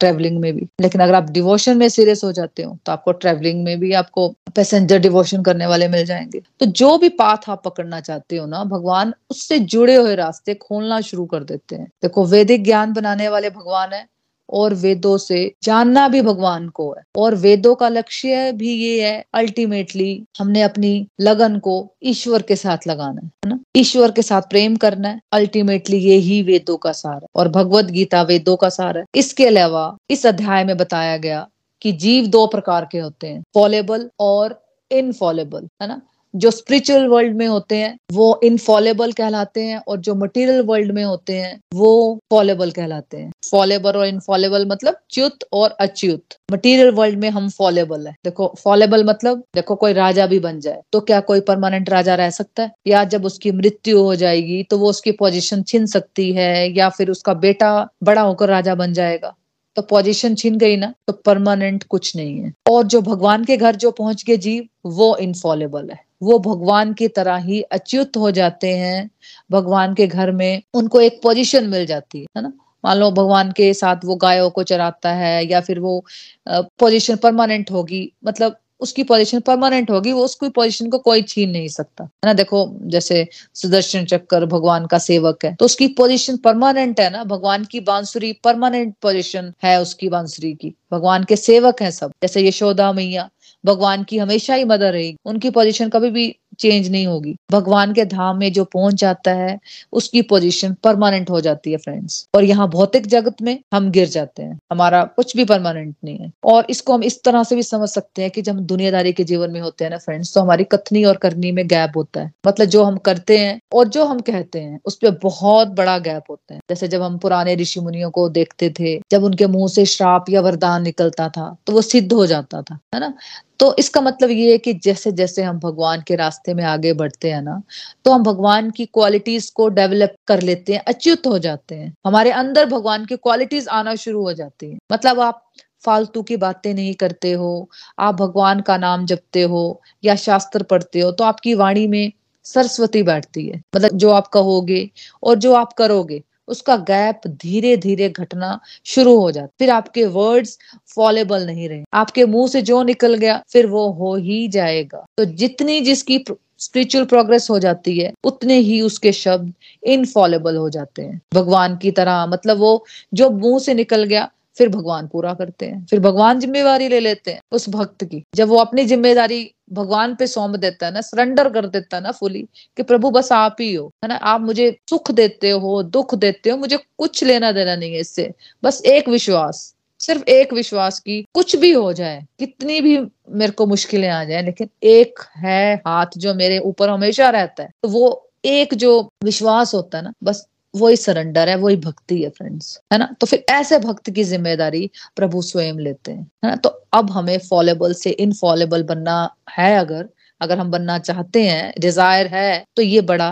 ट्रेवलिंग 0.00 0.38
में 0.40 0.52
भी। 0.54 0.66
लेकिन 0.80 1.00
अगर 1.00 1.14
आप 1.14 1.30
डिवोशन 1.30 1.76
में 1.78 1.88
सीरियस 1.88 2.22
हो 2.24 2.30
जाते 2.32 2.62
हो 2.62 2.76
तो 2.86 2.92
आपको 2.92 3.12
ट्रेवलिंग 3.14 3.62
में 3.64 3.78
भी 3.80 3.92
आपको 3.92 4.28
पैसेंजर 4.56 4.98
डिवोशन 4.98 5.42
करने 5.42 5.66
वाले 5.66 5.88
मिल 5.88 6.04
जाएँगे। 6.04 6.40
तो 6.60 6.66
जो 6.66 6.96
भी 6.98 7.08
पाथ 7.10 7.48
आप 7.48 7.62
पकड़ना 7.64 8.00
चाहते 8.00 8.36
हो 8.36 8.46
ना, 8.46 8.62
भगवान 8.64 9.12
उससे 9.30 9.58
जुड़े 9.60 9.96
हुए 9.96 10.14
रास्ते 10.16 10.54
खोलना 10.56 11.00
शुरू 11.00 11.24
कर 11.26 11.44
देते 11.44 11.76
हैं। 11.76 11.86
देखो, 12.02 12.24
वैदिक 12.26 12.64
ज्ञान 12.64 12.92
बनाने 13.00 13.28
वाले 13.28 13.50
भगवान 13.50 13.92
है 13.92 14.06
और 14.48 14.74
वेदों 14.74 15.16
से 15.18 15.40
जानना 15.62 16.06
भी 16.08 16.20
भगवान 16.22 16.68
को 16.68 16.90
है। 16.92 17.02
और 17.16 17.34
वेदों 17.34 17.74
का 17.74 17.88
लक्ष्य 17.88 18.52
भी 18.52 18.72
ये 18.74 19.08
है 19.08 19.24
अल्टीमेटली 19.34 20.24
हमने 20.38 20.62
अपनी 20.62 21.06
लगन 21.20 21.58
को 21.58 21.74
ईश्वर 22.02 22.42
के 22.42 22.56
साथ 22.56 22.86
लगाना 22.86 23.20
है 23.24 23.48
ना? 23.48 23.58
ईश्वर 23.76 24.10
के 24.10 24.22
साथ 24.22 24.42
प्रेम 24.42 24.76
करना 24.76 25.08
है 25.08 25.20
अल्टीमेटली 25.32 25.98
ये 25.98 26.16
ही 26.16 26.42
वेदों 26.42 26.76
का 26.76 26.92
सार 26.92 27.14
है। 27.14 27.28
और 27.36 27.48
भगवत 27.48 27.84
गीता 27.84 28.22
वेदों 28.22 28.56
का 28.56 28.68
सार 28.68 28.98
है। 28.98 29.04
इसके 29.14 29.46
अलावा, 29.46 29.96
इस 30.10 30.26
अध्याय 30.26 30.64
में 30.64 30.76
बताया 30.76 31.16
गया 31.16 31.46
कि 31.82 31.92
जीव 31.92 32.26
दो 32.26 32.46
प्रकार 32.46 32.88
के 32.92 32.98
होते 32.98 33.26
हैं 33.26 33.42
फॉलेबल 33.54 34.10
और 34.20 34.62
इनफॉलेबल 34.92 35.68
है 35.82 35.88
ना? 35.88 36.00
जो 36.34 36.50
स्पिरिचुअल 36.50 37.06
वर्ल्ड 37.08 37.36
में 37.36 37.46
होते 37.46 37.76
हैं, 37.76 37.96
वो 38.12 38.40
इनफॉलेबल 38.44 39.12
कहलाते 39.12 39.62
हैं 39.62 39.78
और 39.78 39.96
जो 39.98 40.14
मटेरियल 40.14 40.60
वर्ल्ड 40.62 40.92
में 40.92 41.02
होते 41.04 41.34
हैं, 41.34 41.58
वो 41.74 42.18
फॉलेबल 42.30 42.70
कहलाते 42.70 43.16
हैं। 43.16 43.30
फॉलेबल 43.50 43.96
और 43.96 44.06
इनफॉलेबल 44.06 44.66
मतलब 44.66 44.96
च्युत 45.10 45.44
और 45.52 45.70
अच्युत। 45.80 46.36
मटेरियल 46.52 46.90
वर्ल्ड 46.90 47.18
में 47.18 47.28
हम 47.30 47.48
फॉलेबल 47.48 48.06
है। 48.06 48.14
देखो 48.24 48.52
फॉलेबल 48.58 49.04
मतलब 49.04 49.42
देखो, 49.54 49.74
कोई 49.74 49.92
राजा 49.92 50.26
भी 50.26 50.38
बन 50.40 50.60
जाए 50.60 50.80
तो 50.92 51.00
क्या 51.00 51.20
कोई 51.22 51.40
परमानेंट 51.40 51.90
राजा 51.90 52.14
रह 52.14 52.30
सकता 52.30 52.62
है? 52.62 52.72
या 52.86 53.04
जब 53.04 53.24
उसकी 53.24 53.52
मृत्यु 53.52 54.02
हो 54.02 54.14
जाएगी 54.14 54.62
तो 54.62 54.78
वो 54.78 54.90
उसकी 54.90 55.12
पोजिशन 55.12 55.62
छीन 55.62 55.86
सकती 55.86 56.32
है, 56.32 56.76
या 56.78 56.88
फिर 56.88 57.10
उसका 57.10 57.34
बेटा 57.36 57.88
बड़ा 58.02 58.22
होकर 58.22 58.48
राजा 58.48 58.74
बन 58.74 58.92
जाएगा। 58.92 59.34
तो 59.76 59.82
पोजीशन 59.82 60.34
छीन 60.34 60.56
गई 60.58 60.76
ना 60.76 60.92
तो 61.06 61.12
परमानेंट 61.24 61.84
कुछ 61.84 62.14
नहीं 62.16 62.38
है। 62.40 62.52
और 62.70 62.84
जो 62.84 63.00
भगवान 63.02 63.44
के 63.44 63.56
घर 63.56 63.76
जो 63.76 63.90
पहुँच 63.90 64.24
गए 64.26 64.36
जीव, 64.36 64.64
वो 64.86 65.16
इनफॉलेबल 65.16 65.90
है। 65.90 65.98
वो 66.20 66.38
भगवान 66.40 66.92
की 66.92 67.08
तरह 67.10 67.36
ही 67.38 67.60
अच्युत 67.72 68.16
हो 68.16 68.30
जाते 68.30 68.72
हैं। 68.74 69.10
भगवान 69.50 69.94
के 69.94 70.06
घर 70.06 70.30
में 70.32 70.62
उनको 70.74 71.00
एक 71.00 71.20
पोजीशन 71.22 71.68
मिल 71.68 71.86
जाती 71.86 72.26
है 72.36 72.42
ना? 72.42 72.52
मान 72.84 72.96
लो 72.96 73.10
भगवान 73.12 73.52
के 73.52 73.72
साथ 73.74 74.04
वो 74.04 74.14
गायों 74.18 74.50
को 74.50 74.62
चराता 74.64 75.12
है 75.12 75.44
या 75.46 75.60
फिर 75.60 75.78
वो 75.80 76.02
पोजीशन 76.48 77.16
परमानेंट 77.18 77.70
होगी 77.70 78.10
मतलब 78.24 78.56
उसकी 78.80 79.02
पोजीशन 79.04 79.40
परमानेंट 79.40 79.90
होगी, 79.90 80.12
वो 80.12 80.24
उसकी 80.24 80.48
पोजीशन 80.48 80.88
को 80.90 80.98
कोई 80.98 81.22
छीन 81.22 81.50
नहीं 81.50 81.68
सकता, 81.68 82.04
है 82.04 82.26
ना? 82.26 82.32
देखो, 82.32 82.60
जैसे 82.84 83.26
सुदर्शन 83.54 84.04
चक्कर 84.04 84.44
भगवान 84.46 84.86
का 84.86 84.98
सेवक 84.98 85.44
है 85.44 85.54
तो 85.54 85.64
उसकी 85.64 85.88
पोजीशन 85.90 86.36
परमानेंट 86.36 87.00
है 87.00 87.10
ना? 87.10 87.24
भगवान 87.24 87.64
की 87.64 87.80
बांसुरी 87.82 88.32
परमानेंट 88.44 88.94
पोजीशन 89.02 89.52
है 89.64 89.80
उसकी 89.82 90.08
बांसुरी 90.08 90.52
की। 90.54 90.74
भगवान 90.92 91.24
के 91.24 91.36
सेवक 91.36 91.82
है 91.82 91.90
सब, 91.90 92.12
जैसे 92.22 92.46
यशोदा 92.48 92.92
मैया 92.92 93.28
भगवान 93.64 94.02
की 94.02 94.18
हमेशा 94.18 94.54
ही 94.54 94.64
मदद 94.64 94.82
रहेगी। 94.82 95.16
उनकी 95.24 95.50
पोजीशन 95.50 95.88
कभी 95.88 96.10
भी 96.10 96.34
चेंज 96.58 96.88
नहीं 96.90 97.06
होगी। 97.06 97.34
भगवान 97.52 97.92
के 97.92 98.04
धाम 98.04 98.38
में 98.38 98.52
जो 98.52 98.64
पहुँच 98.64 98.94
जाता 98.94 99.30
है, 99.30 99.58
उसकी 99.92 100.22
पोजीशन 100.22 100.74
परमानेंट 100.84 101.30
हो 101.30 101.40
जाती 101.40 101.72
है 101.72 101.76
फ्रेंड्स 101.76 102.24
और 102.34 102.44
यहाँ 102.44 102.68
भौतिक 102.68 103.06
जगत 103.06 103.42
में 103.42 103.58
हम 103.74 103.90
गिर 103.90 104.08
जाते 104.08 104.42
हैं। 104.42 104.58
हमारा 104.72 105.02
कुछ 105.16 105.36
भी 105.36 105.44
परमानेंट 105.44 105.94
नहीं 106.04 106.18
है। 106.18 106.30
और 106.44 106.66
इसको 106.70 106.94
हम 106.94 107.02
इस 107.02 107.22
तरह 107.22 107.44
से 107.44 107.56
भी 107.56 107.62
समझ 107.62 107.88
सकते 107.88 108.22
हैं 108.22 108.30
कि 108.30 108.42
जब 108.42 108.52
हम 108.52 108.64
दुनियादारी 108.64 109.12
के 109.12 109.24
जीवन 109.24 109.50
में 109.50 109.60
होते 109.60 109.84
हैं 109.84 109.90
ना 109.90 109.98
फ्रेंड्स 109.98 110.34
तो 110.34 110.40
हमारी 110.40 110.64
कथनी 110.64 111.04
और 111.04 111.16
करनी 111.16 111.52
में 111.52 111.66
गैप 111.66 111.96
होता 111.96 112.20
है। 112.20 112.32
मतलब 112.46 112.66
जो 112.66 112.82
हम 112.84 112.96
करते 113.00 113.38
हैं 113.38 113.58
और 113.72 113.88
जो 113.88 114.04
हम 114.04 114.20
कहते 114.20 114.60
हैं, 114.60 114.80
उस 114.84 114.96
पर 114.96 115.18
बहुत 115.22 115.68
बड़ा 115.68 115.98
गैप 115.98 116.24
होता 116.30 116.54
है। 116.54 116.60
जैसे 116.70 116.88
जब 116.88 117.02
हम 117.02 117.18
पुराने 117.18 117.54
ऋषि 117.54 117.80
मुनियों 117.80 118.10
को 118.10 118.28
देखते 118.30 118.72
थे, 118.80 118.98
जब 119.10 119.24
उनके 119.24 119.46
मुँह 119.48 119.68
से 119.68 119.84
श्राप 119.86 120.30
या 120.30 120.40
वरदान 120.40 120.82
निकलता 120.82 121.28
था 121.28 121.56
तो 121.66 121.72
वो 121.72 121.82
सिद्ध 121.82 122.12
हो 122.12 122.26
जाता 122.26 122.62
था, 122.62 122.78
है 122.94 123.00
ना? 123.00 123.14
तो 123.60 123.74
इसका 123.78 124.00
मतलब 124.00 124.30
ये 124.30 124.50
है 124.52 124.58
कि 124.58 124.72
जैसे 124.74 125.10
जैसे 125.12 125.42
हम 125.42 125.58
भगवान 125.60 126.02
के 126.08 126.16
रास्ते 126.16 126.54
में 126.54 126.62
आगे 126.64 126.92
बढ़ते 126.92 127.30
हैं 127.30 127.40
ना 127.42 127.60
तो 128.04 128.12
हम 128.12 128.22
भगवान 128.22 128.70
की 128.70 128.84
क्वालिटीज 128.86 129.48
को 129.50 129.68
डेवलप 129.70 130.14
कर 130.28 130.42
लेते 130.42 130.72
हैं, 130.72 130.80
अच्युत 130.82 131.26
हो 131.26 131.38
जाते 131.38 131.74
हैं। 131.74 131.92
हमारे 132.06 132.30
अंदर 132.32 132.66
भगवान 132.66 133.04
की 133.06 133.16
क्वालिटीज 133.18 133.68
आना 133.70 133.94
शुरू 133.96 134.22
हो 134.22 134.32
जाती 134.32 134.70
है। 134.70 134.78
मतलब 134.92 135.20
आप 135.20 135.42
फालतू 135.84 136.22
की 136.22 136.36
बातें 136.38 136.72
नहीं 136.74 136.94
करते 136.94 137.32
हो, 137.32 137.68
आप 137.98 138.14
भगवान 138.14 138.60
का 138.60 138.76
नाम 138.78 139.06
जपते 139.06 139.42
हो 139.44 139.80
या 140.04 140.14
शास्त्र 140.18 140.62
पढ़ते 140.64 141.00
हो 141.00 141.10
तो 141.12 141.24
आपकी 141.24 141.54
वाणी 141.56 141.86
में 141.88 142.12
सरस्वती 142.46 143.02
बैठती 143.02 143.46
है। 143.48 143.60
मतलब 143.76 143.96
जो 143.96 144.10
आप 144.10 144.26
कहोगे 144.28 144.88
और 145.22 145.34
जो 145.36 145.52
आप 145.54 145.72
करोगे 145.72 146.22
उसका 146.50 146.76
गैप 146.76 147.26
धीरे 147.26 147.76
धीरे 147.76 148.08
घटना 148.08 148.58
शुरू 148.84 149.18
हो 149.20 149.30
जाता 149.30 149.46
फिर 149.58 149.70
आपके 149.70 150.04
वर्ड्स 150.04 150.58
फॉलेबल 150.94 151.46
नहीं 151.46 151.68
रहे। 151.68 151.82
आपके 151.94 152.24
मुँह 152.24 152.48
से 152.48 152.62
जो 152.62 152.82
निकल 152.82 153.14
गया, 153.14 153.42
फिर 153.48 153.66
वो 153.66 153.90
हो 153.90 154.14
ही 154.16 154.48
जाएगा। 154.48 155.04
तो 155.18 155.24
जितनी 155.24 155.80
जिसकी 155.80 156.24
स्पिरिचुअल 156.58 157.04
प्रोग्रेस 157.04 157.50
हो 157.50 157.58
जाती 157.58 157.98
है, 157.98 158.12
उतने 158.24 158.56
ही 158.58 158.80
उसके 158.80 159.12
शब्द 159.12 159.52
इनफॉलेबल 159.84 160.56
हो 160.56 160.68
जाते 160.70 161.02
हैं। 161.02 161.20
भगवान 161.34 161.76
की 161.76 161.90
तरह 161.90 162.26
मतलब 162.26 162.58
वो 162.58 162.84
जो 163.14 163.30
मुँह 163.30 163.58
से 163.58 163.74
निकल 163.74 164.04
गया 164.04 164.28
फिर 164.58 164.68
भगवान 164.68 165.06
पूरा 165.06 165.32
करते 165.34 165.66
हैं, 165.66 165.84
फिर 165.86 166.00
भगवान 166.00 166.40
जिम्मेवारी 166.40 166.88
ले 166.88 167.00
लेते 167.00 167.30
हैं 167.30 167.40
उस 167.52 167.68
भक्त 167.68 168.04
की। 168.04 168.22
जब 168.34 168.48
वो 168.48 168.56
अपनी 168.58 168.84
ज़िम्मेदारी 168.86 169.50
भगवान 169.72 170.14
पे 170.14 170.26
सौंप 170.26 170.56
देता 170.56 170.86
है 170.86 170.92
ना 170.92 171.00
सरेंडर 171.00 171.48
कर 171.50 171.66
देता 171.68 171.96
है 171.96 172.02
ना 172.02 172.12
फुली 172.12 172.42
कि 172.76 172.82
प्रभु 172.82 173.10
बस 173.10 173.32
आप 173.32 173.56
ही 173.60 173.72
हो, 173.74 173.86
है 174.04 174.08
ना? 174.08 174.14
आप 174.16 174.40
मुझे 174.40 174.76
सुख 174.90 175.10
देते 175.12 175.50
हो, 175.50 175.82
दुख 175.84 176.14
देते 176.16 176.50
हो, 176.50 176.56
मुझे 176.56 176.76
कुछ 176.98 177.22
लेना 177.24 177.52
देना 177.52 177.76
नहीं 177.76 177.92
है 177.92 178.00
इससे। 178.00 178.30
बस 178.62 178.82
एक 178.86 179.08
विश्वास, 179.08 179.74
सिर्फ़ 180.00 180.22
एक 180.30 180.52
विश्वास 180.54 180.98
की 181.00 181.20
कुछ 181.34 181.56
भी 181.56 181.70
हो 181.72 181.92
जाए, 181.92 182.24
कितनी 182.38 182.80
भी 182.80 182.98
मेरे 183.30 183.52
को 183.52 183.66
मुश्किलें 183.66 184.08
आ 184.08 184.22
जाए, 184.24 184.42
लेकिन 184.42 184.68
एक 184.84 185.20
है 185.38 185.74
हाथ 185.78 186.18
जो 186.18 186.34
मेरे 186.34 186.58
ऊपर 186.60 186.90
हमेशा 186.90 187.30
रहता 187.30 187.62
है 187.62 187.70
तो 187.82 187.88
वो 187.88 188.26
एक 188.46 188.74
जो 188.76 189.00
विश्वास 189.24 189.74
होता 189.74 189.98
है 189.98 190.04
ना, 190.04 190.12
बस 190.22 190.46
वही 190.74 190.96
सरेंडर 190.96 191.48
है, 191.48 191.54
वही 191.56 191.76
भक्ति 191.78 192.22
है 192.22 192.28
फ्रेंड्स 192.30 192.78
है 192.92 192.98
ना? 192.98 193.08
तो 193.20 193.26
फिर 193.26 193.44
ऐसे 193.50 193.78
भक्त 193.80 194.10
की 194.10 194.24
ज़िम्मेदारी 194.24 194.90
प्रभु 195.16 195.42
स्वयं 195.42 195.78
लेते 195.80 196.12
हैं, 196.12 196.22
है 196.44 196.50
ना? 196.50 196.56
तो 196.56 196.68
अब 196.94 197.10
हमें 197.10 197.38
फॉलेबल 197.48 197.92
से 197.94 198.10
इनफॉलेबल 198.12 198.82
बनना 198.84 199.28
है 199.50 199.74
अगर 199.78 200.08
अगर 200.40 200.58
हम 200.58 200.70
बनना 200.70 200.98
चाहते 201.00 201.42
हैं 201.42 201.72
डिज़ायर 201.80 202.26
है 202.28 202.64
तो 202.76 202.82
ये 202.82 203.00
बड़ा 203.02 203.30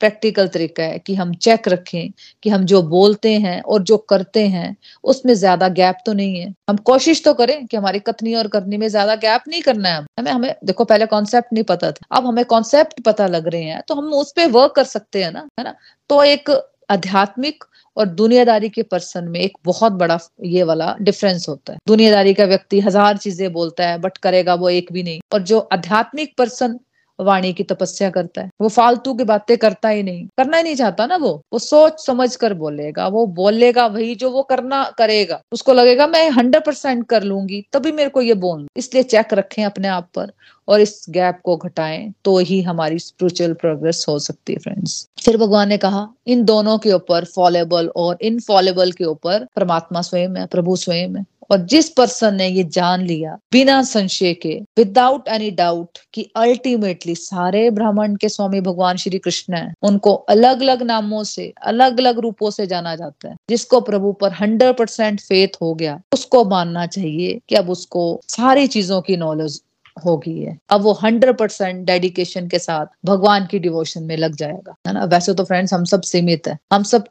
प्रैक्टिकल 0.00 0.48
तरीका 0.48 0.82
है 0.82 0.98
कि 0.98 1.14
हम 1.14 1.32
चेक 1.36 1.68
रखें 1.68 2.10
कि 2.42 2.50
हम 2.50 2.64
जो 2.64 2.80
बोलते 2.84 3.32
हैं 3.36 3.60
और 3.62 3.82
जो 3.82 3.96
करते 4.10 4.46
हैं, 4.48 4.76
उसमें 5.04 5.32
ज़्यादा 5.34 5.68
गैप 5.70 5.96
तो 6.06 6.12
नहीं 6.12 6.40
है। 6.40 6.52
हम 6.70 6.76
कोशिश 6.84 7.22
तो 7.24 7.34
करें 7.34 7.66
कि 7.66 7.76
हमारी 7.76 7.98
कथनी 8.00 8.34
और 8.34 8.48
करनी 8.48 8.76
में 8.76 8.86
ज़्यादा 8.88 9.14
गैप 9.16 9.42
नहीं 9.48 9.60
करना 9.62 9.88
है। 9.88 10.04
हमें 10.18 10.30
हमें, 10.32 10.54
देखो, 10.64 10.84
पहले 10.84 11.06
कॉन्सेप्ट 11.06 11.52
नहीं 11.52 11.64
पता 11.64 11.90
था। 11.92 12.16
अब 12.16 12.26
हमें 12.26 12.44
कॉन्सेप्ट 12.46 13.00
पता 13.02 13.26
लग 13.26 13.48
रहे 13.48 13.62
हैं 13.62 13.82
तो 13.88 13.94
हम 13.94 14.12
उस 14.14 14.32
पर 14.36 14.50
वर्क 14.50 14.72
कर 14.76 14.84
सकते 14.86 15.22
हैं 15.24 15.30
ना, 15.32 15.46
है 15.58 15.64
ना? 15.64 15.74
तो 16.10 16.22
एक 16.24 16.50
आध्यात्मिक 16.90 17.64
और 17.96 18.06
दुनियादारी 18.06 18.68
के 18.68 18.82
पर्सन 18.82 19.28
में 19.28 19.40
एक 19.40 19.56
बहुत 19.64 19.92
बड़ा 19.92 20.18
ये 20.44 20.62
वाला 20.62 20.94
डिफरेंस 21.00 21.48
होता 21.48 21.72
है। 21.72 21.78
दुनियादारी 21.88 22.34
का 22.34 22.44
व्यक्ति 22.44 22.80
हज़ार 22.80 23.16
चीज़ें 23.16 23.52
बोलता 23.52 23.88
है 23.88 23.98
बट 23.98 24.18
करेगा 24.18 24.54
वो 24.54 24.68
एक 24.70 24.92
भी 24.92 25.02
नहीं। 25.02 25.20
और 25.32 25.42
जो 25.42 25.58
आध्यात्मिक 25.72 26.34
पर्सन 26.38 26.78
वाणी 27.20 27.52
की 27.52 27.62
तपस्या 27.62 28.10
करता 28.10 28.42
है। 28.42 28.50
वो 28.60 28.68
फालतू 28.68 29.14
की 29.14 29.24
बातें 29.24 29.56
करता 29.58 29.88
ही 29.88 30.02
नहीं। 30.02 30.26
करना 30.26 30.56
ही 30.56 30.62
नहीं 30.62 30.74
चाहता 30.74 31.06
ना 31.06 31.16
वो। 31.16 31.42
वो 31.52 31.58
सोच 31.58 32.06
समझ 32.06 32.36
कर 32.36 32.54
बोलेगा। 32.54 33.08
वो 33.08 33.26
बोलेगा 33.26 33.86
वही 33.86 34.14
जो 34.14 34.30
वो 34.30 34.42
करना 34.42 34.82
करेगा। 34.98 35.40
उसको 35.52 35.72
लगेगा, 35.72 36.06
मैं 36.06 36.30
हंड्रेड 36.30 36.64
परसेंट 36.64 37.06
कर 37.06 37.22
लूँगी। 37.22 37.64
तभी 37.72 37.92
मेरे 37.92 38.10
को 38.10 38.22
ये 38.22 38.34
बोल। 38.34 38.66
इसलिए 38.76 39.02
चेक 39.02 39.34
रखें 39.34 39.64
अपने 39.64 39.88
आप 39.88 40.08
पर 40.14 40.32
और 40.68 40.80
इस 40.80 41.06
गैप 41.10 41.40
को 41.44 41.56
घटाएँ 41.56 42.12
तो 42.24 42.38
ही 42.38 42.60
हमारी 42.62 42.98
स्पिरिचुअल 42.98 43.52
प्रोग्रेस 43.52 44.04
हो 44.08 44.18
सकती 44.18 44.52
है 44.52 44.58
फ्रेंड्स 44.58 45.08
फिर 45.24 45.36
भगवान 45.36 45.68
ने 45.68 45.78
कहा, 45.78 46.08
इन 46.26 46.44
दोनों 46.44 46.78
के 46.78 46.92
ऊपर 46.92 47.24
फॉलेबल 47.24 47.88
और 47.96 48.18
इनफॉलेबल 48.22 48.92
के 48.92 49.04
ऊपर 49.04 49.46
परमात्मा 49.56 50.02
स्वयं 50.02 50.36
है, 50.36 50.46
प्रभु 50.46 50.76
स्वयं 50.76 51.14
है। 51.14 51.24
और 51.50 51.58
जिस 51.66 51.88
पर्सन 51.90 52.34
ने 52.34 52.48
ये 52.48 52.64
जान 52.64 53.04
लिया 53.06 53.36
बिना 53.52 53.82
संशय 53.82 54.34
के 54.34 54.54
विदाउट 54.78 55.28
एनी 55.28 55.50
डाउट 55.50 55.98
कि 56.14 56.22
अल्टीमेटली 56.36 57.14
सारे 57.14 57.68
ब्राह्मण 57.70 58.14
के 58.16 58.28
स्वामी 58.28 58.60
भगवान 58.60 58.96
श्री 58.96 59.18
कृष्ण 59.18 59.54
है, 59.54 59.72
उनको 59.82 60.14
अलग 60.14 60.60
अलग 60.62 60.82
नामों 60.82 61.22
से 61.24 61.52
अलग 61.62 61.98
अलग 62.00 62.18
रूपों 62.18 62.50
से 62.50 62.66
जाना 62.66 62.94
जाता 62.96 63.28
है। 63.28 63.36
जिसको 63.50 63.80
प्रभु 63.80 64.12
पर 64.12 64.32
हंड्रेड 64.32 64.76
परसेंट 64.76 65.20
फेथ 65.20 65.56
हो 65.62 65.74
गया, 65.74 66.00
उसको 66.12 66.44
मानना 66.44 66.86
चाहिए 66.86 67.40
कि 67.48 67.54
अब 67.54 67.70
उसको 67.70 68.20
सारी 68.28 68.66
चीज़ों 68.66 69.00
की 69.00 69.16
नॉलेज 69.16 69.60
हो 70.04 70.16
गई 70.16 70.38
है 70.38 70.56
अब 70.70 70.82
वो 70.82 70.92
हंड्रेड 70.92 71.36
परसेंट 71.36 71.84
डेडिकेशन 71.86 72.48
के 72.48 72.58
साथ 72.58 72.86
भगवान 73.04 73.46
की 73.46 73.58
डिवोशन 73.58 74.02
में 74.02 74.16
लग 74.16 74.34
जाएगा। 74.34 74.74
है 74.86 74.92
ना? 74.94 75.04
वैसे 75.04 75.34
तो 75.34 75.44
फ्रेंड्स 75.44 75.74
हम 75.74 75.84
सब 75.84 76.02
सीमित 76.02 76.48
है, 76.48 76.58
हम 76.72 76.82
सब 76.82 77.08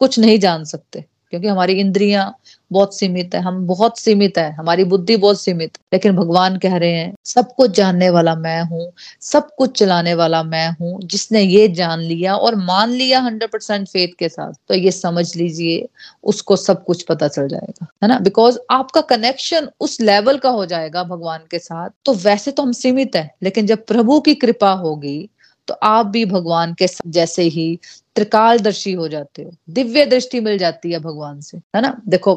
कुछ 0.00 0.18
नहीं 0.18 0.38
जान 0.38 0.64
सकते। 0.64 1.04
क्योंकि 1.32 1.48
हमारी 1.48 1.72
इंद्रियाँ 1.80 2.32
बहुत 2.70 2.96
सीमित 2.96 3.34
है, 3.34 3.40
हम 3.42 3.66
बहुत 3.66 3.98
सीमित 3.98 4.38
है, 4.38 4.50
हमारी 4.54 4.84
बुद्धि 4.84 5.16
बहुत 5.16 5.40
सीमित 5.40 5.78
लेकिन 5.92 6.16
भगवान 6.16 6.56
कह 6.58 6.76
रहे 6.76 6.92
हैं, 6.92 7.14
सब 7.24 7.52
कुछ 7.56 7.70
जानने 7.70 8.08
वाला 8.10 8.34
मैं 8.36 8.62
हूँ, 8.62 8.90
सब 9.22 9.48
कुछ 9.58 9.78
चलाने 9.78 10.14
वाला 10.14 10.42
मैं 10.44 10.68
हूँ, 10.70 11.00
जिसने 11.02 11.40
ये 11.42 11.66
जान 11.70 12.00
लिया 12.00 12.34
और 12.36 12.54
मान 12.56 12.90
लिया 12.90 13.20
हंड्रेड 13.20 13.50
परसेंट 13.50 13.88
फेथ 13.88 14.14
के 14.18 14.28
साथ 14.28 14.52
तो 14.68 14.74
ये 14.74 14.90
समझ 14.92 15.26
लीजिए, 15.36 15.88
उसको 16.24 16.56
सब 16.58 16.84
कुछ 16.84 17.02
पता 17.02 17.28
चल 17.28 17.48
जाएगा, 17.48 17.86
है 18.02 18.08
ना? 18.08 18.18
बिकॉज़ 18.20 18.58
आपका 18.70 19.00
कनेक्शन 19.10 19.68
उस 19.80 20.00
लेवल 20.00 20.38
का 20.38 20.50
हो 20.50 20.66
जाएगा 20.66 21.04
भगवान 21.04 21.44
के 21.50 21.58
साथ 21.58 21.90
तो 22.04 22.14
वैसे 22.14 22.50
तो 22.50 22.62
हम 22.62 22.72
सीमित 22.74 23.16
है, 23.16 23.30
लेकिन 23.42 23.66
जब 23.66 23.86
प्रभु 23.86 24.20
की 24.20 24.34
कृपा 24.36 24.72
होगी 24.74 25.28
तो 25.68 25.74
आप 25.84 26.06
भी 26.06 26.24
भगवान 26.24 26.72
के 26.74 26.86
जैसे 27.08 27.42
ही 27.44 27.78
त्रिकालदर्शी 28.16 28.92
हो 28.92 29.08
जाते 29.08 29.42
हो। 29.42 29.50
दिव्य 29.70 30.04
दृष्टि 30.06 30.40
मिल 30.40 30.58
जाती 30.58 30.92
है 30.92 30.98
भगवान 30.98 31.40
से 31.40 31.58
है 31.76 31.80
ना? 31.82 31.96
देखो 32.08 32.34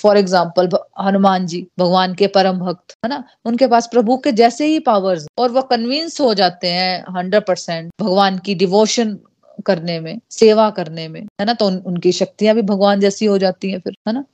फॉर 0.00 0.16
एग्ज़ाम्पल 0.16 0.68
हनुमान 1.00 1.46
जी 1.46 1.66
भगवान 1.78 2.14
के 2.14 2.26
परम 2.26 2.58
भक्त 2.58 2.96
है 3.04 3.08
ना? 3.08 3.22
उनके 3.44 3.66
पास 3.66 3.88
प्रभु 3.92 4.16
के 4.16 4.32
जैसे 4.32 4.66
ही 4.66 4.78
पावर्स 4.78 5.26
और 5.38 5.50
वो 5.50 5.62
कन्विंस 5.62 6.20
हो 6.20 6.32
जाते 6.34 6.68
हैं 6.68 7.04
हंड्रेड 7.16 7.46
परसेंट 7.46 7.90
भगवान 8.00 8.38
की 8.38 8.54
डिवोशन 8.54 9.18
करने 9.66 9.98
में 10.00 10.20
सेवा 10.30 10.68
करने 10.70 11.06
में 11.08 11.20
है 11.20 11.44
ना? 11.46 11.52
तो 11.52 11.66
उन, 11.66 11.76
उनकी 11.76 12.12
शक्तियाँ 12.12 12.54
भी 12.54 12.62
भगवान 12.62 13.00
जैसी 13.00 13.26
हो 13.26 13.38
जाती 13.38 13.70
हैं 13.70 13.80
फिर 13.80 13.96
है 14.08 14.14
ना? 14.14 14.24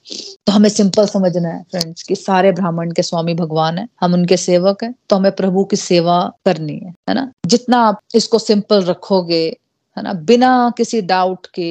तो 0.46 0.52
हमें 0.52 0.68
सिंपल 0.68 1.06
समझना 1.06 1.48
है 1.48 1.62
फ्रेंड्स 1.70 2.02
कि 2.02 2.16
सारे 2.16 2.52
ब्राह्मण 2.52 2.92
के 2.92 3.02
स्वामी 3.02 3.34
भगवान 3.34 3.78
है 3.78 3.88
हम 4.00 4.14
उनके 4.14 4.36
सेवक 4.36 4.84
हैं 4.84 4.94
तो 5.10 5.16
हमें 5.16 5.32
प्रभु 5.32 5.64
की 5.64 5.76
सेवा 5.76 6.20
करनी 6.46 6.78
है 6.78 6.94
है 7.08 7.14
ना? 7.14 7.30
जितना 7.46 7.78
आप 7.88 8.00
इसको 8.14 8.38
सिंपल 8.38 8.84
रखोगे 8.84 9.56
है 9.98 10.04
ना? 10.04 10.12
बिना 10.14 10.72
किसी 10.78 11.02
डाउट 11.02 11.46
के 11.54 11.70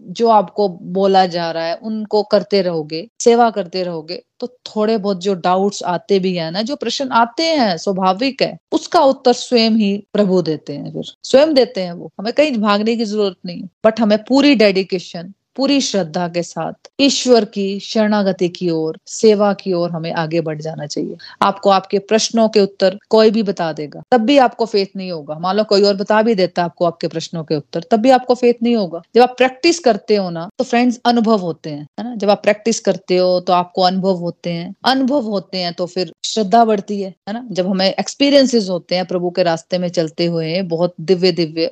जो 0.00 0.28
आपको 0.28 0.68
बोला 0.68 1.26
जा 1.26 1.50
रहा 1.52 1.64
है, 1.64 1.74
उनको 1.76 2.22
करते 2.22 2.62
रहोगे, 2.62 3.08
सेवा 3.20 3.50
करते 3.50 3.82
रहोगे 3.82 4.22
तो 4.40 4.46
थोड़े 4.66 4.96
बहुत 4.98 5.22
जो 5.22 5.34
डाउट्स 5.34 5.82
आते 5.82 6.18
भी 6.18 6.34
है 6.34 6.50
ना, 6.50 6.62
जो 6.62 6.76
प्रश्न 6.76 7.08
आते 7.12 7.42
हैं, 7.42 7.76
स्वाभाविक 7.76 8.42
है, 8.42 8.58
उसका 8.72 9.00
उत्तर 9.02 9.32
स्वयं 9.32 9.70
ही 9.70 9.96
प्रभु 10.12 10.42
देते 10.42 10.72
हैं 10.72 10.92
फिर। 10.92 11.12
स्वयं 11.24 11.54
देते 11.54 11.80
हैं 11.80 11.92
वो। 11.92 12.10
हमें 12.20 12.32
कहीं 12.32 12.52
भागने 12.58 12.96
की 12.96 13.04
ज़रूरत 13.04 13.36
नहीं 13.46 13.62
बट 13.86 14.00
हमें 14.00 14.18
पूरी 14.24 14.54
डेडिकेशन 14.54 15.32
पूरी 15.58 15.80
श्रद्धा 15.80 16.26
के 16.28 16.42
साथ 16.42 16.88
ईश्वर 17.00 17.44
की 17.46 17.78
शरणागति 17.80 18.48
की 18.50 18.68
ओर, 18.70 18.98
सेवा 19.08 19.52
की 19.54 19.72
ओर 19.72 19.90
हमें 19.90 20.12
आगे 20.14 20.40
बढ़ 20.40 20.60
जाना 20.60 20.86
चाहिए। 20.86 21.16
आपको 21.42 21.70
आपके 21.70 21.98
प्रश्नों 22.00 22.48
के 22.48 22.60
उत्तर 22.60 22.98
कोई 23.10 23.30
भी 23.30 23.42
बता 23.42 23.72
देगा, 23.72 24.02
तब 24.12 24.20
भी 24.20 24.36
आपको 24.38 24.66
फेथ 24.66 24.96
नहीं 24.96 25.10
होगा। 25.12 25.38
मान 25.38 25.56
लो 25.56 25.64
कोई 25.64 25.82
और 25.82 25.96
बता 25.96 26.20
भी 26.22 26.34
देता 26.34 26.64
आपको 26.64 26.84
आपके 26.84 27.08
प्रश्नों 27.08 27.44
के 27.44 27.56
उत्तर, 27.56 27.84
तब 27.90 28.00
भी 28.00 28.10
आपको 28.10 28.34
फेथ 28.34 28.62
नहीं 28.62 28.76
होगा। 28.76 29.02
जब 29.14 29.22
आप 29.22 29.34
प्रैक्टिस 29.38 29.78
करते 29.78 30.16
हो 30.16 30.28
ना 30.30 30.48
तो 30.58 30.64
फ्रेंड्स 30.64 31.00
अनुभव 31.06 31.40
होते 31.40 31.70
हैं, 31.70 31.86
है 31.98 32.04
ना? 32.04 32.14
जब 32.16 32.30
आप 32.30 32.42
प्रैक्टिस 32.42 32.80
करते 32.80 33.16
हो 33.16 33.38
तो 33.40 33.52
आपको 33.52 33.82
अनुभव 33.82 34.16
होते 34.18 34.50
हैं। 34.50 34.74
अनुभव 34.84 35.28
होते 35.28 35.58
हैं 35.58 35.72
तो 35.74 35.86
फिर 35.88 36.12
श्रद्धा 36.24 36.64
बढ़ती 36.64 37.00
है 37.00 37.14
है 37.28 37.34
ना? 37.34 37.44
जब 37.50 37.66
हमें 37.66 37.86
एक्सपीरियंसेस 37.88 38.68
होते 38.68 38.94
हैं, 38.94 39.04
प्रभु 39.06 39.30
के 39.30 39.42
रास्ते 39.42 39.78
में 39.78 39.88
चलते 39.90 40.26
हुए, 40.26 40.60
बहुत 40.64 40.94
दिव्य 41.02 41.32
दिव्य 41.32 41.70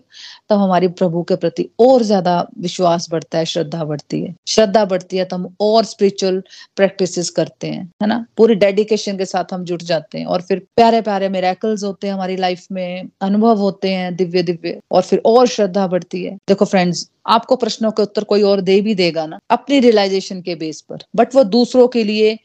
तब 0.50 0.58
हमारी 0.58 0.88
प्रभु 0.90 1.22
के 1.22 1.36
प्रति 1.36 1.68
और 1.80 2.02
ज़्यादा 2.02 2.46
विश्वास 2.60 3.08
बढ़ता 3.10 3.38
है, 3.38 3.44
श्रद्धा 3.46 3.75
श्रद्धा 3.76 3.84
बढ़ती 3.84 4.20
है। 4.22 4.34
श्रद्धा 4.46 4.84
बढ़ती 4.84 5.16
है 5.16 5.24
तो 5.24 5.36
हम 5.36 5.54
और 5.60 5.84
स्पिरिचुअल 5.84 6.42
प्रैक्टिसेस 6.76 7.30
करते 7.30 7.66
हैं, 7.66 7.84
है 8.02 8.08
ना? 8.08 8.24
पूरी 8.36 8.54
डेडिकेशन 8.54 9.18
के 9.18 9.24
साथ 9.24 9.52
हम 9.52 9.64
जुट 9.64 9.82
जाते 9.82 10.18
हैं 10.18 10.26
और 10.26 10.42
फिर 10.42 10.58
प्यारे 10.76 11.00
प्यारे 11.00 11.28
मेरेकल्स 11.28 11.84
होते 11.84 12.06
हैं 12.06 12.14
हमारी 12.14 12.36
लाइफ 12.36 12.66
में, 12.72 13.08
अनुभव 13.20 13.58
होते 13.58 13.90
हैं 13.90 14.14
दिव्य 14.16 14.42
दिव्य 14.42 14.80
और 14.92 15.02
फिर 15.02 15.22
और 15.26 15.46
श्रद्धा 15.46 15.86
बढ़ती 15.86 16.24
है। 16.24 16.36
देखो 16.48 16.64
फ्रेंड्स 16.64 17.08
आपको 17.26 17.56
प्रश्नों 17.56 17.90
के 17.90 18.02
उत्तर 18.02 18.24
कोई 18.24 18.42
और 18.42 18.60
दे 18.60 18.80
भी 18.80 18.94
देगा 18.94 19.26
ना, 19.26 19.38
अपनी 19.50 19.80
रियलाइजेशन 19.80 20.40
के 20.42 20.54
बेस 20.54 20.80
पर। 20.80 20.98
बट 21.16 21.34
वो 21.34 21.44
दूसरों 21.44 21.88
के 21.88 22.04
लिए 22.04 22.38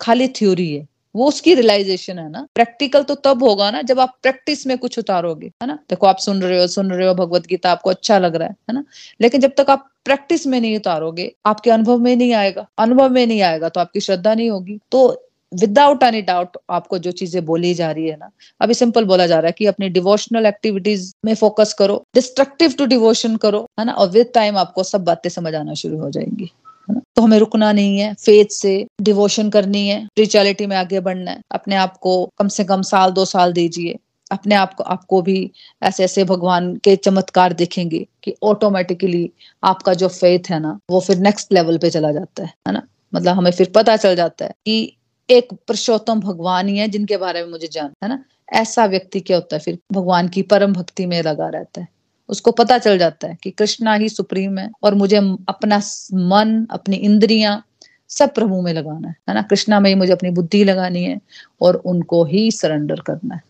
खाली 0.00 0.28
थ्योरी 0.28 0.74
है। 0.74 0.86
वो 1.14 1.26
उसकी 1.28 1.54
रियलाइजेशन 1.54 2.18
है 2.18 2.28
ना। 2.30 2.46
प्रैक्टिकल 2.54 3.02
तो 3.02 3.14
तब 3.14 3.42
होगा 3.42 3.70
ना 3.70 3.82
जब 3.82 4.00
आप 4.00 4.16
प्रैक्टिस 4.22 4.66
में 4.66 4.76
कुछ 4.78 4.98
उतारोगे, 4.98 5.46
है 5.62 5.66
ना। 5.66 5.78
देखो 5.90 6.06
आप 6.06 6.18
सुन 6.18 6.42
रहे 6.42 6.60
हो, 6.60 6.66
सुन 6.66 6.90
रहे 6.92 7.08
हो 7.08 7.14
भगवत 7.14 7.46
गीता, 7.46 7.70
आपको 7.70 7.90
अच्छा 7.90 8.18
लग 8.18 8.36
रहा 8.36 8.48
है 8.48 8.54
है 8.70 8.74
ना। 8.74 8.84
लेकिन 9.20 9.40
जब 9.40 9.52
तक 9.58 9.70
आप 9.70 9.88
प्रैक्टिस 10.04 10.46
में 10.46 10.60
नहीं 10.60 10.76
उतारोगे, 10.76 11.32
आपके 11.46 11.70
अनुभव 11.70 11.98
में 11.98 12.14
नहीं 12.16 12.32
आएगा। 12.34 12.66
अनुभव 12.78 13.08
में 13.10 13.26
नहीं 13.26 13.40
आएगा 13.42 13.68
तो 13.68 13.80
आपकी 13.80 14.00
श्रद्धा 14.00 14.34
नहीं 14.34 14.50
होगी। 14.50 14.78
तो 14.92 15.06
विदाउट 15.52 16.02
एनी 16.02 16.20
डाउट 16.22 16.56
आपको 16.70 16.98
जो 16.98 17.10
चीज़ें 17.12 17.44
बोली 17.44 17.72
जा 17.74 17.90
रही 17.90 18.08
है 18.08 18.16
ना, 18.16 18.30
अभी 18.60 18.74
सिंपल 18.74 19.04
बोला 19.04 19.26
जा 19.26 19.38
रहा 19.38 19.46
है 19.46 19.52
कि 19.52 19.66
अपनी 19.66 19.88
डिवोशनल 19.88 20.46
एक्टिविटीज़ 20.46 21.12
में 21.24 21.34
फोकस 21.34 21.72
करो 21.72 22.02
डिस्ट्रक्टिव 22.14 22.72
टू 22.78 22.86
डिवोशन 22.86 23.36
करो, 23.36 23.66
है 23.80 23.84
ना। 23.86 23.92
और 23.92 24.10
विद 24.10 24.30
टाइम 24.34 24.58
आपको 24.58 24.82
सब 24.84 25.04
बातें 25.04 25.30
समझ 25.30 25.54
आना 25.54 25.74
शुरू 25.74 25.98
हो 25.98 26.10
जाएँगी। 26.10 26.50
तो 26.90 27.22
हमें 27.22 27.38
रुकना 27.38 27.72
नहीं 27.72 27.98
है 27.98 28.14
फेथ 28.14 28.46
से 28.46 28.86
डिवोशन 29.00 29.50
करनी 29.50 29.88
है 29.88 30.04
स्पिरिचुअलिटी 30.04 30.66
में 30.66 30.76
आगे 30.76 31.00
बढ़ना 31.00 31.30
है। 31.30 31.40
अपने 31.52 31.76
आप 31.76 31.96
को 31.96 32.30
कम 32.38 32.48
से 32.48 32.64
कम 32.64 32.82
साल, 32.82 33.10
दो 33.10 33.24
साल 33.24 33.52
दीजिए। 33.52 33.98
अपने 34.32 34.54
आप 34.54 34.74
को, 34.74 34.84
आपको 34.84 35.22
भी 35.22 35.50
ऐसे 35.82 36.04
ऐसे 36.04 36.24
भगवान 36.24 36.76
के 36.76 36.96
चमत्कार 36.96 37.52
देखेंगे 37.52 38.06
कि 38.22 38.34
ऑटोमेटिकली 38.42 39.30
आपका 39.64 39.94
जो 39.94 40.08
फेथ 40.08 40.40
है 40.50 40.60
ना, 40.60 40.78
वो 40.90 41.00
फिर 41.00 41.18
नेक्स्ट 41.18 41.52
लेवल 41.52 41.78
पे 41.78 41.90
चला 41.90 42.12
जाता 42.12 42.42
है 42.42 42.52
है 42.68 42.72
ना? 42.72 42.82
मतलब 43.14 43.36
हमें 43.36 43.50
फिर 43.50 43.72
पता 43.74 43.96
चल 43.96 44.16
जाता 44.16 44.44
है 44.44 44.50
कि 44.66 44.96
एक 45.30 45.52
पुरुषोत्तम 45.52 46.20
भगवान 46.20 46.68
ही 46.68 46.78
है 46.78 46.88
जिनके 46.88 47.16
बारे 47.16 47.42
में 47.42 47.50
मुझे 47.50 47.68
जान, 47.72 47.90
है 48.04 48.08
ना? 48.08 48.24
ऐसा 48.52 48.86
व्यक्ति 48.86 49.20
क्या 49.20 49.36
होता 49.36 49.56
है? 49.56 49.60
फिर 49.60 49.78
भगवान 49.92 50.28
की 50.28 50.42
परम 50.42 50.72
भक्ति 50.72 51.06
में 51.06 51.22
लगा 51.22 51.48
रहता 51.48 51.80
है। 51.80 51.88
उसको 52.28 52.50
पता 52.50 52.78
चल 52.78 52.98
जाता 52.98 53.28
है 53.28 53.38
कि 53.42 53.50
कृष्णा 53.50 53.94
ही 53.94 54.08
सुप्रीम 54.08 54.58
है 54.58 54.70
और 54.82 54.94
मुझे 54.94 55.16
अपना 55.48 55.80
मन, 56.14 56.66
अपनी 56.70 56.96
इंद्रियाँ 56.96 57.62
सब 58.08 58.34
प्रभु 58.34 58.60
में 58.62 58.72
लगाना 58.72 59.08
है। 59.08 59.34
ना? 59.34 59.42
कृष्णा 59.42 59.80
में 59.80 59.90
ही 59.90 59.96
मुझे 59.96 60.12
अपनी 60.12 60.30
बुद्धि 60.30 60.64
लगानी 60.64 61.04
है 61.04 61.20
और 61.62 61.76
उनको 61.76 62.24
ही 62.24 62.50
सरेंडर 62.50 63.00
करना 63.00 63.34
है। 63.34 63.42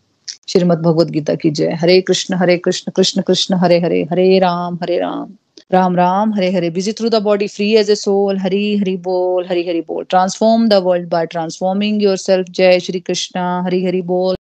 श्रीमद 0.47 0.77
भगवत 0.77 1.07
गीता 1.07 1.35
की 1.35 1.51
जय। 1.51 1.73
Hare 1.73 2.01
Krishna 2.01 2.35
Hare 2.35 2.57
Krishna 2.57 2.91
Krishna 2.91 3.21
Krishna, 3.21 3.55
Hare 3.55 3.79
Hare 3.79 4.01
Hare 4.11 4.39
Ram 4.39 4.79
Hare 4.81 4.97
Ram. 4.99 5.33
Ram 5.71 5.95
Ram, 5.95 6.33
Hare 6.33 6.51
Hare. 6.51 6.69
Busy 6.69 6.91
through 6.91 7.09
the 7.09 7.15
body 7.15 7.47
free 7.47 7.71
as 7.75 7.89
a 7.89 7.95
soul 7.95 8.37
Hari 8.37 8.77
Hari 8.77 8.97
बोल, 8.97 9.45
हरी 9.45 9.67
हरि 9.67 9.81
बोल। 9.81 10.03
Transform 10.09 10.67
the 10.69 10.73
world 10.73 11.09
by 11.09 11.25
transforming 11.25 12.03
yourself 12.17 12.49
जय 12.49 12.79
श्री 12.79 12.99
कृष्णा, 12.99 13.61
हरी 13.61 13.85
हरि 13.85 14.01
बोल। 14.01 14.35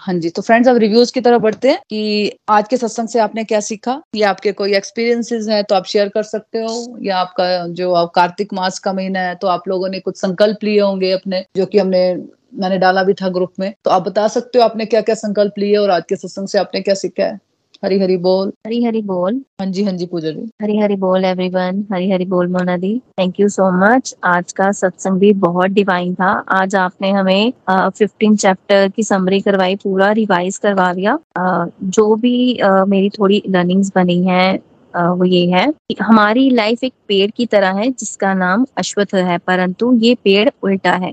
हाँ 0.00 0.14
जी 0.14 0.28
तो 0.30 0.42
friends 0.42 0.68
अब 0.68 0.76
reviews 0.76 1.12
की 1.12 1.20
तरफ़ 1.20 1.42
बढ़ते 1.42 1.68
हैं 1.68 1.78
कि 1.90 2.32
आज 2.48 2.68
के 2.68 2.76
सत्संग 2.76 3.08
से 3.08 3.18
आपने 3.18 3.44
क्या 3.44 3.60
सीखा? 3.60 4.00
या 4.16 4.30
आपके 4.30 4.52
कोई 4.52 4.74
एक्सपीरियंसेस 4.74 5.48
हैं 5.48 5.62
तो 5.64 5.74
आप 5.74 5.84
शेयर 5.84 6.08
कर 6.08 6.22
सकते 6.22 6.58
हो? 6.58 6.96
या 7.02 7.16
आपका 7.16 7.66
जो 7.68 7.92
आप 7.94 8.12
कार्तिक 8.14 8.52
मास 8.54 8.78
का 8.78 8.92
महीना 8.92 9.20
है 9.20 9.34
तो 9.34 9.46
आप 9.46 9.68
लोगों 9.68 9.88
ने 9.88 10.00
कुछ 10.00 10.16
संकल्प 10.16 10.64
लिए 10.64 10.80
होंगे 10.80 11.10
अपने, 11.12 11.44
जो 11.56 11.66
कि 11.66 11.78
हमने, 11.78 12.14
मैंने 12.54 12.78
डाला 12.78 13.02
भी 13.04 13.14
था 13.14 13.28
ग्रुप 13.28 13.52
में। 13.60 13.72
तो 13.84 13.90
आप 13.90 14.02
बता 14.02 14.26
सकते 14.28 14.58
हो 14.58 14.64
आपने 14.64 14.86
क्या 14.86 15.00
क्या 15.00 15.14
संकल्प 15.14 15.58
लिए 15.58 15.76
और 15.76 15.90
आज 15.90 16.02
के 16.08 16.16
सत्संग 16.16 16.48
से 16.48 16.58
आपने 16.58 16.80
क्या 16.80 16.94
सीखा 16.94 17.24
है? 17.24 17.38
हरी 17.82 17.98
हरी 18.00 18.16
बोल। 18.16 18.52
हरी 18.66 18.82
हरी 18.84 19.00
बोल। 19.02 19.40
हाँ 19.60 19.66
जी 19.72 19.82
हाँ 19.84 19.92
जी 19.92 20.06
पूजा 20.06 20.30
जी। 20.30 20.48
हरी 20.62 20.76
हरी 20.78 20.96
बोल 20.96 21.24
एवरीवन 21.24 21.84
हरी 21.92 22.10
हरी 22.10 22.24
बोल 22.26 22.48
मोना 22.48 22.76
दी। 22.76 22.92
थैंक 23.18 23.40
यू 23.40 23.48
सो 23.48 23.70
मच 23.78 24.14
आज 24.24 24.52
का 24.52 24.70
सत्संग 24.72 25.18
भी 25.20 25.32
बहुत 25.44 25.70
डिवाइन 25.70 26.14
था। 26.14 26.30
आज 26.58 26.74
आपने 26.76 27.10
हमें 27.10 27.52
फिफ्टीन 27.70 28.36
चैप्टर 28.36 28.88
की 28.96 29.02
समरी 29.02 29.40
करवाई 29.40 29.76
पूरा 29.76 30.10
रिवाइज 30.12 30.58
करवा 30.58 30.92
दिया 30.94 31.18
जो 31.38 32.14
भी 32.16 32.56
आ, 32.58 32.84
मेरी 32.84 33.10
थोड़ी 33.18 33.42
लर्निंग्स 33.48 33.92
बनी 33.94 34.22
है 34.26 34.73
वो 34.96 35.24
ये 35.24 35.46
है 35.50 35.66
कि 35.90 35.96
हमारी 36.02 36.48
लाइफ 36.50 36.84
एक 36.84 36.92
पेड़ 37.08 37.30
की 37.30 37.46
तरह 37.46 37.78
है, 37.78 37.90
जिसका 37.90 38.32
नाम 38.34 38.66
अश्वत्थ 38.78 39.14
है, 39.14 39.38
परंतु 39.38 39.92
ये 39.94 40.14
पेड़ 40.14 40.48
उल्टा 40.62 40.92
है। 40.94 41.12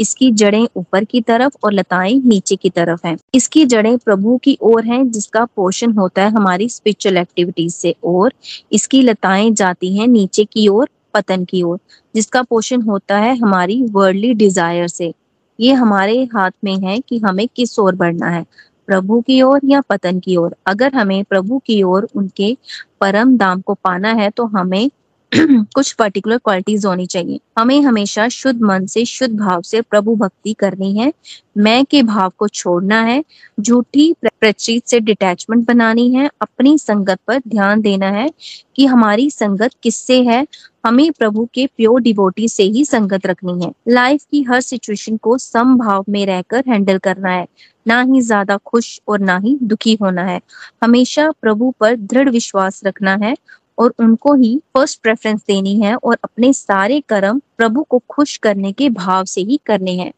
इसकी 0.00 0.30
जड़ें 0.32 0.66
ऊपर 0.76 1.04
की 1.04 1.20
तरफ़ 1.20 1.56
और 1.64 1.72
लताएँ 1.72 2.14
नीचे 2.24 2.56
की 2.56 2.70
तरफ़ 2.70 3.06
हैं। 3.06 3.16
इसकी 3.34 3.64
जड़ें 3.66 3.96
प्रभु 3.98 4.36
की 4.36 4.56
ओर 4.62 4.84
हैं, 4.84 5.10
जिसका 5.10 5.44
पोषण 5.56 5.92
होता 5.92 6.22
है 6.22 6.30
हमारी 6.30 6.68
स्पिरिचुअल 6.68 7.16
एक्टिविटीज़ 7.16 7.74
से, 7.74 7.94
और 8.04 8.32
इसकी 8.72 9.02
लताएँ 9.02 9.50
जाती 9.52 9.96
हैं 9.96 10.06
नीचे 10.08 10.44
की 10.44 10.68
ओर, 10.68 10.88
पतन 11.14 11.44
की 11.44 11.62
ओर, 11.62 11.78
जिसका 12.14 12.42
पोषण 12.42 12.82
होता 12.82 13.18
है 13.18 13.36
हमारी 13.38 13.82
वर्ल्डली 13.90 14.34
डिज़ायर 14.34 14.88
से। 14.88 15.12
ये 15.58 15.72
हमारे 15.72 16.22
हाथ 16.34 16.50
में 16.64 16.76
है 16.78 16.98
कि 17.00 17.18
हमें 17.18 17.46
किस 17.56 17.78
ओर 17.78 17.94
बढ़ना 17.94 18.28
है। 18.30 18.44
प्रभु 18.88 19.20
की 19.20 19.40
ओर 19.42 19.60
या 19.64 19.80
पतन 19.80 20.18
की 20.20 20.36
ओर? 20.36 20.54
अगर 20.66 20.94
हमें 20.94 21.22
प्रभु 21.24 21.58
की 21.58 21.82
ओर 21.82 22.08
उनके 22.16 22.56
परम 23.00 23.36
दाम 23.36 23.60
को 23.60 23.74
पाना 23.74 24.12
है 24.12 24.30
तो 24.30 24.44
हमें 24.56 24.90
कुछ 25.74 25.92
पर्टिकुलर 25.92 26.38
क्वालिटीज 26.38 26.84
होनी 26.86 27.06
चाहिए। 27.06 27.40
हमें 27.58 27.80
हमेशा 27.82 28.28
शुद्ध 28.28 28.60
मन 28.62 28.86
से, 28.86 29.04
शुद्ध 29.04 29.34
भाव 29.40 29.62
से 29.62 29.80
प्रभु 29.80 30.14
भक्ति 30.16 30.52
करनी 30.52 30.92
है। 30.98 31.12
मैं 31.58 31.84
के 31.84 32.02
भाव 32.02 32.32
को 32.38 32.48
छोड़ना 32.48 33.00
है। 33.02 33.22
झूठी 33.60 34.12
प्रचित 34.24 34.86
से 34.86 35.00
डिटैचमेंट 35.00 35.66
बनानी 35.68 36.08
है। 36.14 36.28
अपनी 36.42 36.76
संगत 36.78 37.18
पर 37.26 37.38
ध्यान 37.48 37.80
देना 37.80 38.10
है 38.10 38.28
कि 38.76 38.86
हमारी 38.86 39.30
संगत 39.30 39.70
किससे 39.82 40.22
है? 40.22 40.46
हमें 40.88 41.10
प्रभु 41.12 41.44
के 41.54 41.66
प्योर 41.66 42.00
डिवोटी 42.00 42.48
से 42.48 42.62
ही 42.62 42.84
संगत 42.84 43.26
रखनी 43.26 43.64
है। 43.64 43.70
लाइफ 43.88 44.24
की 44.30 44.42
हर 44.42 44.60
सिचुएशन 44.60 45.16
को 45.16 45.36
समभाव 45.38 46.04
में 46.08 46.24
रहकर 46.26 46.64
हैंडल 46.68 46.98
करना 46.98 47.30
है। 47.30 47.46
ना 47.86 48.00
ही 48.02 48.20
ज़्यादा 48.20 48.56
खुश 48.66 49.00
और 49.08 49.20
ना 49.20 49.36
ही 49.38 49.58
दुखी 49.62 49.96
होना 50.02 50.24
है। 50.24 50.40
हमेशा 50.82 51.30
प्रभु 51.42 51.72
पर 51.80 51.96
दृढ़ 51.96 52.30
विश्वास 52.30 52.80
रखना 52.86 53.14
है। 53.22 53.34
और 53.78 53.94
उनको 53.98 54.34
ही 54.34 54.60
फ़र्स्ट 54.74 55.02
प्रेफरेंस 55.02 55.40
देनी 55.40 55.80
है 55.80 55.96
और 55.96 56.18
अपने 56.24 56.52
सारे 56.52 57.00
कर्म 57.08 57.40
प्रभु 57.56 57.82
को 57.82 58.02
खुश 58.08 58.36
करने 58.36 58.72
के 58.72 58.90
भाव 58.90 59.24
से 59.24 59.40
ही 59.40 59.60
करने 59.66 59.92
हैं। 59.92 60.12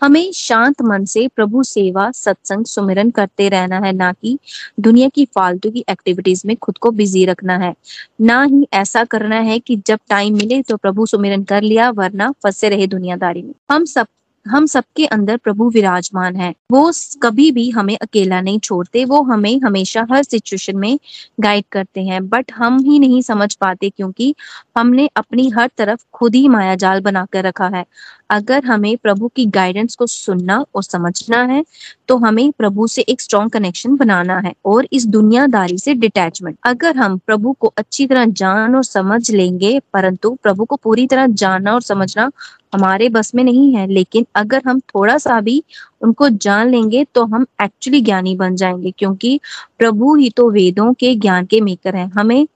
हमें 0.00 0.32
शांत 0.32 0.82
मन 0.82 1.04
से 1.04 1.28
प्रभु 1.28 1.62
सेवा, 1.62 2.10
सत्संग, 2.10 2.64
सुमिरन 2.64 3.10
करते 3.10 3.48
रहना 3.48 3.78
है, 3.78 3.92
ना 3.92 4.12
कि 4.12 4.38
दुनिया 4.80 5.08
की 5.08 5.24
फालतू 5.24 5.70
की 5.70 5.84
एक्टिविटीज़ 5.90 6.42
में 6.46 6.56
खुद 6.56 6.78
को 6.78 6.90
बिज़ी 6.90 7.24
रखना 7.24 7.56
है। 7.56 7.74
ना 8.20 8.42
ही 8.42 8.68
ऐसा 8.72 9.04
करना 9.04 9.36
है 9.36 9.58
कि 9.58 9.76
जब 9.86 9.98
टाइम 10.08 10.36
मिले 10.36 10.62
तो 10.62 10.76
प्रभु 10.76 11.06
सुमिरन 11.06 11.44
कर 11.44 11.62
लिया, 11.62 11.90
वरना 11.90 12.30
फंसे 12.42 12.68
रहे 12.68 12.86
दुनियादारी 12.86 13.42
में। 13.42 13.54
हम 13.70 13.84
सब 13.84 14.06
हम 14.46 14.66
सबके 14.66 15.06
अंदर 15.06 15.36
प्रभु 15.36 15.68
विराजमान 15.70 16.36
है। 16.36 16.54
वो 16.72 16.90
कभी 17.22 17.50
भी 17.52 17.68
हमें 17.70 17.96
अकेला 17.96 18.40
नहीं 18.40 18.58
छोड़ते, 18.60 19.04
वो 19.04 19.22
हमें 19.22 19.60
हमेशा 19.60 20.06
हर 20.10 20.22
सिचुएशन 20.22 20.76
में 20.76 20.98
गाइड 21.40 21.64
करते 21.72 22.00
हैं। 22.00 22.28
बट 22.28 22.52
हम 22.52 22.78
ही 22.80 22.98
नहीं 22.98 23.20
समझ 23.22 23.54
पाते 23.54 23.90
क्योंकि 23.90 24.34
हमने 24.76 25.08
अपनी 25.16 25.48
हर 25.50 25.70
तरफ़ 25.78 26.04
खुद 26.12 26.34
ही 26.34 26.46
माया 26.48 26.74
जाल 26.76 27.00
बनाकर 27.00 27.44
रखा 27.44 27.68
है। 27.68 27.84
अगर 28.30 28.64
हमें 28.64 28.96
प्रभु 28.96 29.28
की 29.28 29.44
गाइडेंस 29.46 29.94
को 29.94 30.06
सुनना 30.06 30.64
और 30.74 30.82
समझना 30.82 31.42
है 31.44 31.64
तो 32.08 32.16
हमें 32.16 32.50
प्रभु 32.52 32.86
से 32.86 33.02
एक 33.02 33.20
स्ट्रॉन्ग 33.20 33.50
कनेक्शन 33.50 33.96
बनाना 33.96 34.38
है 34.38 34.52
और 34.64 34.86
इस 34.92 35.06
दुनियादारी 35.06 35.78
से 35.78 35.94
डिटैचमेंट 35.94 36.56
अगर 36.64 36.96
हम 36.96 37.16
प्रभु 37.18 37.52
को 37.52 37.72
अच्छी 37.76 38.06
तरह 38.06 38.24
जान 38.32 38.74
और 38.76 38.84
समझ 38.84 39.30
लेंगे, 39.30 39.78
परंतु 39.92 40.30
प्रभु 40.42 40.64
को 40.64 40.76
पूरी 40.76 41.06
तरह 41.06 41.26
जानना 41.26 41.74
और 41.74 41.82
समझना 41.82 42.30
हमारे 42.76 43.08
बस 43.10 43.34
में 43.34 43.42
नहीं 43.44 43.72
है, 43.74 43.86
लेकिन 43.88 44.26
अगर 44.36 44.62
हम 44.66 44.80
थोड़ा 44.88 45.16
सा 45.18 45.40
भी 45.40 45.62
उनको 46.02 46.28
जान 46.30 46.70
लेंगे 46.70 47.04
तो 47.14 47.24
हम 47.26 47.46
एक्चुअली 47.62 48.00
ज्ञानी 48.02 48.34
बन 48.36 48.56
जाएँगे, 48.56 48.90
क्योंकि 48.98 49.38
प्रभु 49.78 50.14
ही 50.16 50.30
तो 50.30 50.50
वेदों 50.50 50.92
के 50.94 51.14
ज्ञान 51.16 51.46
के 51.46 51.60
मेकर 51.60 51.96
हैं। 51.96 52.06
हमें 52.10 52.46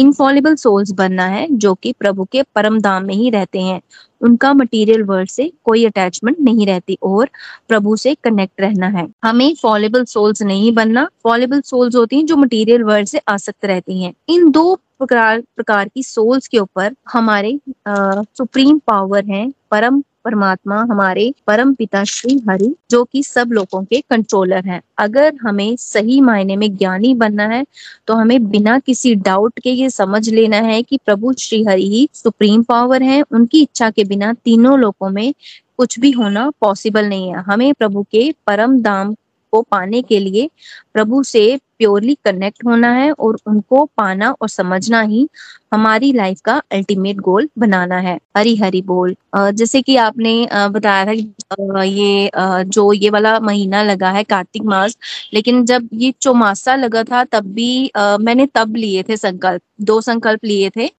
इनफॉलिबल 0.00 0.54
सोल्स 0.54 0.90
बनना 0.92 1.26
है, 1.26 1.46
जो 1.50 1.74
कि 1.74 1.92
प्रभु 1.92 2.24
के 2.24 2.42
परम 2.54 2.78
धाम 2.80 3.04
में 3.04 3.14
ही 3.14 3.30
रहते 3.30 3.60
हैं। 3.60 3.80
उनका 4.20 4.52
मटेरियल 4.52 5.02
वर्ल्ड 5.02 5.28
से 5.30 5.50
कोई 5.64 5.84
अटैचमेंट 5.86 6.40
नहीं 6.40 6.66
रहती 6.66 6.98
और 7.02 7.28
प्रभु 7.68 7.96
से 7.96 8.14
कनेक्ट 8.24 8.60
रहना 8.60 8.86
है। 8.88 9.06
हमें 9.24 9.54
फॉलेबल 9.62 10.04
सोल्स 10.04 10.42
नहीं 10.42 10.72
बनना। 10.74 11.08
फॉलेबल 11.24 11.60
सोल्स 11.60 11.96
होती 11.96 12.16
हैं 12.16 12.26
जो 12.26 12.36
मटेरियल 12.36 12.82
वर्ल्ड 12.82 13.08
से 13.08 13.20
आसक्त 13.28 13.64
रहती 13.64 14.02
हैं। 14.02 14.12
इन 14.28 14.50
दो 14.50 14.74
प्रकार 14.74 15.40
प्रकार 15.56 15.88
की 15.88 16.02
सोल्स 16.02 16.48
के 16.48 16.58
ऊपर 16.58 16.94
हमारे 17.12 17.58
सुप्रीम 17.88 18.78
पावर 18.78 19.24
है, 19.24 19.48
परम 19.70 20.02
परमात्मा 20.24 20.80
हमारे 20.82 21.32
परम 21.46 21.72
पिता 21.74 22.02
श्री 22.04 22.38
हरि, 22.48 22.74
जो 22.90 23.02
कि 23.04 23.22
सब 23.22 23.52
लोगों 23.52 23.82
के 23.84 24.00
कंट्रोलर 24.00 24.64
हैं। 24.64 24.80
अगर 24.98 25.34
हमें 25.42 25.76
सही 25.76 26.20
मायने 26.20 26.56
में 26.56 26.76
ज्ञानी 26.76 27.14
बनना 27.14 27.46
है 27.46 27.64
तो 28.06 28.14
हमें 28.14 28.48
बिना 28.50 28.78
किसी 28.78 29.14
डाउट 29.14 29.58
के 29.58 29.70
ये 29.70 29.90
समझ 29.90 30.28
लेना 30.28 30.56
है 30.58 30.82
कि 30.82 30.98
प्रभु 31.06 31.32
श्री 31.38 31.62
हरि 31.64 31.88
ही 31.88 32.08
सुप्रीम 32.14 32.62
पावर 32.62 33.02
है। 33.02 33.22
उनकी 33.22 33.62
इच्छा 33.62 33.90
के 33.90 34.04
बिना 34.04 34.32
तीनों 34.34 34.78
लोगों 34.78 35.10
में 35.10 35.32
कुछ 35.78 35.98
भी 36.00 36.10
होना 36.10 36.50
पॉसिबल 36.60 37.06
नहीं 37.06 37.28
है। 37.28 37.42
हमें 37.42 37.72
प्रभु 37.74 38.02
के 38.02 38.30
परम 38.46 38.80
दाम 38.80 39.14
को 39.52 39.62
पाने 39.62 40.02
के 40.02 40.18
लिए 40.20 40.48
प्रभु 40.94 41.22
से 41.22 41.58
प्योरली 41.78 42.16
कनेक्ट 42.24 42.64
होना 42.66 42.88
है 42.92 43.10
और 43.12 43.38
उनको 43.46 43.84
पाना 43.96 44.30
और 44.32 44.48
समझना 44.48 45.00
ही 45.02 45.28
हमारी 45.72 46.12
लाइफ 46.12 46.40
का 46.44 46.56
अल्टीमेट 46.72 47.16
गोल 47.20 47.48
बनाना 47.58 47.98
है। 47.98 48.18
हरी 48.36 48.54
हरी 48.56 48.82
बोल। 48.82 49.14
जैसे 49.34 49.82
कि 49.82 49.96
आपने 49.98 50.48
बताया 50.70 51.04
था 51.06 51.82
ये 51.82 52.30
जो 52.36 52.92
ये 52.92 53.10
वाला 53.10 53.38
महीना 53.40 53.82
लगा 53.82 54.10
है 54.10 54.24
कार्तिक 54.24 54.62
मास, 54.64 54.96
लेकिन 55.34 55.64
जब 55.66 55.88
ये 55.94 56.12
चौमासा 56.20 56.74
लगा 56.76 57.02
था 57.04 57.24
तब 57.24 57.52
भी 57.54 57.90
मैंने 57.96 58.46
तब 58.54 58.76
लिए 58.76 59.02
थे 59.08 59.16
संकल्प, 59.16 59.62
दो 59.80 60.00
संकल्प 60.00 60.44
लिए 60.44 60.70
थे। 60.70 60.90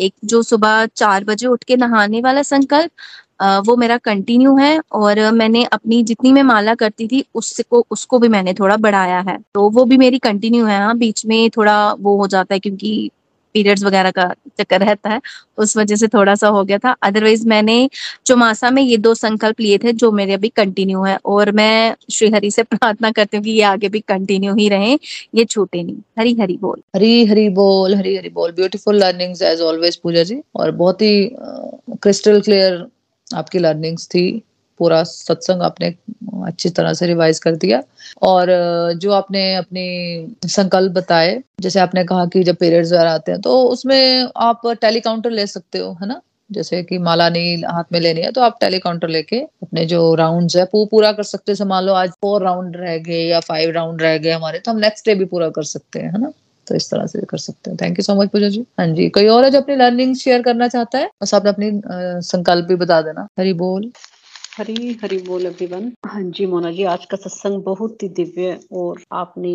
एक 0.00 0.12
जो 0.24 0.42
सुबह 0.44 0.84
चार 0.86 1.24
बजे 1.24 1.46
उठ 1.46 1.64
के 1.64 1.76
नहाने 1.76 2.20
वाला 2.20 2.42
संकल्प 2.44 2.90
वो 3.40 3.76
मेरा 3.76 3.96
कंटिन्यू 3.96 4.56
है 4.56 4.80
और 4.92 5.20
मैंने 5.32 5.64
अपनी 5.64 6.02
जितनी 6.02 6.32
मैं 6.32 6.42
माला 6.42 6.74
करती 6.74 7.06
थी, 7.08 7.24
उसको 7.34 7.84
उसको 7.90 8.18
भी 8.18 8.28
मैंने 8.28 8.54
थोड़ा 8.54 8.76
बढ़ाया 8.76 9.20
है। 9.28 9.38
तो 9.54 9.68
वो 9.70 9.84
भी 9.84 9.96
मेरी 9.96 10.18
कंटिन्यू 10.18 10.66
है 10.66 10.78
हाँ 10.78 10.96
बीच 10.98 11.24
में 11.26 11.48
थोड़ा 11.50 11.92
वो 11.92 12.16
हो 12.16 12.26
जाता 12.26 12.54
है 12.54 12.60
क्योंकि 12.60 13.10
पीरियड्स 13.54 13.82
वगैरह 13.84 14.10
का 14.10 14.24
चक्कर 14.58 14.80
रहता 14.80 15.10
है, 15.10 15.20
उस 15.58 15.76
वजह 15.76 15.96
से 15.96 16.08
थोड़ा 16.08 16.34
सा 16.34 16.48
हो 16.48 16.62
गया 16.64 16.78
था। 16.78 16.90
अदरवाइज़ 17.02 17.46
मैंने 17.48 17.88
चौमासा 18.26 18.70
में 18.70 18.82
ये 18.82 18.96
दो 18.96 19.14
संकल्प 19.14 19.60
लिए 19.60 19.78
थे 19.78 19.92
जो 19.92 20.10
मेरे 20.12 20.32
अभी 20.32 20.48
कंटिन्यू 20.48 21.02
है 21.02 21.18
और 21.26 21.50
मैं 21.52 21.94
श्री 22.10 22.28
हरि 22.30 22.50
से 22.50 22.62
प्रार्थना 22.72 23.10
करती 23.10 23.36
हूँ 23.36 23.44
कि 23.44 23.50
ये 23.50 23.62
आगे 23.62 23.88
भी 23.88 24.00
कंटिन्यू 24.00 24.54
ही 24.54 24.68
रहे, 24.68 24.92
ये 25.34 25.44
छूटे 25.44 25.82
नहीं। 25.82 25.96
हरी 26.18 26.34
हरी 26.40 26.56
बोल। 26.56 26.82
हरी 26.96 27.24
हरी 27.26 27.48
बोल 27.48 27.94
हरी 27.94 28.16
हरी 28.16 28.28
बोल। 28.28 28.52
Beautiful 28.52 28.96
learnings 28.96 29.42
as 29.42 29.60
always 29.60 29.96
Pooja 29.96 30.22
ji. 30.22 30.40
और 30.56 30.70
बहुत 30.70 31.02
ही 31.02 31.30
क्रिस्टल 32.02 32.40
क्लियर 32.40 32.86
आपकी 33.30 33.58
लर्निंग्स 33.58 34.06
थी, 34.06 34.42
पूरा 34.80 35.02
सत्संग 35.04 35.62
आपने 35.62 35.86
अच्छी 36.46 36.70
तरह 36.70 36.92
से 36.92 37.06
रिवाइज 37.06 37.38
कर 37.38 37.56
दिया। 37.56 37.82
और 38.22 38.46
जो 38.96 39.12
आपने 39.12 39.54
अपनी 39.54 40.48
संकल्प 40.48 40.92
बताए, 40.92 41.42
जैसे 41.60 41.80
आपने 41.80 42.04
कहा 42.04 42.26
कि 42.26 42.42
जब 42.44 42.56
पीरियड्स 42.56 42.92
वगैरह 42.92 43.10
आते 43.10 43.32
हैं 43.32 43.40
तो 43.40 43.62
उसमें 43.64 44.28
आप 44.38 44.66
टेली 44.80 45.00
काउंटर 45.00 45.30
ले 45.30 45.46
सकते 45.48 45.78
हो, 45.78 45.92
है 45.92 46.08
ना? 46.08 46.20
जैसे 46.50 46.82
कि 46.82 46.98
माला 46.98 47.28
नहीं 47.28 47.56
हाथ 47.66 47.92
में 47.92 47.98
लेनी 48.00 48.20
है 48.20 48.30
तो 48.32 48.40
आप 48.40 48.56
टेली 48.60 48.78
काउंटर 48.78 49.08
लेके 49.08 49.38
अपने 49.38 49.84
जो 49.86 50.14
राउंड्स 50.14 50.56
है, 50.56 50.62
वो 50.64 50.84
पूरा 50.86 51.12
कर 51.12 51.22
सकते 51.24 51.52
हैं। 51.52 51.66
मान 51.66 51.84
लो 51.84 51.92
आज 51.94 52.10
फोर 52.22 52.42
राउंड 52.42 52.76
रह 52.76 52.96
गए 52.98 53.22
या 53.22 53.40
फाइव 53.40 53.70
राउंड 53.70 54.02
रह 54.02 54.16
गए 54.18 54.30
हमारे 54.30 54.58
तो 54.58 54.70
हम 54.70 54.78
नेक्स्ट 54.78 55.06
डे 55.06 55.14
भी 55.14 55.24
पूरा 55.26 55.48
कर 55.50 55.62
सकते 55.64 56.00
हैं, 56.00 56.12
है 56.12 56.20
ना? 56.20 56.32
तो 56.68 56.74
इस 56.74 56.90
तरह 56.90 57.06
से 57.06 57.18
भी 57.18 57.26
कर 57.26 57.38
सकते 57.38 57.70
हैं। 57.70 57.78
Thank 57.82 57.98
you 57.98 58.02
so 58.02 58.14
much 58.14 58.28
Pooja 58.30 58.48
ji. 58.48 58.64
हाँ 58.78 58.86
जी, 58.88 59.08
कोई 59.10 59.26
और 59.28 59.44
है 59.44 59.50
जो 59.50 59.60
अपनी 59.60 59.76
लर्निंग 59.76 60.14
शेयर 60.16 60.42
करना 60.42 60.68
चाहता 60.68 60.98
है? 60.98 61.10
बस 61.22 61.34
आपने 61.34 61.50
अपनी 61.50 61.70
संकल्प 62.26 62.66
भी 62.66 62.74
बता 62.76 63.00
देना। 63.02 63.26
हरी 63.38 63.52
बोल। 63.54 63.90
हरी 64.56 64.98
हरी 65.02 65.18
बोल 65.22 65.46
एवरीवन 65.46 65.92
हाँ 66.06 66.22
जी, 66.22 66.46
मोना 66.46 66.70
जी, 66.70 66.84
आज 66.84 67.04
का 67.04 67.16
सत्संग 67.16 67.62
बहुत 67.62 68.02
ही 68.02 68.08
दिव्य 68.10 68.58
और 68.72 69.02
आपने 69.14 69.52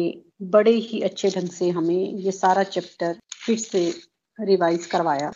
बड़े 0.51 0.71
ही 0.71 1.01
अच्छे 1.01 1.29
ढंग 1.29 1.49
से 1.49 1.69
हमें 1.69 2.13
ये 2.19 2.31
सारा 2.31 2.63
चैप्टर 2.65 3.15
फिर 3.45 3.57
से 3.57 3.83
रिवाइज 4.39 4.85
करवाया। 4.85 5.31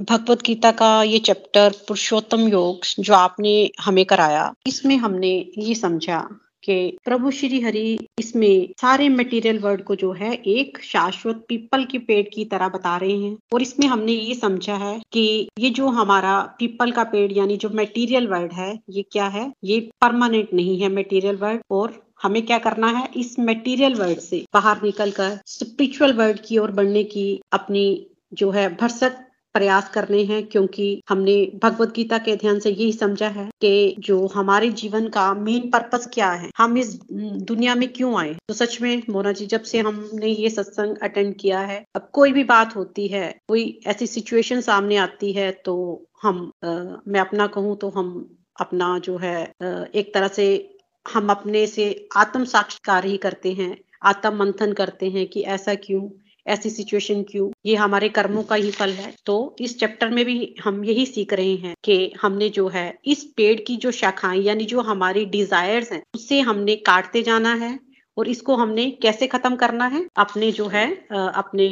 भगवत 0.00 0.42
गीता 0.42 0.70
का 0.72 1.02
ये 1.02 1.18
चैप्टर 1.18 1.74
पुरुषोत्तम 1.88 2.40
योग 2.48 2.84
जो 3.00 3.14
आपने 3.14 3.52
हमें 3.80 4.04
कराया, 4.04 4.52
इसमें 4.66 4.96
हमने 4.96 5.32
ये 5.58 5.74
समझा 5.74 6.18
कि 6.66 6.98
प्रभु 7.04 7.30
श्री 7.30 7.60
हरि 7.60 8.08
इसमें 8.18 8.68
सारे 8.80 9.08
मटेरियल 9.08 9.58
वर्ड 9.58 9.82
को 9.82 9.94
जो 9.94 10.12
है, 10.12 10.34
एक 10.34 10.78
शाश्वत 10.82 11.44
पीपल 11.48 11.84
के 11.84 11.98
पेड़ 11.98 12.28
की 12.34 12.44
तरह 12.44 12.68
बता 12.68 12.96
रहे 12.96 13.16
हैं। 13.18 13.36
और 13.52 13.62
इसमें 13.62 13.86
हमने 13.86 14.12
ये 14.12 14.34
समझा 14.34 14.74
है 14.74 15.00
कि 15.12 15.48
ये 15.58 15.70
जो 15.70 15.88
हमारा 15.88 16.40
पीपल 16.58 16.90
का 16.90 17.04
पेड़, 17.04 17.32
यानी 17.32 17.56
जो 17.56 17.70
मटेरियल 17.74 18.26
वर्ड 18.26 18.52
है, 18.52 18.78
ये 18.90 19.02
क्या 19.02 19.26
है? 19.26 19.52
ये 19.64 19.80
परमानेंट 19.80 20.48
नहीं 20.54 20.80
है 20.80 20.88
मटेरियल 20.88 21.36
वर्ड 21.36 21.60
और 21.70 22.06
हमें 22.22 22.46
क्या 22.46 22.58
करना 22.58 22.86
है? 22.86 23.08
इस 23.16 23.38
मटेरियल 23.40 23.94
वर्ड 23.94 24.18
से 24.18 24.44
बाहर 24.54 24.82
निकलकर 24.82 25.38
स्पिरिचुअल 25.46 26.12
वर्ड 26.12 26.40
की 26.40 26.58
ओर 26.58 26.70
बढ़ने 26.70 27.04
की 27.04 27.40
अपनी 27.52 28.06
जो 28.34 28.50
है, 28.50 28.76
भरसक 28.76 29.25
प्रयास 29.56 29.88
करने 29.88 30.22
हैं 30.24 30.42
क्योंकि 30.46 31.02
हमने 31.08 31.36
भगवत 31.62 31.92
गीता 31.96 32.18
के 32.18 32.32
अध्ययन 32.32 32.58
से 32.60 32.70
यही 32.70 32.92
समझा 32.92 33.28
है 33.28 33.50
कि 33.60 33.96
जो 33.98 34.26
हमारे 34.26 34.70
जीवन 34.70 35.08
का 35.08 35.34
मेन 35.34 35.70
पर्पस 35.70 36.08
क्या 36.14 36.30
है 36.30 36.50
हम 36.58 36.78
इस 36.78 36.98
दुनिया 37.12 37.74
में 37.74 37.88
क्यों 37.88 38.18
आए? 38.20 38.36
तो 38.48 38.54
सच 38.54 38.80
में 38.82 39.02
मोना 39.10 39.32
जी 39.32 39.46
जब 39.46 39.62
से 39.62 39.78
हमने 39.78 40.26
ये 40.26 40.50
सत्संग 40.50 40.96
अटेंड 41.02 41.34
किया 41.36 41.60
है 41.60 41.84
अब 41.96 42.08
कोई 42.12 42.32
भी 42.32 42.44
बात 42.44 42.76
होती 42.76 43.08
है 43.08 43.36
कोई 43.48 43.80
ऐसी 43.86 44.06
सिचुएशन 44.06 44.60
सामने 44.60 44.96
आती 44.96 45.32
है 45.32 45.50
तो 45.64 45.74
हम 46.22 46.52
आ, 46.64 46.68
मैं 47.08 47.20
अपना 47.20 47.46
कहूँ 47.46 47.76
तो 47.76 47.88
हम 47.88 48.36
अपना 48.60 48.98
जो 48.98 49.16
है 49.18 49.52
एक 49.94 50.10
तरह 50.14 50.28
से 50.28 50.76
हम 51.14 51.30
अपने 51.30 51.66
से 51.66 52.08
आत्म 52.16 52.44
साक्षात्कार 52.44 53.04
ही 53.04 53.16
करते 53.16 53.52
हैं 53.52 53.76
आत्म 54.02 54.36
मंथन 54.36 54.72
करते 54.72 55.10
हैं 55.10 55.26
कि 55.26 55.40
ऐसा 55.40 55.74
क्यों? 55.74 56.08
ऐसी 56.46 56.70
सिचुएशन 56.70 57.22
क्यों? 57.22 57.50
ये 57.66 57.74
हमारे 57.76 58.08
कर्मों 58.08 58.42
का 58.42 58.54
ही 58.54 58.70
फल 58.70 58.90
है। 58.92 59.14
तो 59.26 59.56
इस 59.60 59.78
चैप्टर 59.80 60.10
में 60.10 60.24
भी 60.24 60.54
हम 60.64 60.84
यही 60.84 61.06
सीख 61.06 61.32
रहे 61.32 61.54
हैं 61.56 61.74
कि 61.84 62.12
हमने 62.22 62.48
जो 62.50 62.68
है, 62.68 62.86
इस 63.04 63.24
पेड़ 63.36 63.60
की 63.60 63.76
जो 63.76 63.90
शाखाएँ, 63.92 64.40
यानी 64.40 64.64
जो 64.64 64.80
हमारी 64.82 65.24
डिजायर्स 65.26 65.92
हैं 65.92 66.02
उससे 66.14 66.40
हमने 66.40 66.76
काटते 66.86 67.22
जाना 67.22 67.54
है 67.54 67.78
और 68.16 68.28
इसको 68.28 68.56
हमने 68.56 68.90
कैसे 69.02 69.26
खत्म 69.26 69.56
करना 69.56 69.86
है? 69.86 70.06
अपने 70.16 70.50
जो 70.52 70.66
है 70.68 70.86
अपने 71.10 71.66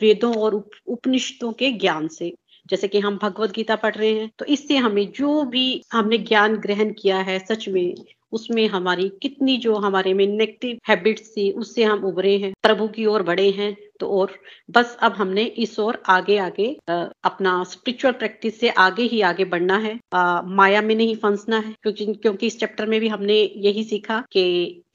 वेदों 0.00 0.34
और 0.36 0.54
उपनिषदों 0.86 1.52
के 1.52 1.70
ज्ञान 1.74 2.08
से। 2.08 2.32
जैसे 2.66 2.88
कि 2.88 3.00
हम 3.00 3.18
भगवत 3.22 3.50
गीता 3.52 3.74
पढ़ 3.76 3.94
रहे 3.94 4.12
हैं 4.12 4.30
तो 4.38 4.44
इससे 4.44 4.76
हमें 4.76 5.06
जो 5.12 5.42
भी 5.44 5.64
हमने 5.92 6.18
ज्ञान 6.18 6.56
ग्रहण 6.56 6.92
किया 6.92 7.18
है 7.20 7.38
सच 7.38 7.68
में 7.68 7.94
उसमें 8.34 8.66
हमारी 8.68 9.08
कितनी 9.22 9.56
जो 9.56 9.74
हमारे 9.76 10.14
में 10.14 10.26
नेगेटिव 10.26 10.78
हैबिट्स 10.88 11.30
थी 11.30 11.50
उससे 11.52 11.84
हम 11.84 12.04
उभरे 12.04 12.36
हैं 12.38 12.52
प्रभु 12.62 12.88
की 12.88 13.06
ओर 13.06 13.22
बढ़े 13.22 13.50
हैं 13.50 13.76
तो 14.00 14.06
और 14.10 14.32
बस 14.70 14.96
अब 15.02 15.12
हमने 15.12 15.42
इस 15.64 15.78
ओर 15.78 16.02
आगे 16.08 16.36
आगे 16.38 16.66
अपना 16.90 17.52
स्पिरिचुअल 17.64 18.12
प्रैक्टिस 18.12 18.58
से 18.60 18.68
आगे 18.78 19.02
ही 19.02 19.20
आगे 19.20 19.44
बढ़ना 19.44 19.76
है। 19.78 19.98
आ, 20.14 20.42
माया 20.42 20.80
में 20.82 20.94
नहीं 20.94 21.14
फंसना 21.16 21.58
है 21.58 21.74
क्योंकि 21.82 22.06
क्योंकि 22.14 22.46
इस 22.46 22.58
चैप्टर 22.60 22.86
में 22.86 23.00
भी 23.00 23.08
हमने 23.08 23.34
यही 23.56 23.84
सीखा 23.84 24.22
कि 24.32 24.40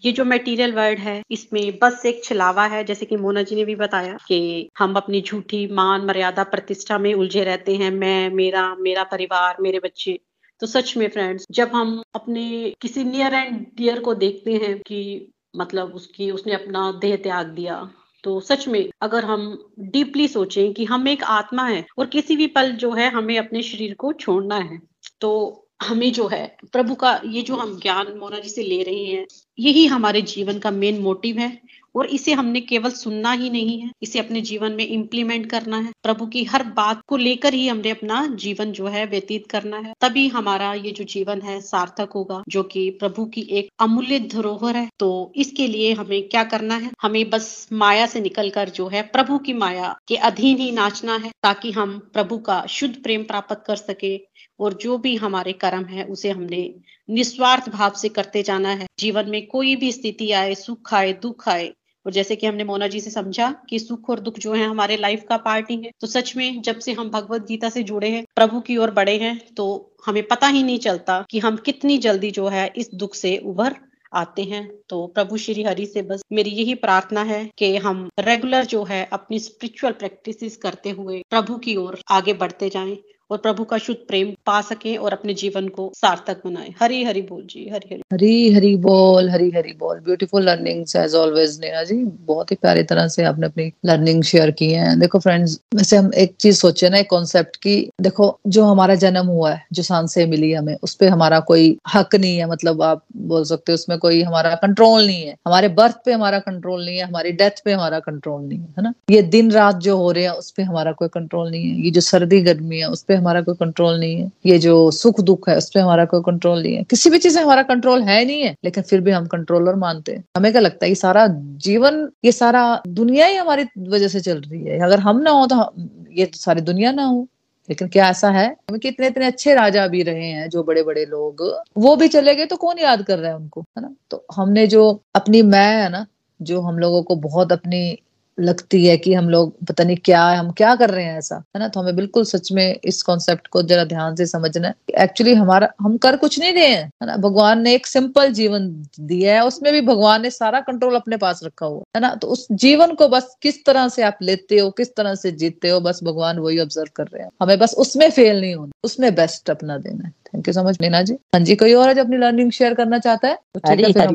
ये 0.06 0.12
जो 0.12 0.26
मटेरियल 0.26 0.74
वर्ल्ड 0.74 1.00
है 1.00 1.22
इसमें 1.32 1.78
बस 1.82 2.06
एक 2.06 2.24
छलावा 2.24 2.66
है 2.66 2.84
जैसे 2.84 3.06
कि 3.06 3.18
मोना 3.18 3.42
जी 3.44 3.56
ने 3.56 3.66
भी 3.66 3.76
बताया 3.76 4.18
कि 4.28 4.70
हम 4.80 4.94
अपनी 4.96 5.22
झूठी 5.22 5.66
मान 5.74 6.06
मर्यादा 6.06 6.44
प्रतिष्ठा 6.44 6.98
में 6.98 7.14
उलझे 7.14 7.44
रहते 7.44 7.76
हैं। 7.76 7.92
मैं 7.92 8.30
मेरा 8.30 8.64
मेरा 8.80 9.04
परिवार 9.04 9.58
मेरे 9.62 9.80
बच्चे 9.80 10.20
तो 10.62 10.68
सच 10.68 10.98
में 10.98 11.08
फ्रेंड्स 11.10 11.46
जब 11.52 11.72
हम 11.74 12.04
अपने 12.16 12.76
किसी 12.82 13.04
नियर 13.04 13.34
एंड 13.34 13.66
डियर 13.78 14.00
को 14.00 14.14
देखते 14.16 14.54
हैं 14.54 14.78
कि 14.80 15.32
मतलब 15.56 15.94
उसकी, 15.96 16.32
उसने 16.32 16.54
अपना 16.54 16.92
देह 17.02 17.16
त्याग 17.16 17.48
दिया 17.48 17.92
तो 18.24 18.40
सच 18.40 18.68
में 18.68 18.90
अगर 19.02 19.26
हम 19.26 19.72
डीपली 19.80 20.28
सोचें 20.28 20.74
कि 20.74 20.86
हम 20.86 21.08
एक 21.08 21.24
आत्मा 21.24 21.64
है 21.64 21.86
और 21.98 22.06
किसी 22.06 22.36
भी 22.36 22.48
पल 22.48 22.72
जो 22.72 22.92
है 22.92 23.10
हमें 23.10 23.38
अपने 23.38 23.62
शरीर 23.62 23.94
को 23.94 24.14
छोड़ना 24.14 24.56
है 24.56 24.80
तो 25.22 25.66
हमें 25.82 26.12
जो 26.14 26.28
है, 26.28 26.58
प्रभु 26.72 26.96
का 26.96 27.22
ये 27.26 27.42
जो 27.42 27.56
हम 27.56 27.80
ज्ञान 27.80 28.08
मोना 28.18 28.40
जी 28.40 28.50
से 28.50 28.64
ले 28.64 28.82
रहे 28.84 29.04
हैं, 29.06 29.26
यही 29.60 29.86
हमारे 29.86 30.22
जीवन 30.22 30.60
का 30.60 30.72
मेन 30.72 31.00
मोटिव 31.02 31.38
है। 31.38 31.62
और 31.96 32.06
इसे 32.06 32.34
हमने 32.34 32.62
केवल 32.62 32.92
सुनना 32.92 33.32
ही 33.32 33.50
नहीं 33.50 33.80
है। 33.80 33.90
इसे 34.02 34.20
अपने 34.20 34.42
जीवन 34.42 34.72
में 34.72 34.88
इम्प्लीमेंट 34.88 35.50
करना 35.50 35.78
है। 35.78 35.92
प्रभु 36.04 36.26
की 36.26 36.44
हर 36.44 36.64
बात 36.64 37.02
को 37.08 37.18
लेकर 37.18 37.54
ही 37.54 37.68
हमने 37.68 37.90
अपना 37.90 38.26
जीवन 38.28 38.72
जो 38.72 38.88
है 38.88 39.06
व्यतीत 39.06 39.48
करना 39.48 39.78
है। 39.78 39.94
तभी 40.02 40.28
हमारा 40.28 40.74
ये 40.74 40.92
जो 40.92 41.04
जीवन 41.04 41.42
है 41.42 41.60
सार्थक 41.62 42.10
होगा, 42.16 42.44
जो 42.50 42.64
कि 42.64 42.90
प्रभु 42.90 43.26
की 43.26 43.42
एक 43.42 43.70
अमूल्य 43.80 44.20
धरोहर 44.20 44.76
है। 44.78 44.90
तो 45.00 45.32
इसके 45.36 45.68
लिए 45.68 45.94
हमें 45.94 46.28
क्या 46.28 46.44
करना 46.44 46.76
है? 46.76 46.92
हमें 47.02 47.30
बस 47.30 47.70
माया 47.74 48.06
से 48.06 48.22
निकलकर 48.22 48.70
जो 48.70 48.88
है 48.88 49.02
प्रभु 49.02 49.38
की 49.38 49.54
माया 49.54 49.96
के 50.08 50.16
अधीन 50.16 50.58
ही 50.58 50.72
नाचना 50.72 51.16
है, 51.16 51.32
ताकि 51.44 51.72
हम 51.72 52.10
प्रभु 52.14 52.38
का 52.38 52.66
शुद्ध 52.70 52.96
प्रेम 53.04 53.24
प्राप्त 53.24 53.64
कर 53.68 53.76
सके 53.76 54.20
और 54.60 54.74
जो 54.74 54.98
भी 54.98 55.16
हमारे 55.16 55.54
कर्म 55.54 55.86
है, 55.86 56.04
उसे 56.04 56.30
हमने 56.30 56.74
निस्वार्थ 57.10 57.70
भाव 57.70 57.92
से 57.92 58.10
करते 58.10 58.44
जाना 58.44 58.70
है। 58.70 58.88
जीवन 59.00 59.30
में 59.30 59.46
कोई 59.48 59.76
भी 59.76 59.92
स्थिति 59.92 60.32
आए, 60.34 60.56
सुख 60.56 60.94
आए, 60.94 61.14
दुख 61.14 61.48
आए, 61.50 61.74
और 62.06 62.12
जैसे 62.12 62.36
कि 62.36 62.48
हमने 62.48 62.64
मोना 62.64 62.88
जी 62.88 63.00
से 63.00 63.10
समझा 63.10 63.50
कि 63.70 63.80
सुख 63.80 64.10
और 64.10 64.20
दुख 64.20 64.38
जो 64.40 64.54
है 64.54 64.66
हमारे 64.66 64.98
लाइफ 64.98 65.24
का 65.30 65.38
पार्ट 65.40 65.70
ही 65.72 65.76
है। 65.78 65.92
तो 66.02 66.08
सच 66.08 66.36
में 66.36 66.62
जब 66.62 66.80
से 66.80 66.94
हम 66.94 67.10
भगवत 67.10 67.46
गीता 67.48 67.70
से 67.70 67.84
जुड़े 67.84 68.10
हैं, 68.10 68.24
प्रभु 68.36 68.60
की 68.60 68.78
ओर 68.78 68.92
बड़े 68.92 69.18
हैं 69.18 69.38
तो 69.56 69.68
हमें 70.06 70.24
पता 70.28 70.48
ही 70.48 70.64
नहीं 70.64 70.80
चलता 70.80 71.24
कि 71.32 71.40
हम 71.40 71.58
कितनी 71.66 71.98
जल्दी 71.98 72.32
जो 72.32 72.48
है 72.48 72.72
इस 72.78 72.90
दुख 72.94 73.16
से 73.16 73.38
उभर 73.46 73.76
आते 74.14 74.44
हैं। 74.44 74.68
तो 74.90 75.06
प्रभु 75.08 75.38
श्री 75.38 75.64
हरि 75.64 75.86
से 75.86 76.02
बस 76.02 76.24
मेरी 76.32 76.50
यही 76.52 76.76
प्रार्थना 76.78 77.24
है 77.24 77.44
कि 77.58 77.76
हम 77.78 78.10
रेगुलर 78.20 78.66
जो 78.66 78.84
है 78.84 79.08
अपनी 79.14 79.40
स्पिरिचुअल 79.40 79.94
प्रैक्टिसेस 79.94 80.58
करते 80.58 80.90
हुए 80.92 81.22
प्रभु 81.30 81.58
की 81.58 81.76
ओर 81.76 82.00
आगे 82.12 82.34
बढ़ते 82.36 82.70
जाएँ। 82.70 82.98
और 83.32 83.38
प्रभु 83.38 83.64
का 83.64 83.78
शुद्ध 83.78 84.00
प्रेम 84.08 84.28
पा 84.46 84.62
सके 84.62 84.96
और 84.96 85.14
अपने 85.14 85.34
जीवन 85.34 85.68
को 85.68 85.92
सार्थक 85.96 86.38
बनाए। 86.46 86.74
हरी 86.82 87.04
हरी 87.04 87.22
बोल 87.22 87.44
जी, 87.46 87.70
हरी 87.74 87.90
हरी। 87.92 88.02
हरी 88.14 88.54
हरी 88.54 88.76
बोल, 88.76 89.30
हरी 89.30 89.50
हरी 89.50 89.74
बोल। 89.80 89.98
Beautiful 89.98 90.44
learning 90.44 90.86
as 90.98 91.16
always 91.16 91.60
Neha 91.62 91.84
ji. 91.84 91.96
बहुत 92.04 92.52
ही 92.52 92.56
प्यारी 92.56 92.84
तरह 92.84 93.08
से 93.08 93.24
आपने 93.24 93.46
अपनी 93.46 93.72
लर्निंग 93.86 94.24
शेयर 94.24 94.52
की 94.52 94.72
है। 94.72 95.00
देखो 95.00 95.20
फ्रेंड्स 95.20 95.62
वैसे 95.76 95.98
हम 95.98 96.12
एक 96.14 96.36
चीज़ 96.40 96.58
सोचे 96.58 96.90
ना, 96.90 96.98
एक 96.98 97.10
कॉन्सेप्ट 97.10 97.56
की, 97.56 97.90
देखो, 98.02 98.40
जो 98.48 98.64
हमारा 98.64 98.96
जन्म 98.96 99.26
हुआ 99.26 99.52
है, 99.52 99.66
जो 99.74 99.84
सांस 99.84 100.18
मिली 100.18 100.54
हमें, 100.54 100.78
उस 100.84 100.96
पर 100.96 101.08
हमारा 101.08 101.40
कोई 101.40 101.78
हक 101.94 102.16
नहीं 102.16 102.38
है 102.38 102.50
मतलब 102.50 102.82
आप 102.82 103.04
बोल 103.18 103.44
सकते 103.44 103.72
हो, 103.72 103.74
उसमें 103.74 104.00
कोई 104.00 104.22
हमारा 104.22 104.56
कंट्रोल 104.56 105.06
नहीं 105.06 105.24
है। 105.24 105.36
हमारे 105.48 105.68
बर्थ 105.68 105.98
पे 106.06 106.12
हमारा 106.12 106.40
कंट्रोल 106.40 106.86
नहीं 106.86 106.98
है, 106.98 107.04
हमारी 107.04 107.32
डेथ 107.32 107.62
पे 107.66 107.72
हमारा 107.72 108.00
कंट्रोल 108.00 108.42
नहीं 108.42 108.60
है 108.60 108.82
ना? 108.82 108.94
ये 109.10 109.22
दिन 109.22 109.52
रात 109.52 109.76
जो 109.76 109.98
हो 109.98 110.12
रहे 110.12 110.24
हैं, 110.24 110.32
उस 110.32 110.52
पर 110.52 110.64
हमारा 110.64 110.92
कोई 110.92 111.08
कंट्रोल 111.08 111.52
नहीं 111.52 111.70
है। 111.70 111.86
ये 111.86 111.92
जो 111.92 112.02
सर्दी 112.02 112.42
गर्मी 112.42 112.78
है, 112.78 112.90
उस 112.90 113.04
पर 113.04 113.19
हमारा 113.20 113.42
कोई 113.42 113.56
कंट्रोल 113.56 114.00
नहीं 114.00 114.22
है। 114.22 114.32
ये 114.46 114.60
जो 114.60 114.92
सुख 114.92 115.22
दुख 115.22 115.50
है, 115.50 115.58
उस 115.58 115.70
पर 115.70 115.80
हमारा 115.80 116.06
कोई 116.06 116.22
कंट्रोल 116.26 116.62
नहीं 116.64 116.76
है। 116.76 116.84
किसी 116.84 117.10
भी 117.10 117.18
चीज़ 117.18 117.34
से 117.34 117.42
हमारा 117.42 117.64
कंट्रोल 117.64 118.02
है 118.02 118.26
नहीं 118.26 118.42
है, 118.42 118.56
लेकिन 118.64 118.84
फिर 118.84 119.02
भी 119.02 119.12
हम 119.12 119.26
कंट्रोलर 119.26 119.76
मानते 119.76 120.12
हैं। 120.12 120.24
हमें 120.38 120.52
क्या 120.52 120.62
लगता 120.62 120.86
है, 120.86 120.90
ये 120.90 120.96
सारा 120.96 121.28
जीवन, 121.32 122.10
ये 122.26 122.32
सारा 122.32 122.82
दुनिया 122.88 123.26
ही 123.26 123.36
हमारी 123.36 123.66
वजह 123.80 124.08
से 124.08 124.20
चल 124.20 124.38
रही 124.38 124.64
है। 124.64 124.80
अगर 124.80 125.00
हम 125.00 125.20
ना 125.20 125.32
हो 125.32 125.48
तो 125.48 125.74
ये 126.12 126.26
तो 126.26 126.38
सारी 126.38 126.62
दुनिया 126.62 126.92
ना 126.92 127.04
हो। 127.04 127.28
लेकिन 127.70 127.88
क्या 127.88 128.10
ऐसा 128.10 128.30
है 128.30 128.56
कि 128.72 128.88
इतने 128.88 129.08
इतने 129.08 129.26
अच्छे 129.26 129.54
राजा 129.54 129.88
भी 129.88 130.04
रहे 130.04 130.26
हैं, 130.26 130.50
जो 130.50 130.64
बड़े 130.64 130.84
बड़े 130.84 131.06
लोग, 131.06 131.64
वो 131.78 131.96
भी 131.96 132.08
चले 132.08 132.36
गए 132.36 132.46
तो 132.46 132.56
कौन 132.56 132.80
याद 132.80 133.02
कर 133.02 133.20
रहा 133.20 133.32
है 133.32 133.38
उनको, 133.38 133.62
है 133.62 133.82
ना? 133.82 133.96
तो 134.12 134.26
हमने 134.36 134.68
जो 134.68 135.02
अपनी 135.16 135.42
मैं 135.42 135.84
है 135.84 135.90
ना, 135.90 136.06
जो 136.42 136.62
हम 136.62 136.80
लोगों 136.80 137.04
को 137.04 137.16
बहुत 137.16 137.52
अपनी 137.52 138.00
लगती 138.40 138.86
है 138.86 138.98
कि 138.98 139.14
हम 139.14 139.30
लोग 139.30 139.66
पता 139.66 139.84
नहीं 139.84 139.98
क्या 139.98 140.28
है, 140.30 140.38
हम 140.38 140.52
क्या 140.52 140.76
कर 140.76 140.90
रहे 140.90 141.06
हैं 141.06 141.18
ऐसा, 141.18 141.36
है 141.36 141.60
ना? 141.60 141.68
तो 141.68 141.80
हमें 141.80 141.96
बिल्कुल 141.96 142.24
सच 142.24 142.52
में 142.52 142.80
इस 142.84 143.02
कॉन्सेप्ट 143.04 143.48
को 143.48 143.62
जरा 143.62 143.84
ध्यान 143.84 144.16
से 144.16 144.26
समझना 144.26 144.68
है 144.68 144.76
एक्चुअली 145.04 145.34
हमारा, 145.34 145.70
हम 145.82 145.98
कर 145.98 146.16
कुछ 146.18 146.40
नहीं 146.40 146.54
रहे 146.54 146.68
हैं, 146.68 146.84
है 146.84 147.06
ना? 147.06 147.18
भगवान 147.18 147.62
ने 147.62 147.74
एक 147.74 147.88
सिंपल 147.88 148.32
जीवन 148.32 148.86
दिया 149.00 149.36
है, 149.36 149.46
उसमें 149.46 149.74
भी 149.74 149.82
भगवान 149.82 150.22
ने 150.22 150.30
सारा 150.30 150.60
कंट्रोल 150.60 150.96
अपने 150.96 151.18
पास 151.18 151.42
रखा 151.44 151.66
हुआ 151.66 151.84
है 151.96 152.02
ना? 152.02 152.16
तो 152.16 152.28
उस 152.28 152.48
जीवन 152.52 152.94
को 152.94 153.08
बस 153.08 153.38
किस 153.42 153.66
तरह 153.66 153.88
से 153.88 154.04
आप 154.04 154.18
लेते 154.22 154.60
हो, 154.60 154.70
किस 154.70 154.96
तरह 154.96 155.16
से 155.16 155.32
जीतते 155.32 155.70
हो, 155.70 155.80
बस 155.80 156.00
भगवान 156.04 156.40
वही 156.40 156.60
ऑब्ज़र्व 156.60 156.88
कर 156.96 157.04
रहे 157.04 157.24
हैं। 157.24 157.30
हमें 157.42 157.60
बस 157.60 157.74
उसमें 157.74 158.12
फेल 158.12 158.42
नहीं 158.42 158.56
होना, 158.56 158.72
उसमें 158.84 159.16
बेस्ट 159.16 159.50
अपना 159.50 159.78
देना 159.78 160.08
है। 160.08 160.14
Thank 160.36 160.48
you 160.48 160.54
so 160.54 160.64
much 160.64 160.82
Neena 160.82 161.02
ji 161.02 161.14
हाँ 161.14 161.42
जी 161.42 161.56
कोई 161.56 161.74
और 161.74 161.88
है 161.88 161.96
जो 161.96 162.04
अपनी 162.04 162.18
लर्निंग 162.18 162.52
शेयर 162.52 162.74
करना 162.74 163.00
चाहता 163.00 163.28
है? 163.28 163.40
तो 163.56 163.62
है 163.70 164.08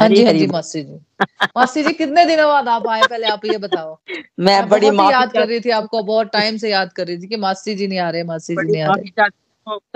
हाँ 0.00 0.08
जी 0.08 0.24
हाँ 0.24 0.32
जी 0.32 0.46
मासी 0.46 0.82
जी। 0.82 1.00
मासी 1.56 1.82
जी 1.82 1.92
कितने 1.92 2.24
दिनों 2.24 2.48
बाद 2.48 2.68
आप 2.68 2.88
आए? 2.88 3.02
पहले 3.02 3.26
आप 3.26 3.44
ये 3.44 3.58
बताओ। 3.58 3.98
मैं 4.40 4.68
बड़ी 4.68 4.86
याद 4.86 5.32
कर 5.32 5.48
रही 5.48 5.60
थी 5.60 5.70
आपको 5.70 6.02
बहुत 6.02 6.30
टाइम 6.32 6.56
से 6.56 6.70
याद 6.70 6.92
कर 6.92 7.06
रही 7.06 7.18
थी 7.18 7.26
कि 7.26 7.36
मासी 7.36 7.74
जी 7.74 7.86
नहीं 7.86 7.98
आ 7.98 8.10
रहे 8.10 8.22
मासी 8.22 8.56
जी 8.56 8.72
नहीं 8.72 8.82
आ 8.82 8.94
रहे। 8.94 9.30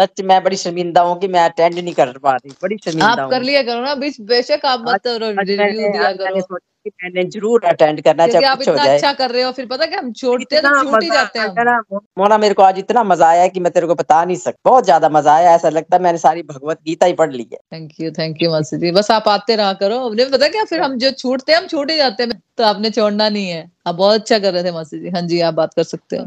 सच 0.01 0.21
मैं 0.21 0.45
बड़ी 0.45 0.57
शर्मिंदा 0.57 1.01
हूँ 1.01 1.21
कि 1.21 1.29
मैं 1.29 1.41
अटेंड 1.41 1.79
नहीं 1.79 1.95
कर 1.95 2.19
पा 2.19 2.33
रही 2.33 2.51
बड़ी 2.63 2.77
शर्मिंदा 2.85 3.07
आप 3.07 3.31
कर 3.31 3.43
लिया 3.43 3.63
करो 3.63 3.81
ना 3.81 3.95
बीच 3.95 4.21
बेशक 4.21 4.61
आप 4.65 4.85
मत 4.89 5.03
रिव्यू 5.07 5.93
दिया 5.93 6.13
करो। 6.13 6.59
मैंने 6.89 7.25
ज़रूर 7.31 7.65
अटेंड 7.65 8.01
करना 8.03 8.27
चाहिए 8.27 8.47
आप 8.49 8.63
इतना 8.63 8.83
अच्छा 8.85 9.13
कर 9.15 9.31
रहे 9.31 9.43
हो 9.43 9.53
फिर 9.53 9.67
पता 9.67 9.87
क्या 9.87 9.99
हम 9.99 10.13
छोड़ते 10.15 10.61
तो 10.61 10.69
छूट 10.83 11.03
ही 11.03 11.09
जाते 11.11 11.39
हैं 11.39 11.75
मोना 12.19 12.39
मेरे 12.39 12.55
को 12.55 12.63
आज 12.63 12.79
इतना 12.79 13.05
मज़ा 13.05 13.29
आया 13.29 13.47
कि 13.49 13.61
मैं 13.61 13.73
तेरे 13.73 13.87
को 13.87 13.95
बता 13.95 14.25
नहीं 14.25 14.37
सकता 14.37 14.71
बहुत 14.71 14.85
ज़्यादा 14.85 15.09
मज़ा 15.09 15.35
आया 15.35 15.55
ऐसा 15.55 15.69
लगता 15.69 15.97
है 15.97 16.03
मैंने 16.03 16.19
सारी 16.19 16.43
भगवत 16.45 16.79
गीता 16.87 17.07
ही 17.07 17.13
पढ़ 17.13 17.33
ली 17.33 17.49
है। 17.53 17.59
थैंक 17.73 18.01
यू 18.01 18.11
थैंक 18.11 18.43
यू 18.43 18.51
मासी 18.51 18.79
जी। 18.79 18.91
बस 18.93 19.11
आप 19.11 19.29
आते 19.29 19.57
रहा 19.57 19.73
करो। 19.73 19.99
हमने 19.99 20.25
पता 20.31 20.49
क्या 20.49 20.65
फिर 20.65 20.81
हम 20.81 20.97
जो 20.99 21.11
छूटते 21.13 21.53
हैं 21.53 21.59
हम 21.59 21.67
छूट 21.67 21.91
ही 21.91 21.97
जाते 21.97 22.23
हैं। 22.23 22.41
तो 22.59 22.65
आपने 22.65 22.91
छोड़ना 22.91 23.29
नहीं 23.29 23.49
है। 23.49 23.71
आप 23.87 23.95
बहुत 23.95 24.21
अच्छा 24.21 24.39
कर 24.39 24.53
रहे 24.53 24.65
थे 24.65 24.73
मासी 24.73 25.01
जी। 25.01 25.11
हाँ 25.11 25.23
जी 25.23 25.41
आप 25.41 25.55
बात 25.55 25.75
कर 25.75 25.83
सकते 25.85 26.17
हो। 26.17 26.27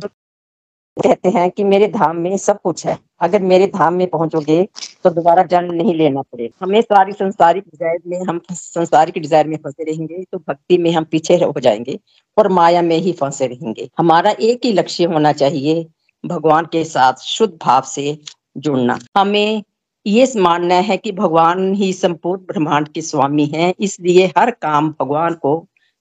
कहते 0.99 1.29
हैं 1.29 1.49
कि 1.51 1.63
मेरे 1.63 1.87
धाम 1.89 2.17
में 2.17 2.35
सब 2.37 2.59
कुछ 2.61 2.85
है। 2.85 2.97
अगर 3.21 3.41
मेरे 3.43 3.67
धाम 3.67 3.93
में 3.93 4.07
पहुंचोगे 4.07 4.63
तो 5.03 5.09
दोबारा 5.09 5.43
जन्म 5.43 5.73
नहीं 5.73 5.93
लेना 5.95 6.21
पड़ेगा 6.21 6.65
हमें 6.65 6.81
सारी 6.81 7.13
संसारिक 7.13 7.63
डिज़ायर 7.63 7.99
में, 8.07 8.19
हम 8.19 8.41
संसारिक 8.49 9.17
डिज़ायर 9.17 9.47
में 9.47 9.57
फंसे 9.57 9.83
रहेंगे 9.83 10.23
तो 10.23 10.37
भक्ति 10.39 10.77
में 10.77 10.91
हम 10.91 11.03
पीछे 11.03 11.35
हो 11.35 11.59
जाएँगे 11.59 11.99
और 12.37 12.49
माया 12.49 12.81
में 12.81 12.97
ही 12.97 13.11
फंसे 13.11 13.47
रहेंगे। 13.47 13.89
हमारा 13.97 14.31
एक 14.31 14.65
ही 14.65 14.71
लक्ष्य 14.73 15.05
होना 15.05 15.31
चाहिए, 15.33 15.85
भगवान 16.23 16.65
के 16.65 16.83
साथ 16.85 17.21
शुद्ध 17.23 17.53
भाव 17.63 17.81
से 17.85 18.17
जुड़ना। 18.57 18.99
हमें 19.17 19.63
ये 20.05 20.27
मानना 20.37 20.75
है 20.81 20.97
कि 20.97 21.11
भगवान 21.11 21.73
ही 21.73 21.91
संपूर्ण 21.93 22.41
ब्रह्मांड 22.43 22.87
के 22.87 23.01
स्वामी 23.01 23.45
हैं, 23.45 23.73
इसलिए 23.79 24.25
हर 24.37 24.51
काम 24.51 24.89
भगवान 24.99 25.33
को 25.35 25.57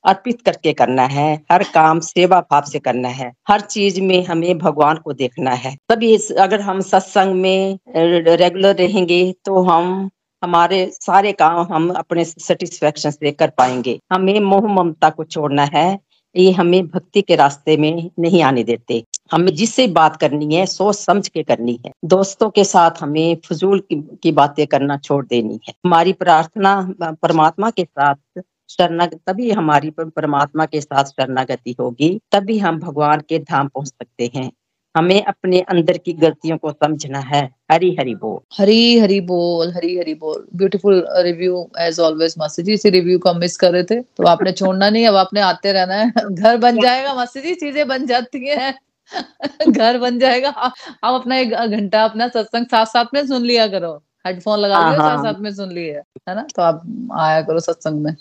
अर्पित 0.09 0.41
करके 0.43 0.73
करना 0.73 1.03
है 1.07 1.29
हर 1.53 1.63
काम 1.75 2.01
सेवा 2.03 2.41
भाव 2.43 2.65
से 2.65 2.79
करना 2.79 3.09
है 3.11 3.33
हर 3.49 3.61
चीज़ 3.63 4.01
में 4.01 4.25
हमें 4.27 4.59
भगवान 4.59 4.97
को 4.97 5.13
देखना 5.15 5.51
है। 5.53 5.77
तभी 5.89 6.17
अगर 6.41 6.61
हम 6.61 6.81
सत्संग 6.83 7.35
में 7.37 7.79
रेगुलर 7.97 8.75
रहेंगे 8.77 9.21
तो 9.45 9.63
हम 9.63 10.09
हमारे 10.43 10.85
सारे 10.93 11.33
काम 11.35 11.67
हम 11.73 11.89
अपने 11.93 12.25
सेटिस्फेक्शन 12.25 13.11
से 13.11 13.31
कर 13.33 13.51
पाएँगे। 13.51 13.99
हमें 14.13 14.39
मोह 14.41 14.67
ममता 14.75 15.11
को 15.11 15.25
छोड़ना 15.25 15.65
है 15.75 15.99
ये 16.35 16.51
हमें 16.53 16.87
भक्ति 16.87 17.23
के 17.23 17.37
रास्ते 17.37 17.77
में 17.77 18.11
नहीं 18.19 18.43
आने 18.43 18.63
देते। 18.65 19.03
हमें 19.33 19.55
जिससे 19.55 19.87
बात 19.89 20.17
करनी 20.17 20.55
है 20.55 20.65
सोच 20.67 20.97
समझ 20.97 21.29
के 21.29 21.43
करनी 21.43 21.79
है। 21.87 21.93
दोस्तों 22.05 22.49
के 22.51 22.65
साथ 22.65 23.01
हमें 23.01 23.37
फजूल 23.45 23.81
की, 23.81 23.97
की 24.23 24.33
बातें 24.33 24.67
करना 24.67 24.97
छोड़ 24.99 25.25
देनी 25.27 25.59
है। 25.69 25.75
हमारी 25.87 26.13
प्रार्थना 26.15 26.95
परमात्मा 27.23 27.71
के 27.71 27.85
साथ 27.85 28.41
शरणागत 28.69 29.21
तभी 29.27 29.51
हमारी 29.51 29.91
परमात्मा 29.99 30.67
के 30.67 30.81
साथ 30.81 31.05
शरणागति 31.05 31.75
होगी 31.81 32.19
तभी 32.33 32.59
हम 32.59 32.79
भगवान 32.81 33.21
के 33.29 33.39
धाम 33.39 33.69
पहुँच 33.69 33.89
सकते 33.89 34.31
हैं। 34.37 34.51
हमें 34.95 35.23
अपने 35.23 35.61
अंदर 35.61 35.99
की 35.99 36.13
गलतियों 36.13 36.57
को 36.59 36.71
समझना 36.73 37.19
है। 37.19 37.43
हरी 37.73 37.95
हरी 37.95 38.15
बोल। 38.15 38.39
हरी 38.59 38.99
हरी 38.99 39.21
बोल 39.21 39.73
हरी 39.73 39.97
हरी 39.99 40.15
बोल। 40.15 40.47
ब्यूटीफुल 40.57 41.05
रिव्यू 41.17 41.69
एज 41.79 42.01
ऑलवेज 42.01 42.35
मासी 42.39 42.63
जी 42.63 42.73
इसी 42.73 42.91
रिव्यू 42.91 43.19
को 43.19 43.31
हम 43.31 43.39
मिस 43.39 43.57
कर 43.57 43.73
रहे 43.73 43.83
थे। 43.85 44.01
तो 44.01 44.27
आपने 44.27 44.53
छोड़ना 44.53 44.91
नहीं 44.91 45.07
अब 45.07 45.17
आपने 45.17 45.41
आते 45.41 45.73
रहना 45.73 45.95
है। 45.95 46.11
घर 46.31 46.57
बन 46.57 46.81
जाएगा 46.81 47.15
मासी 47.15 47.41
जी 47.41 47.55
चीज़ें 47.55 47.87
बन 47.89 48.07
जाती 48.07 48.47
हैं। 48.49 48.75
घर 49.69 49.99
बन 49.99 50.19
जाएगा। 50.19 50.49
आप 50.51 51.15
अपना 51.15 51.37
एक 51.37 51.51
घंटा 51.51 52.05
अपना 52.05 52.29
सत्संग 52.29 52.67
साथ 52.67 52.87
साथ 52.87 53.15
में 53.15 53.27
सुन 53.27 53.43
लिया 53.43 53.67
करो। 53.69 54.01
हेडफोन 54.29 54.59
लगा 54.61 54.79
लिया 54.81 54.99
साथ 55.01 55.25
साथ 55.25 55.41
में 55.41 55.53
सुन 55.55 55.73
लिए 55.73 55.93
है 55.93 56.35
ना? 56.35 56.47
तो 56.57 56.63
आप 56.63 56.83
आया 57.19 57.41
करो 57.43 57.61
सत्संग 57.63 58.03
में। 58.03 58.15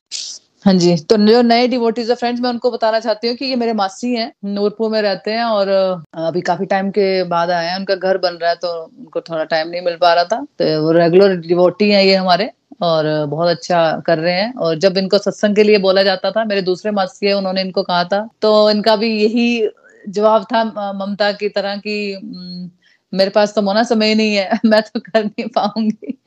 हाँ 0.66 0.74
जी 0.76 0.95
तो 1.10 1.18
जो 1.18 1.41
नए 1.41 1.68
डिवोटीज 1.68 2.10
है 2.10 2.16
फ्रेंड्स 2.16 2.41
मैं 2.41 2.49
उनको 2.49 2.70
बताना 2.72 2.99
चाहती 2.99 3.28
हूँ 3.28 3.36
कि 3.38 3.45
ये 3.45 3.55
मेरे 3.55 3.74
मासी 3.74 4.14
हैं 4.16 4.32
नूरपुर 4.45 4.89
में 4.91 5.01
रहते 5.01 5.32
हैं 5.32 5.43
और 5.45 5.68
अभी 5.68 6.41
काफ़ी 6.41 6.66
टाइम 6.66 6.89
के 6.91 7.24
बाद 7.26 7.49
आए 7.51 7.68
हैं 7.68 7.78
उनका 7.78 7.95
घर 7.95 8.18
बन 8.18 8.34
रहा 8.34 8.49
है 8.49 8.55
तो 8.55 8.74
उनको 8.84 9.22
थोड़ा 9.22 9.43
टाइम 9.45 9.70
नहीं 9.70 9.82
मिल 9.82 9.95
पा 10.01 10.14
रहा 10.14 10.24
था। 10.24 10.39
तो 10.60 10.82
वो 10.84 10.91
रेगुलर 10.91 11.36
डिवोटी 11.38 11.89
हैं 11.91 12.03
ये 12.03 12.16
हमारे 12.16 12.49
और 12.84 13.26
बहुत 13.26 13.49
अच्छा 13.49 13.80
कर 14.05 14.18
रहे 14.20 14.34
हैं। 14.34 14.53
और 14.55 14.78
जब 14.78 14.97
इनको 14.97 15.18
सत्संग 15.18 15.55
के 15.55 15.64
लिए 15.64 15.78
बोला 15.80 16.03
जाता 16.03 16.32
था 16.32 16.43
मेरे 16.45 16.62
दूसरे 16.64 16.91
मासी 16.91 17.28
है 17.28 17.34
उन्होंने 17.34 17.62
इनको 17.62 17.84
कहा 17.84 18.03
था। 18.03 18.28
तो 18.41 18.70
इनका 18.72 18.95
भी 18.95 19.10
यही 19.16 19.70
जवाब 20.10 20.43
था 20.45 20.64
ममता 20.95 21.32
की 21.34 21.49
तरह 21.49 21.78
की 21.78 21.97
मेरे 23.14 23.30
पास 23.30 23.53
तो 23.55 23.62
मोना 23.62 23.84
समय 23.84 24.16
नहीं 24.16 24.36
है 24.36 24.60
मैं 24.66 24.82
तो 24.82 24.99
कर 24.99 25.26
नहीं 25.26 25.47
पाऊँगी। 25.49 26.18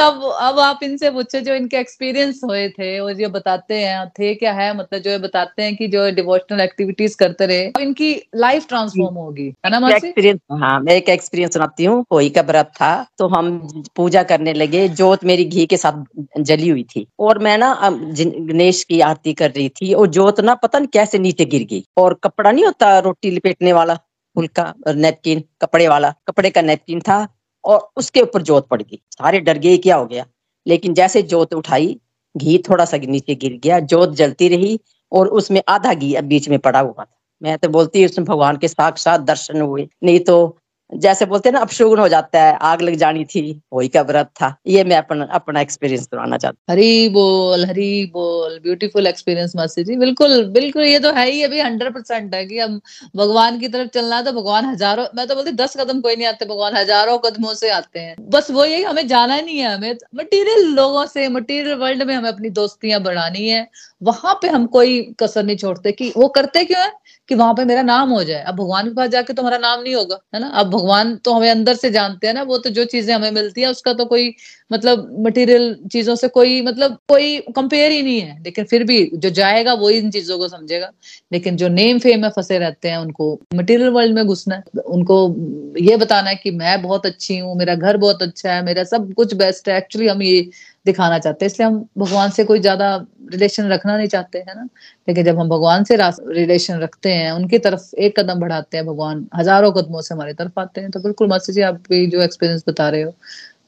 अब 0.00 0.22
अब 0.40 0.58
आप 0.58 0.80
इनसे 0.82 1.10
पूछे 1.10 1.40
जो 1.40 1.54
इनके 1.54 1.76
एक्सपीरियंस 1.76 2.40
हुए 2.44 2.68
थे 2.68 2.98
और 3.00 3.12
जो 3.12 3.28
बताते 3.28 3.74
हैं 3.74 4.08
थे 4.08 4.34
क्या 4.34 4.52
है 4.52 4.72
मतलब 4.76 5.00
जो 5.00 5.10
ये 5.10 5.18
बताते 5.18 5.62
हैं 5.62 5.76
कि 5.76 5.88
जो 5.88 6.10
डिवोशनल 6.10 6.60
एक्टिविटीज़ 6.60 7.16
करते 7.16 7.46
रहे 7.46 7.68
तो 7.70 7.80
इनकी 7.80 8.12
लाइफ 8.36 8.66
ट्रांसफॉर्म 8.68 9.14
होगी 9.14 9.46
है 9.66 9.70
ना 9.70 9.88
एक्सपीरियंस 9.90 10.40
हाँ 10.62 10.78
मैं 10.80 10.94
एक 10.94 11.08
एक्सपीरियंस 11.08 11.52
सुनाती 11.54 11.84
हूँ। 11.84 12.04
कोई 12.10 12.30
का 12.30 12.42
व्रत 12.42 12.72
था 12.76 12.90
तो 13.18 13.28
हम 13.28 13.50
पूजा 13.96 14.22
करने 14.22 14.52
लगे 14.52 14.88
जोत 14.88 15.24
मेरी 15.24 15.44
घी 15.44 15.66
के 15.66 15.76
साथ 15.76 16.04
जली 16.40 16.68
हुई 16.68 16.84
थी। 16.96 17.06
और 17.20 17.38
मैं 17.38 17.56
ना 17.58 17.74
गणेश 17.90 18.82
की 18.84 19.00
आरती 19.02 19.32
कर 19.34 19.50
रही 19.50 19.68
थी 19.68 19.92
और 19.94 20.06
जोत 20.10 20.40
ना 20.40 20.54
पता 20.54 20.78
नहीं 20.78 20.88
कैसे 20.92 21.18
नीचे 21.18 21.44
गिर 21.44 21.66
गई। 21.70 21.84
और 21.96 22.20
कपड़ा 22.24 22.50
नहीं 22.50 22.64
होता 22.64 22.98
रोटी 22.98 23.30
लपेटने 23.30 23.72
वाला। 23.72 23.98
फुलका 24.34 24.74
नेपकिन 24.88 25.44
कपड़े 25.62 25.88
वाला, 25.88 26.14
कपड़े 26.28 26.50
का 26.50 26.62
नेपकिन 26.62 27.00
था 27.00 27.28
और 27.64 27.90
उसके 27.96 28.20
ऊपर 28.20 28.42
जोत 28.42 28.68
पड़ 28.68 28.82
गई। 28.82 29.02
सारे 29.10 29.40
डर 29.40 29.58
गए 29.58 29.78
क्या 29.78 29.96
हो 29.96 30.06
गया। 30.06 30.26
लेकिन 30.66 30.94
जैसे 30.94 31.22
जोत 31.22 31.54
उठाई, 31.54 32.00
घी 32.36 32.58
थोड़ा 32.58 32.84
सा 32.84 32.96
नीचे 32.96 33.34
गिर 33.34 33.60
गया, 33.64 33.80
जोत 33.80 34.14
जलती 34.14 34.48
रही 34.48 34.80
और 35.12 35.28
उसमें 35.28 35.62
आधा 35.68 35.94
घी 35.94 36.14
अब 36.14 36.24
बीच 36.24 36.48
में 36.48 36.58
पड़ा 36.58 36.80
हुआ 36.80 37.04
था। 37.04 37.16
मैं 37.42 37.58
तो 37.58 37.68
बोलती 37.68 38.04
उसमें 38.04 38.26
भगवान 38.26 38.56
के 38.56 38.68
साक्षात 38.68 39.20
दर्शन 39.20 39.60
हुए। 39.60 39.88
नहीं 40.02 40.20
तो 40.20 40.58
जैसे 40.92 41.26
बोलते 41.26 41.48
हैं 41.48 41.54
ना 41.54 41.60
अपशुगन 41.60 41.98
हो 41.98 42.06
जाता 42.08 42.42
है, 42.42 42.56
आग 42.62 42.82
लग 42.82 42.94
जानी 42.96 43.24
थी, 43.24 43.60
वही 43.72 43.88
का 43.88 44.02
व्रत 44.02 44.26
था। 44.36 44.54
ये 44.66 44.84
मैं 44.84 44.96
अपना 44.96 45.24
अपना 45.34 45.60
एक्सपीरियंस 45.60 46.06
करवाना 46.06 46.38
चाहता 46.38 46.72
हरी 46.72 47.08
बोल 47.08 47.64
हरी 47.66 48.04
बोल 48.14 48.58
ब्यूटीफुल 48.62 49.06
एक्सपीरियंस 49.06 49.52
मासी 49.56 49.84
जी। 49.84 49.96
बिल्कुल 49.96 50.44
बिल्कुल, 50.50 50.82
ये 50.82 50.98
तो 50.98 51.12
है 51.12 51.28
ही, 51.30 51.42
अभी 51.42 51.60
हंड्रेड 51.60 51.94
परसेंट 51.94 52.34
है 52.34 52.44
कि 52.46 52.58
हम 52.58 52.80
भगवान 53.16 53.58
की 53.60 53.68
तरफ़ 53.68 53.88
चलना 53.90 54.16
है 54.16 54.24
तो 54.24 54.32
भगवान 54.32 54.64
हज़ारों, 54.66 55.06
मैं 55.16 55.26
तो 55.26 55.34
बोलती 55.34 55.52
दस 55.54 55.76
कदम 55.76 56.00
कोई 56.00 56.16
नहीं 56.16 56.26
आते, 56.26 56.44
भगवान 56.46 56.76
हज़ारों 56.76 57.18
कदमों 57.20 57.54
से 57.54 57.70
आते 57.70 58.00
हैं। 58.00 58.14
बस 58.30 58.50
वो 58.50 58.64
यही 58.64 58.82
हमें 58.82 59.06
जाना 59.08 59.40
नहीं 59.40 59.58
है, 59.58 59.74
हमें 59.74 59.96
मटीरियल 60.16 60.66
लोगों 60.74 61.06
से 61.06 61.28
मटीरियल 61.30 61.78
वर्ल्ड 61.78 62.02
में 62.02 62.14
हमें 62.14 62.28
अपनी 62.30 62.50
दोस्तियाँ 62.52 63.02
बढ़ानी 63.02 63.48
है। 63.48 63.68
वहाँ 64.02 64.34
पे 64.42 64.48
हम 64.48 64.66
कोई 64.68 65.00
कसर 65.20 65.42
नहीं 65.44 65.56
छोड़ते 65.56 65.92
कि 65.92 66.12
वो 66.16 66.28
करते 66.30 66.64
क्यों 66.64 66.82
है? 66.82 66.92
कि 67.30 67.34
वहाँ 67.34 67.54
पे 67.54 67.64
मेरा 67.64 67.82
नाम 67.82 68.10
हो 68.10 68.22
जाए। 68.24 68.42
अब 68.42 68.54
भगवान 68.56 68.88
के 68.88 68.94
पास 68.94 69.08
जाके 69.10 69.32
तो 69.32 69.42
हमारा 69.42 69.58
नाम 69.58 69.82
नहीं 69.82 69.94
होगा, 69.94 70.18
है 70.34 70.40
ना? 70.40 70.46
अब 70.48 70.70
भगवान 70.70 71.14
तो 71.16 71.32
हमें 71.32 71.50
अंदर 71.50 71.74
से 71.74 71.90
जानते 71.90 72.26
हैं 72.26 72.34
ना, 72.34 72.42
वो 72.42 72.58
तो 72.58 72.70
जो 72.70 72.84
चीज़ें 72.84 73.14
हमें 73.14 73.30
मिलती 73.30 73.60
है, 73.60 73.70
उसका 73.70 73.92
तो 73.92 74.04
कोई 74.04 74.34
मतलब 74.72 75.16
मटेरियल 75.26 75.74
चीज़ों 75.92 76.14
से 76.14 76.28
कोई 76.28 76.62
मतलब 76.62 76.98
कोई 77.08 77.38
कंपेयर 77.56 77.92
ही 77.92 78.02
नहीं 78.02 78.20
है। 78.20 78.42
लेकिन 78.42 78.64
फिर 78.64 78.84
भी 78.84 79.10
जो 79.14 79.30
जाएगा, 79.30 79.74
वो 79.74 79.90
इन 79.90 80.10
चीज़ों 80.10 80.38
को 80.38 80.48
समझेगा। 80.48 80.90
लेकिन 81.32 81.56
जो 81.56 81.68
नेम 81.68 81.98
फेम 81.98 82.22
में 82.22 82.28
फंसे 82.28 82.58
रहते 82.58 82.88
हैं, 82.88 82.98
उनको 82.98 83.40
मटेरियल 83.54 83.90
वर्ल्ड 83.90 84.14
में 84.14 84.26
घुसना 84.26 84.54
है। 84.54 84.62
उनको 84.82 85.36
ये 85.80 85.96
बताना 85.96 86.30
है 86.30 86.36
कि 86.36 86.50
मैं 86.50 86.82
बहुत 86.82 87.06
अच्छी 87.06 87.38
हूँ, 87.38 87.56
मेरा 87.56 87.74
घर 87.74 87.96
बहुत 87.96 88.22
अच्छा 88.22 88.52
है, 88.52 88.64
मेरा 88.64 88.84
सब 88.84 89.12
कुछ 89.14 89.34
बेस्ट 89.34 89.68
है। 89.68 89.78
एक्चुअली 89.78 90.08
हम 90.08 90.22
ये 90.22 90.50
दिखाना 90.86 91.18
चाहते 91.18 91.44
हैं। 91.44 91.50
इसलिए 91.50 91.66
हम 91.66 91.84
भगवान 91.98 92.30
से 92.30 92.44
कोई 92.44 92.60
ज़्यादा 92.60 92.94
रिलेशन 93.32 93.68
रखना 93.68 93.96
नहीं 93.96 94.08
चाहते, 94.08 94.38
है 94.38 94.54
ना? 94.56 94.66
लेकिन 95.08 95.24
जब 95.24 95.38
हम 95.38 95.48
भगवान 95.48 95.84
से 95.84 95.96
रिलेशन 95.96 96.78
रखते 96.78 97.12
हैं, 97.12 97.30
उनकी 97.32 97.58
तरफ़ 97.58 97.94
एक 97.98 98.18
कदम 98.18 98.40
बढ़ाते 98.40 98.76
हैं 98.76 98.86
भगवान, 98.86 99.26
हज़ारों 99.36 99.72
कदमों 99.72 100.00
से 100.00 100.14
हमारी 100.14 100.32
तरफ़ 100.32 100.60
आते 100.60 100.80
हैं 100.80 100.90
तो 100.90 101.00
बिल्कुल 101.00 101.28
मास्टर 101.28 101.52
जी, 101.52 101.60
आप 101.62 101.74
भी 101.90 102.06
जो 102.06 102.22
एक्सपीरियंस 102.22 102.64
बता 102.68 102.88
रहे 102.88 103.02
हो 103.02 103.12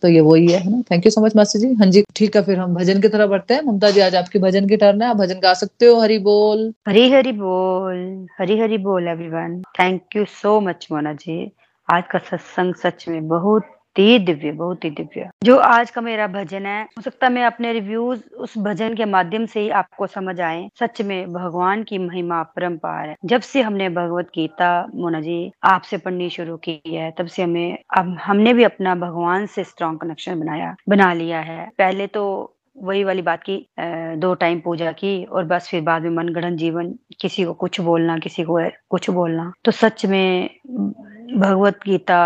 तो 0.02 0.08
ये 0.08 0.20
वही 0.20 0.46
है 0.52 0.70
ना? 0.70 0.80
Thank 0.90 1.04
you 1.06 1.10
so 1.10 1.20
much 1.20 1.36
master 1.36 1.58
ji. 1.58 1.72
हाँ 1.74 1.86
जी, 1.86 2.02
ठीक 2.16 2.36
है, 2.36 2.42
फिर 2.42 2.58
हम 2.58 2.74
भजन 2.74 3.00
की 3.00 3.08
तरफ़ 3.08 3.30
बढ़ते 3.30 3.54
हैं। 3.54 3.62
ममता 3.62 3.90
जी, 3.90 4.00
आज 4.00 4.14
आपकी 4.16 4.38
भजन 4.38 4.66
की 4.68 4.76
टर्न 4.76 5.02
है, 5.02 5.08
आप 5.08 5.16
भजन 5.16 5.40
गा 5.40 5.52
सकते 5.54 5.86
हो, 5.86 6.00
हरी 6.00 6.18
बोल। 6.20 6.72
हरी 6.88 7.08
हरी 7.10 7.32
बोल, 7.34 8.26
हरी 8.40 8.58
हरी 8.60 8.78
बोल 8.80 9.08
everyone 9.08 9.60
thank 9.80 10.16
you 10.16 10.24
so 10.32 10.58
much 10.60 10.88
Mona 10.92 11.12
ji. 11.14 11.50
आज 11.88 12.02
का 12.12 12.18
सत्संग 12.20 12.74
सच 12.74 13.04
में 13.08 13.28
बहुत 13.28 13.70
ही 13.98 14.18
दिव्य 14.18 14.52
बहुत 14.52 14.84
ही 14.84 14.90
दिव्य। 14.90 15.28
जो 15.44 15.56
आज 15.58 15.90
का 15.90 16.00
मेरा 16.00 16.26
भजन 16.26 16.66
है, 16.66 16.82
हो 16.82 17.02
सकता 17.02 17.26
है 17.26 17.32
मैं 17.32 17.44
अपने 17.44 17.72
रिव्यूज़ 17.72 18.22
उस 18.34 18.56
भजन 18.58 18.94
के 18.94 19.04
माध्यम 19.04 19.46
से 19.46 19.60
ही 19.60 19.68
आपको 19.70 20.06
समझ 20.06 20.40
आए, 20.40 20.68
सच 20.80 21.02
में 21.02 21.32
भगवान 21.32 21.82
की 21.82 21.98
महिमा 21.98 22.42
परम्पार 22.56 23.08
है। 23.08 23.16
जब 23.24 23.40
से 23.40 23.62
हमने 23.62 23.88
भगवत 23.90 24.30
गीता, 24.34 24.70
मोना 24.94 25.20
जी, 25.20 25.50
आपसे 25.64 25.98
पढ़नी 25.98 26.30
शुरू 26.30 26.56
की 26.58 26.80
है, 26.86 27.10
तब 27.10 27.26
से 27.26 27.42
हमें, 27.42 27.78
अब 27.96 28.16
हमने 28.22 28.54
भी 28.54 28.64
अपना 28.64 28.94
भगवान 28.96 29.46
से 29.46 29.64
स्ट्रॉन्ग 29.64 30.00
कनेक्शन 30.00 30.40
बनाया, 30.40 30.74
बना 30.88 31.12
लिया 31.12 31.40
है। 31.40 31.68
पहले 31.78 32.06
तो 32.06 32.24
वही 32.76 33.02
वाली 33.04 33.22
बात 33.22 33.42
की 33.42 33.56
दो 34.16 34.32
टाइम 34.34 34.60
पूजा 34.60 34.92
की, 34.92 35.24
और 35.24 35.44
बस 35.44 35.68
फिर 35.70 35.80
बाद 35.82 36.02
में 36.02 36.10
मनगढ़ 36.10 36.50
जीवन, 36.54 36.94
किसी 37.20 37.44
को 37.44 37.52
कुछ 37.54 37.80
बोलना, 37.80 38.18
किसी 38.18 38.42
को 38.42 38.58
कुछ 38.90 39.08
बोलना। 39.10 39.52
तो 39.64 39.72
सच 39.72 40.04
में 40.06 40.50
भगवत 41.32 41.78
गीता, 41.86 42.16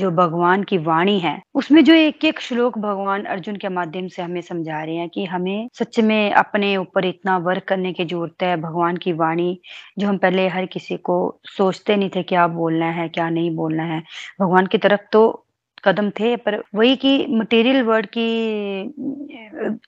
जो 0.00 0.10
भगवान 0.10 0.62
की 0.64 0.78
वाणी 0.78 1.18
है, 1.20 1.40
उसमें 1.54 1.84
जो 1.84 1.92
एक 1.94 2.24
एक 2.24 2.40
श्लोक 2.40 2.78
भगवान 2.78 3.24
अर्जुन 3.24 3.56
के 3.56 3.68
माध्यम 3.68 4.08
से 4.08 4.22
हमें 4.22 4.40
समझा 4.40 4.82
रहे 4.84 4.94
हैं 4.96 5.08
कि 5.08 5.24
हमें 5.24 5.68
सच 5.74 6.00
में 6.00 6.32
अपने 6.32 6.76
ऊपर 6.76 7.04
इतना 7.04 7.36
वर्क 7.38 7.64
करने 7.64 7.92
की 7.92 8.04
ज़रूरत 8.04 8.42
है, 8.42 8.56
भगवान 8.56 8.96
की 8.96 9.12
वाणी, 9.12 9.58
जो 9.98 10.08
हम 10.08 10.18
पहले 10.18 10.48
हर 10.48 10.66
किसी 10.66 10.96
को 10.96 11.40
सोचते 11.48 11.96
नहीं 11.96 12.10
थे 12.16 12.22
क्या 12.22 12.46
बोलना 12.48 12.86
है, 12.90 13.08
क्या 13.08 13.28
नहीं 13.30 13.54
बोलना 13.56 13.82
है। 13.84 14.02
भगवान 14.40 14.66
की 14.66 14.78
तरफ़ 14.78 15.00
तो 15.12 15.45
कदम 15.84 16.10
थे, 16.10 16.34
पर 16.36 16.62
वही 16.74 16.96
की 16.96 17.26
मटेरियल 17.30 17.82
वर्ड 17.84 18.06
की, 18.16 18.26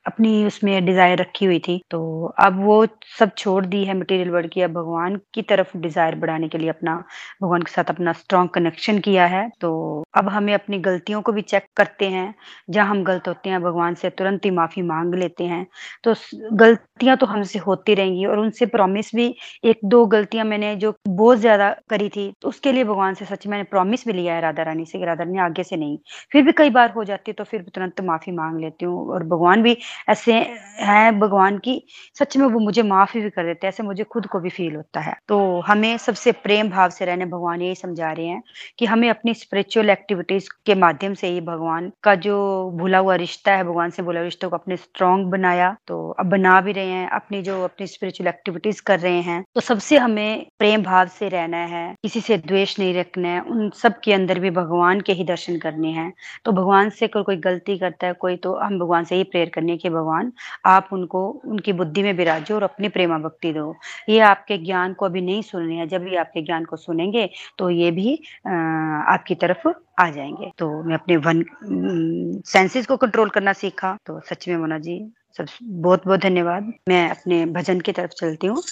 अपनी 0.07 0.45
उसमें 0.47 0.84
डिज़ायर 0.86 1.18
रखी 1.18 1.45
हुई 1.47 1.59
थी। 1.59 1.80
तो 1.91 1.99
अब 2.41 2.62
वो 2.64 2.86
सब 3.18 3.30
छोड़ 3.39 3.64
दी 3.66 3.84
है 3.84 3.95
मटेरियल 3.97 4.30
वर्ड 4.30 4.49
की। 4.51 4.61
अब 4.62 4.72
भगवान 4.72 5.16
की 5.34 5.43
तरफ़ 5.45 5.76
डिज़ायर 5.78 6.14
बढ़ाने 6.16 6.49
के 6.49 6.59
लिए 6.59 6.68
अपना, 6.70 6.97
भगवान 7.43 7.62
के 7.62 7.72
साथ 7.72 7.91
अपना 7.91 8.12
स्ट्रॉन्ग 8.14 8.51
कनेक्शन 8.51 8.99
किया 9.01 9.26
है। 9.26 9.49
तो 9.61 9.72
अब 10.14 10.28
हमें 10.28 10.53
अपनी 10.55 10.78
गलतियों 10.80 11.20
को 11.22 11.32
भी 11.32 11.43
चेक 11.45 11.66
करते 11.76 12.09
हैं। 12.09 12.34
जहाँ 12.70 12.89
हम 12.89 13.03
गलत 13.05 13.28
होते 13.28 13.51
हैं, 13.51 13.62
भगवान 13.62 13.95
से 13.95 14.11
तुरंत 14.11 14.45
ही 14.45 14.51
माफ़ी 14.53 14.82
मांग 14.84 15.14
लेते 15.14 15.45
हैं। 15.47 15.66
तो 16.05 16.14
गलतियाँ 16.55 17.16
तो 17.16 17.26
हमसे 17.26 17.59
होती 17.61 17.95
रहेंगी 17.95 18.24
और 18.26 18.39
उनसे 18.39 18.66
प्रॉमिस 18.68 19.14
भी, 19.14 19.34
एक 19.64 19.80
दो 19.86 20.05
गलतियाँ 20.09 20.45
मैंने 20.47 20.74
जो 20.76 20.95
बहुत 21.09 21.39
ज़्यादा 21.39 21.70
करी 21.91 22.09
थी 22.11 22.32
तो 22.43 22.49
उसके 22.49 22.72
लिए 22.72 22.84
भगवान 22.84 23.14
से 23.14 23.24
सच 23.26 23.47
मैंने 23.47 23.64
प्रॉमिस 23.66 24.07
भी 24.07 24.12
लिया 24.12 24.34
है 24.34 24.41
राधा 24.41 24.62
रानी 24.62 24.84
से 24.86 25.05
राधा 25.05 25.22
रानी 25.24 25.39
आगे 25.41 25.62
से 25.64 25.76
नहीं। 25.79 25.99
फिर 26.33 26.43
भी 26.45 26.53
कई 26.53 26.70
बार 26.70 26.91
हो 26.91 27.05
जाती 27.05 27.31
है 27.31 27.35
तो 27.35 27.45
फिर 27.45 27.62
तुरंत 27.74 28.01
माफ़ी 28.03 28.33
मांग 28.33 28.61
लेती 28.61 28.85
हूँ 28.85 29.09
और 29.09 29.24
भगवान 29.26 29.62
भी 29.62 29.76
ऐसे 30.09 30.35
हैं 30.81 31.18
भगवान 31.20 31.59
की, 31.59 31.83
सच 32.16 32.37
में 32.37 32.47
वो 32.47 32.61
मुझे 32.61 32.83
माफ़ी 32.85 33.20
भी 33.20 33.31
कर 33.31 33.45
देते 33.45 33.66
हैं, 33.66 33.68
ऐसे 33.68 33.83
मुझे 33.83 34.05
खुद 34.07 34.26
को 34.26 34.41
भी 34.41 34.49
फील 34.51 34.74
होता 34.76 35.01
है। 35.01 35.14
तो 35.29 35.39
हमें 35.61 35.97
सबसे 35.99 36.33
प्रेम 36.35 36.70
भाव 36.70 36.91
से 36.91 37.05
रहने 37.05 37.26
भगवान 37.26 37.62
यही 37.62 37.74
समझा 37.76 38.12
रहे 38.12 38.26
हैं 38.26 38.43
कि 38.79 38.87
हमें 38.87 39.09
अपनी 39.11 39.35
स्पिरिचुअल 39.35 39.91
एक्टिविटीज़ 39.91 40.49
के 40.66 40.74
माध्यम 40.76 41.14
से 41.14 41.29
ही 41.29 41.41
भगवान 41.43 41.91
का 42.03 42.14
जो 42.16 42.37
भूला 42.74 42.99
हुआ 42.99 43.14
रिश्ता 43.16 43.53
है, 43.53 43.64
भगवान 43.64 43.91
से 43.91 44.03
भूला 44.03 44.22
रिश्तों 44.22 44.51
को 44.51 44.57
अपने 44.57 44.76
स्ट्रॉन्ग 44.79 45.31
बनाया 45.31 45.74
तो 45.89 46.09
अब 46.11 46.26
बना 46.29 46.61
भी 46.61 46.72
रहे 46.72 46.87
हैं, 46.87 47.09
अपनी 47.11 47.43
जो 47.43 47.62
अपनी 47.64 47.87
स्पिरिचुअल 47.87 48.29
एक्टिविटीज़ 48.29 48.83
कर 48.87 48.99
रहे 49.01 49.20
हैं 49.22 49.43
तो 49.55 49.61
सबसे 49.62 49.99
हमें 49.99 50.47
प्रेम 50.59 50.83
भाव 50.83 51.07
से 51.11 51.29
रहना 51.29 51.57
है, 51.66 51.95
किसी 52.03 52.20
से 52.20 52.37
द्वेष 52.39 52.79
नहीं 52.79 52.95
रखना 52.95 53.29
है, 53.29 53.41
उन 53.41 53.70
सब 53.76 54.01
के 54.01 54.12
अंदर 54.12 54.39
भी 54.39 54.51
भगवान 54.53 55.01
के 55.01 55.12
ही 55.12 55.24
दर्शन 55.24 55.59
कर 55.59 55.68
करने 55.69 55.91
हैं। 55.93 56.12
तो 56.45 56.53
भगवान 56.53 56.91
से 56.91 57.07
अगर 57.07 57.23
कोई 57.23 57.37
गलती 57.39 57.79
करता 57.79 58.07
है 58.07 58.12
कोई 58.16 58.37
तो 58.39 58.55
हम 58.57 58.79
भगवान 58.79 59.05
से 59.05 59.16
ही 59.16 59.25
प्रेयर 59.27 59.49
करने 59.55 59.77
की 59.77 59.91
भगवान, 59.91 60.33
आप 60.66 60.89
उनको, 60.93 61.27
उनकी 61.47 61.73
बुद्धि 61.75 62.03
में 62.03 62.12
विराजो 62.14 62.55
और 62.55 62.62
अपनी 62.62 62.89
प्रेमा 62.91 63.19
भक्ति 63.19 63.53
दो। 63.53 63.75
ये 64.09 64.19
आपके 64.23 64.59
ज्ञान 64.59 64.95
को 64.95 65.07
अभी 65.07 65.21
नहीं 65.23 65.43
सुनने 65.43 65.75
हैं। 65.75 65.89
जब 65.89 66.03
भी 66.05 66.16
आपके 66.16 66.43
ज्ञान 66.43 66.64
को 66.64 66.77
सुनेंगे 66.79 67.29
तो 67.59 67.71
ये 67.71 67.91
भी 67.91 68.14
आपकी 68.49 69.35
तरफ़ 69.37 69.69
आ 70.01 70.11
जाएँगे। 70.11 70.51
तो 70.59 70.69
मैं 70.83 70.95
अपने 70.95 71.16
वन 71.19 71.45
सेंसेस 72.47 72.87
को 72.87 72.97
कंट्रोल 72.97 73.29
करना 73.31 73.53
सीखा। 73.55 73.97
तो 74.07 74.21
सच 74.31 74.49
में 74.49 74.57
मोना 74.57 74.79
जी, 74.81 74.99
सब, 75.39 75.47
बहुत 75.62 76.07
बहुत 76.07 76.21
धन्यवाद। 76.21 76.73
मैं 76.89 77.09
अपने 77.11 77.45
भजन 77.53 77.81
की 77.81 77.93
तरफ़ 77.93 78.12
चलती 78.21 78.47
हूँ। 78.47 78.62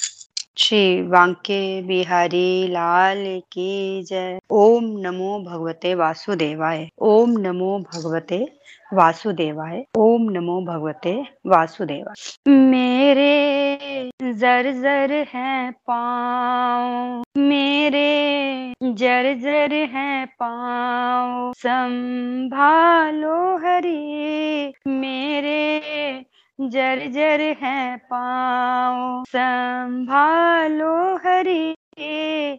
श्री 0.59 1.03
वांके 1.03 1.83
बिहारी 1.83 2.69
लाल 2.69 3.43
की 3.53 4.03
जय। 4.03 4.39
ओम 4.51 4.85
नमो 4.85 5.39
भगवते 5.39 5.95
वासुदेवाय। 5.95 6.89
ओम 6.99 7.31
नमो 7.31 7.79
भगवते 7.79 8.49
वासुदेवाय। 8.95 9.85
ओम 9.97 10.23
नमो 10.23 10.61
भगवते 10.61 11.25
वासुदेवाय। 11.47 12.15
मेरे 12.49 14.11
जर 14.23 14.73
जर 14.73 15.27
है 15.35 15.71
पाँव, 15.71 17.25
मेरे 17.39 18.75
जर 18.83 19.35
जर 19.35 19.73
है 19.73 20.27
पाँव। 20.27 21.53
संभालो 21.57 23.57
हरि, 23.57 24.73
मेरे 24.87 26.25
जर 26.59 26.99
जर 27.07 27.41
है 27.63 27.97
पाओ 27.97 29.25
संभालो 29.25 31.17
हरि 31.17 31.75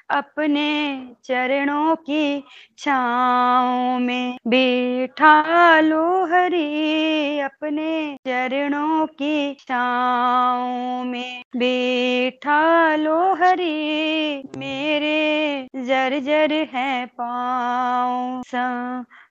अपने 0.09 0.69
चरणों 1.23 1.95
की 1.95 2.43
छाओ 2.77 3.97
में। 3.99 4.37
बैठा 4.47 5.79
लो 5.79 6.03
हरि 6.25 7.39
अपने 7.39 8.17
चरणों 8.27 9.05
की 9.07 9.53
छाँव 9.53 11.03
में। 11.03 11.41
बैठा 11.57 12.95
लो 12.95 13.19
हरि, 13.33 14.43
मेरे 14.57 15.67
जर 15.75 16.19
जर 16.19 16.53
है 16.73 17.05
पाँव 17.05 18.41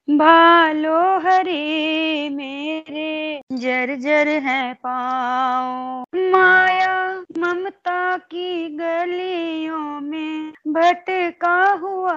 संभालो 0.09 0.99
हरे 1.19 2.29
मेरे, 2.31 3.41
जर 3.53 3.95
जर 3.97 4.29
है 4.29 4.75
पाओ 4.75 6.05
माया 6.33 7.25
ममता 7.39 8.17
की 8.17 8.69
गलियों 8.77 10.01
में 10.01 10.53
भटका 10.69 11.59
हुआ 11.83 12.15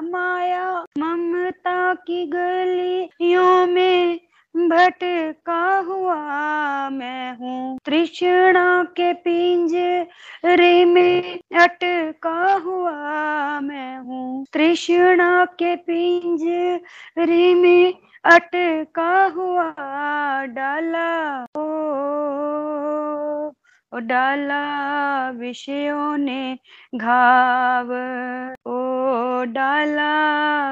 माया, 0.00 0.84
ममता 0.98 1.94
की 1.94 2.24
गलियों 2.26 3.66
में 3.66 4.20
भटका 4.56 5.78
हुआ 5.78 6.16
मैं 6.90 7.36
हूँ। 7.36 7.78
तृष्णा 7.84 8.84
के 8.84 9.12
पिंज 9.12 9.72
पिंजरे 9.72 10.84
में 10.84 11.38
अटका 11.38 12.52
हुआ 12.52 13.60
मैं 13.60 13.98
हूँ। 13.98 14.44
तृष्णा 14.52 15.44
के 15.44 15.76
पिंज 15.76 16.40
पिंजरे 16.40 17.54
में 17.54 17.94
अटका 18.24 19.24
हुआ 19.24 19.74
डाला 20.46 21.42
ओ 21.44 21.66
ओ 23.92 23.98
डाला 23.98 24.60
विषयों 25.30 26.16
ने 26.16 26.58
घाव। 26.94 27.90
ओ 28.66 29.44
डाला 29.44 30.12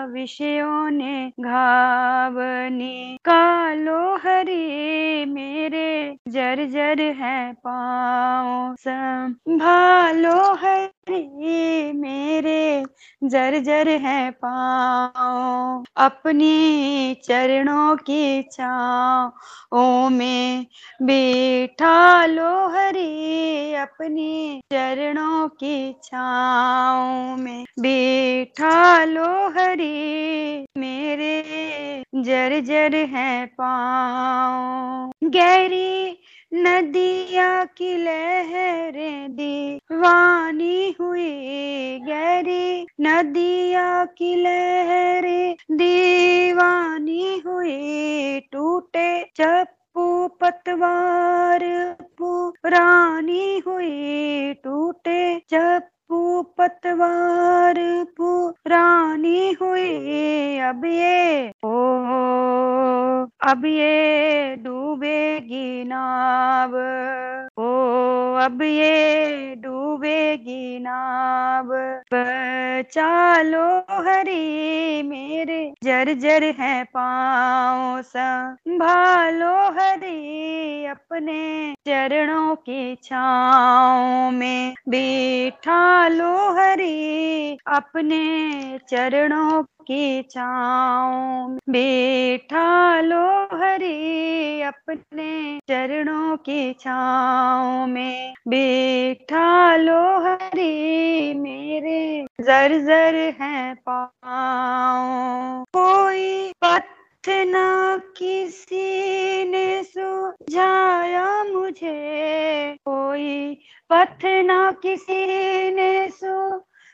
विषयों 0.05 0.91
ने 0.91 1.33
घाव। 1.41 2.39
ने 2.73 3.19
कालो 3.25 4.17
हरे 4.17 5.25
मेरे 5.27 6.17
जर 6.29 6.65
जर 6.67 7.01
है 7.01 7.53
पाँव। 7.53 8.75
संभालो 8.79 10.55
हरि 10.55 10.87
मेरे 11.11 12.85
जर 13.25 13.59
जर 13.59 13.89
है 13.89 14.31
पाओ 14.31 15.85
अपनी 15.97 17.15
चरणों 17.15 17.97
की 17.97 18.43
छाओ 18.43 20.09
में 20.09 20.67
बैठा 21.03 22.27
लो 22.27 22.69
हरि 22.69 23.75
अपनी 23.75 24.61
चरणों 24.73 25.49
की 25.49 25.93
छाओ 26.05 27.37
में 27.37 27.65
बैठा 27.81 29.05
लो 29.05 29.49
हरि 29.49 30.67
मेरे 30.79 32.03
जर 32.15 32.61
जर 32.61 32.95
है 32.95 33.47
पाओ 33.47 35.11
गहरी 35.25 36.19
नदिया 36.53 37.65
की 37.65 37.97
लहरें 37.97 39.37
दीवानी 39.37 40.97
हुई 41.01 41.99
गहरी। 41.99 42.87
नदिया 43.01 44.05
की 44.05 44.35
लहरें 44.37 45.57
दीवानी 45.71 47.43
हुई 47.47 48.41
टूटे 48.53 49.11
चप्पू 49.37 50.07
पतवार। 50.41 51.61
पुरानी 52.19 53.59
हुई 53.59 54.53
टूटे 54.55 55.39
चप्पू 55.51 56.43
पतवार। 56.59 57.75
पुरानी 58.17 59.53
हुई 59.53 60.59
अब 60.59 60.85
ये 60.85 61.53
ओ, 61.65 61.69
अब 63.51 63.63
ये 63.65 64.57
डूबेगी 64.57 65.85
नाव। 65.85 66.75
ओ, 67.59 67.69
अब 68.35 68.63
ये 68.63 69.55
डूबेगी 69.59 70.79
नाव। 70.79 71.69
बचा 72.15 73.43
लो 73.43 73.79
हरी 73.79 75.03
मेरे 75.03 75.75
जर 75.83 76.13
जर 76.15 76.45
है 76.45 76.85
पाँव 76.85 78.03
संभालो 78.03 79.81
हरी 79.81 80.87
अपने 80.87 81.75
चरणों 81.87 82.55
की 82.57 82.95
छाँव 82.95 84.31
में। 84.31 84.75
बैठा 84.89 86.09
लो 86.09 86.35
हरी 86.55 87.59
अपने 87.67 88.23
चरणों 88.89 89.63
की 89.91 90.23
छाँव 90.23 91.59
बैठा 91.71 93.01
लो 93.01 93.27
हरि 93.59 94.63
अपने 94.63 95.31
चरणों 95.69 96.37
की 96.37 96.73
छाँव 96.81 97.87
में। 97.87 98.35
बैठा 98.49 99.77
लो 99.77 100.01
हरि 100.25 101.35
मेरे 101.37 102.01
जर 102.41 102.79
जर 102.87 103.17
है 103.41 103.75
पाओ 103.89 105.65
कोई 105.77 106.53
पथ 106.65 106.85
न 107.29 107.55
किसी 108.19 109.45
ने 109.51 109.83
सुझाया 109.85 111.45
मुझे। 111.45 111.97
कोई 112.85 113.55
पथ 113.91 114.25
न 114.25 114.73
किसी 114.83 115.25
ने 115.75 115.88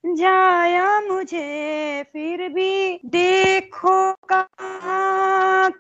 सुझाया 0.04 1.00
मुझे, 1.00 2.02
फिर 2.12 2.48
भी 2.48 3.00
देखो 3.06 4.12
कहाँ 4.12 5.70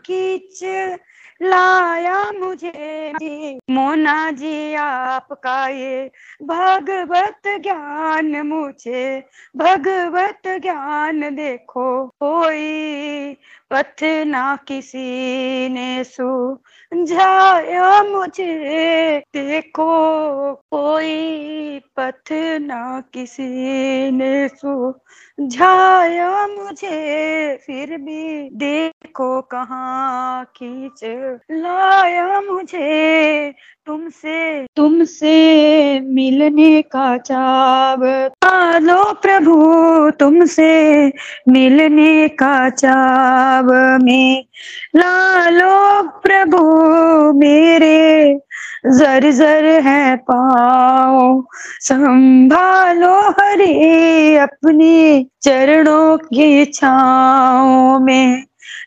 लाया 1.42 2.32
मुझे। 2.32 3.58
मोना 3.70 4.30
जी, 4.30 4.74
आपका 4.74 5.68
ये 5.68 6.10
भगवत 6.42 7.42
ज्ञान 7.46 8.46
मुझे, 8.46 9.22
भगवत 9.56 10.42
ज्ञान 10.46 11.34
देखो 11.36 12.06
कोई 12.06 13.36
पथ 13.74 14.02
ना 14.02 14.58
किसी 14.68 15.68
ने 15.68 16.04
सुझाया 16.04 18.02
मुझे। 18.02 19.18
देखो, 19.18 19.88
कोई 20.54 21.14
पथ 21.96 22.32
ना 22.60 23.02
किसी 23.14 24.10
ने 24.10 24.48
सुझाया 24.48 26.46
मुझे। 26.46 27.56
फिर 27.56 27.96
भी 27.98 28.50
देखो 28.50 29.40
कहाँ 29.42 30.44
खींच 30.44 31.00
लाया 31.50 32.40
मुझे। 32.40 33.54
तुमसे 33.86 34.66
तुमसे 34.76 35.34
मिलने 36.00 36.82
का 36.82 37.18
चाव 37.18 38.30
लो 38.82 39.12
प्रभु, 39.14 39.54
तुमसे 40.10 41.06
मिलने 41.48 42.28
का 42.28 42.70
चाव 42.70 43.63
में। 43.72 44.44
लालो 44.96 46.02
प्रभु 46.02 46.58
मेरे, 47.38 48.38
जर 48.86 49.30
जर 49.30 49.64
है 49.64 50.16
पाओ 50.16 51.42
संभालो 51.80 53.20
हरे 53.30 54.36
अपने 54.36 55.26
चरणों 55.42 56.16
की 56.16 56.64
छाओ 56.64 57.98
में। 57.98 58.44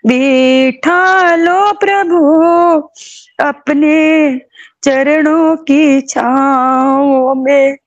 बैठा 0.08 1.36
लो 1.36 1.74
प्रभु 1.74 2.20
अपने 3.40 4.38
चरणों 4.84 5.56
की 5.56 6.02
छाओ 6.02 7.34
में। 7.34 7.78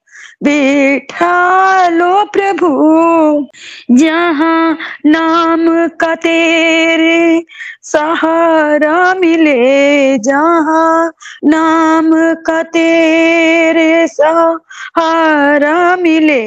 बैठा 0.43 1.89
लो 1.89 2.25
प्रभु, 2.25 2.69
जहाँ 3.91 4.79
नाम 5.07 5.89
का 5.89 6.15
तेरे 6.15 7.45
सहारा 7.83 9.15
मिले, 9.15 10.19
जहाँ 10.19 11.13
नाम 11.45 12.11
का 12.47 12.63
तेरे 12.63 14.07
सहारा 14.09 15.97
मिले। 15.97 16.43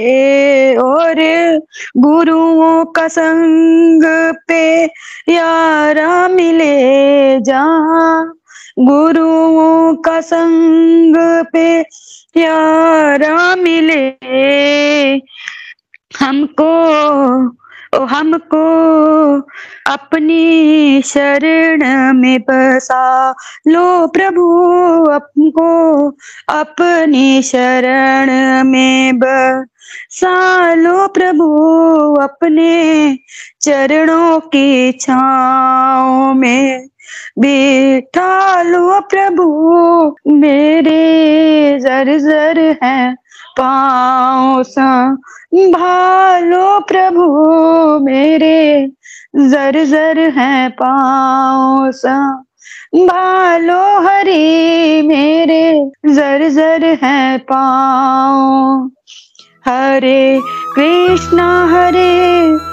और 0.76 1.16
गुरुओं 1.98 2.86
का 2.86 3.08
संग 3.08 4.04
पे 4.48 4.86
यारा 5.30 6.28
मिले, 6.28 7.40
जहाँ 7.40 8.34
गुरुओं 8.80 9.96
का 9.96 10.22
संग 10.22 11.16
पे 11.54 11.84
प्यारा 12.34 13.56
मिले। 13.56 14.08
हमको 16.20 16.74
ओ 17.98 18.06
हमको 18.06 18.64
अपनी 19.92 21.02
शरण 21.02 22.14
में 22.14 22.40
बसा 22.40 23.36
लो 23.68 24.08
प्रभु, 24.08 24.46
हमको 25.12 26.10
अपनी 26.50 27.42
शरण 27.42 28.64
में 28.64 29.20
बसा 29.20 30.74
लो 30.74 31.08
प्रभु, 31.08 31.48
अपने 32.16 33.18
चरणों 33.62 34.40
की 34.40 34.92
छाओ 34.92 36.34
में। 36.34 36.93
बैठा 37.40 38.62
लो 38.62 39.00
प्रभु, 39.00 40.16
मेरे 40.28 41.80
जर 41.80 42.18
जर 42.18 42.78
है, 42.84 43.16
पाँव 43.60 44.64
संभालो 44.64 46.80
प्रभु, 46.80 48.06
मेरे 48.06 48.92
जर 49.36 49.86
जर 49.86 50.20
हैं, 50.20 50.72
पाँव 50.72 51.92
संभालो 51.92 54.08
हरि, 54.08 55.02
मेरे 55.06 55.92
जर 56.06 56.50
जर 56.50 57.00
हैं, 57.04 57.40
पाँव। 57.40 58.92
हरे 59.68 60.42
कृष्णा, 60.76 61.66
हरे 61.66 62.73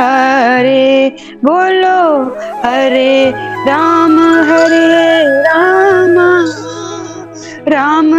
हरे, 0.00 1.16
बोलो 1.44 2.24
हरे, 2.64 3.32
राम 3.68 4.18
हरे, 4.18 5.42
राम। 5.42 5.84
राम 7.68 8.14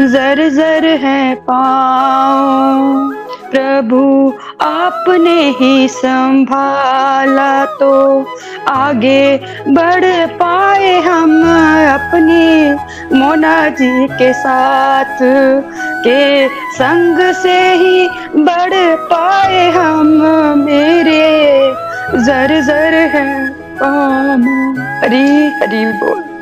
जर 0.08 0.50
जर 0.50 0.86
है 0.86 1.36
पाँव। 1.36 3.12
प्रभु, 3.56 4.34
आपने 4.62 5.50
ही 5.50 5.88
संभाला 5.88 7.66
तो 7.66 7.92
आगे 8.68 9.38
बढ़ 9.68 10.06
पाए 10.28 11.02
हम 11.02 11.32
अपने। 11.90 12.74
मोना 13.16 13.70
जी 13.70 14.08
के 14.08 14.34
साथ, 14.34 15.18
के 16.04 16.48
संग 16.48 17.34
से 17.34 17.58
ही 17.74 18.08
बढ़ 18.36 18.96
पाए 19.06 19.72
हम 19.72 20.08
मेरे। 20.58 21.26
जर 22.26 22.62
जर 22.62 22.94
है 23.16 23.46
हरी 25.02 25.28
हरी 25.56 25.86
बोल। 25.94 26.35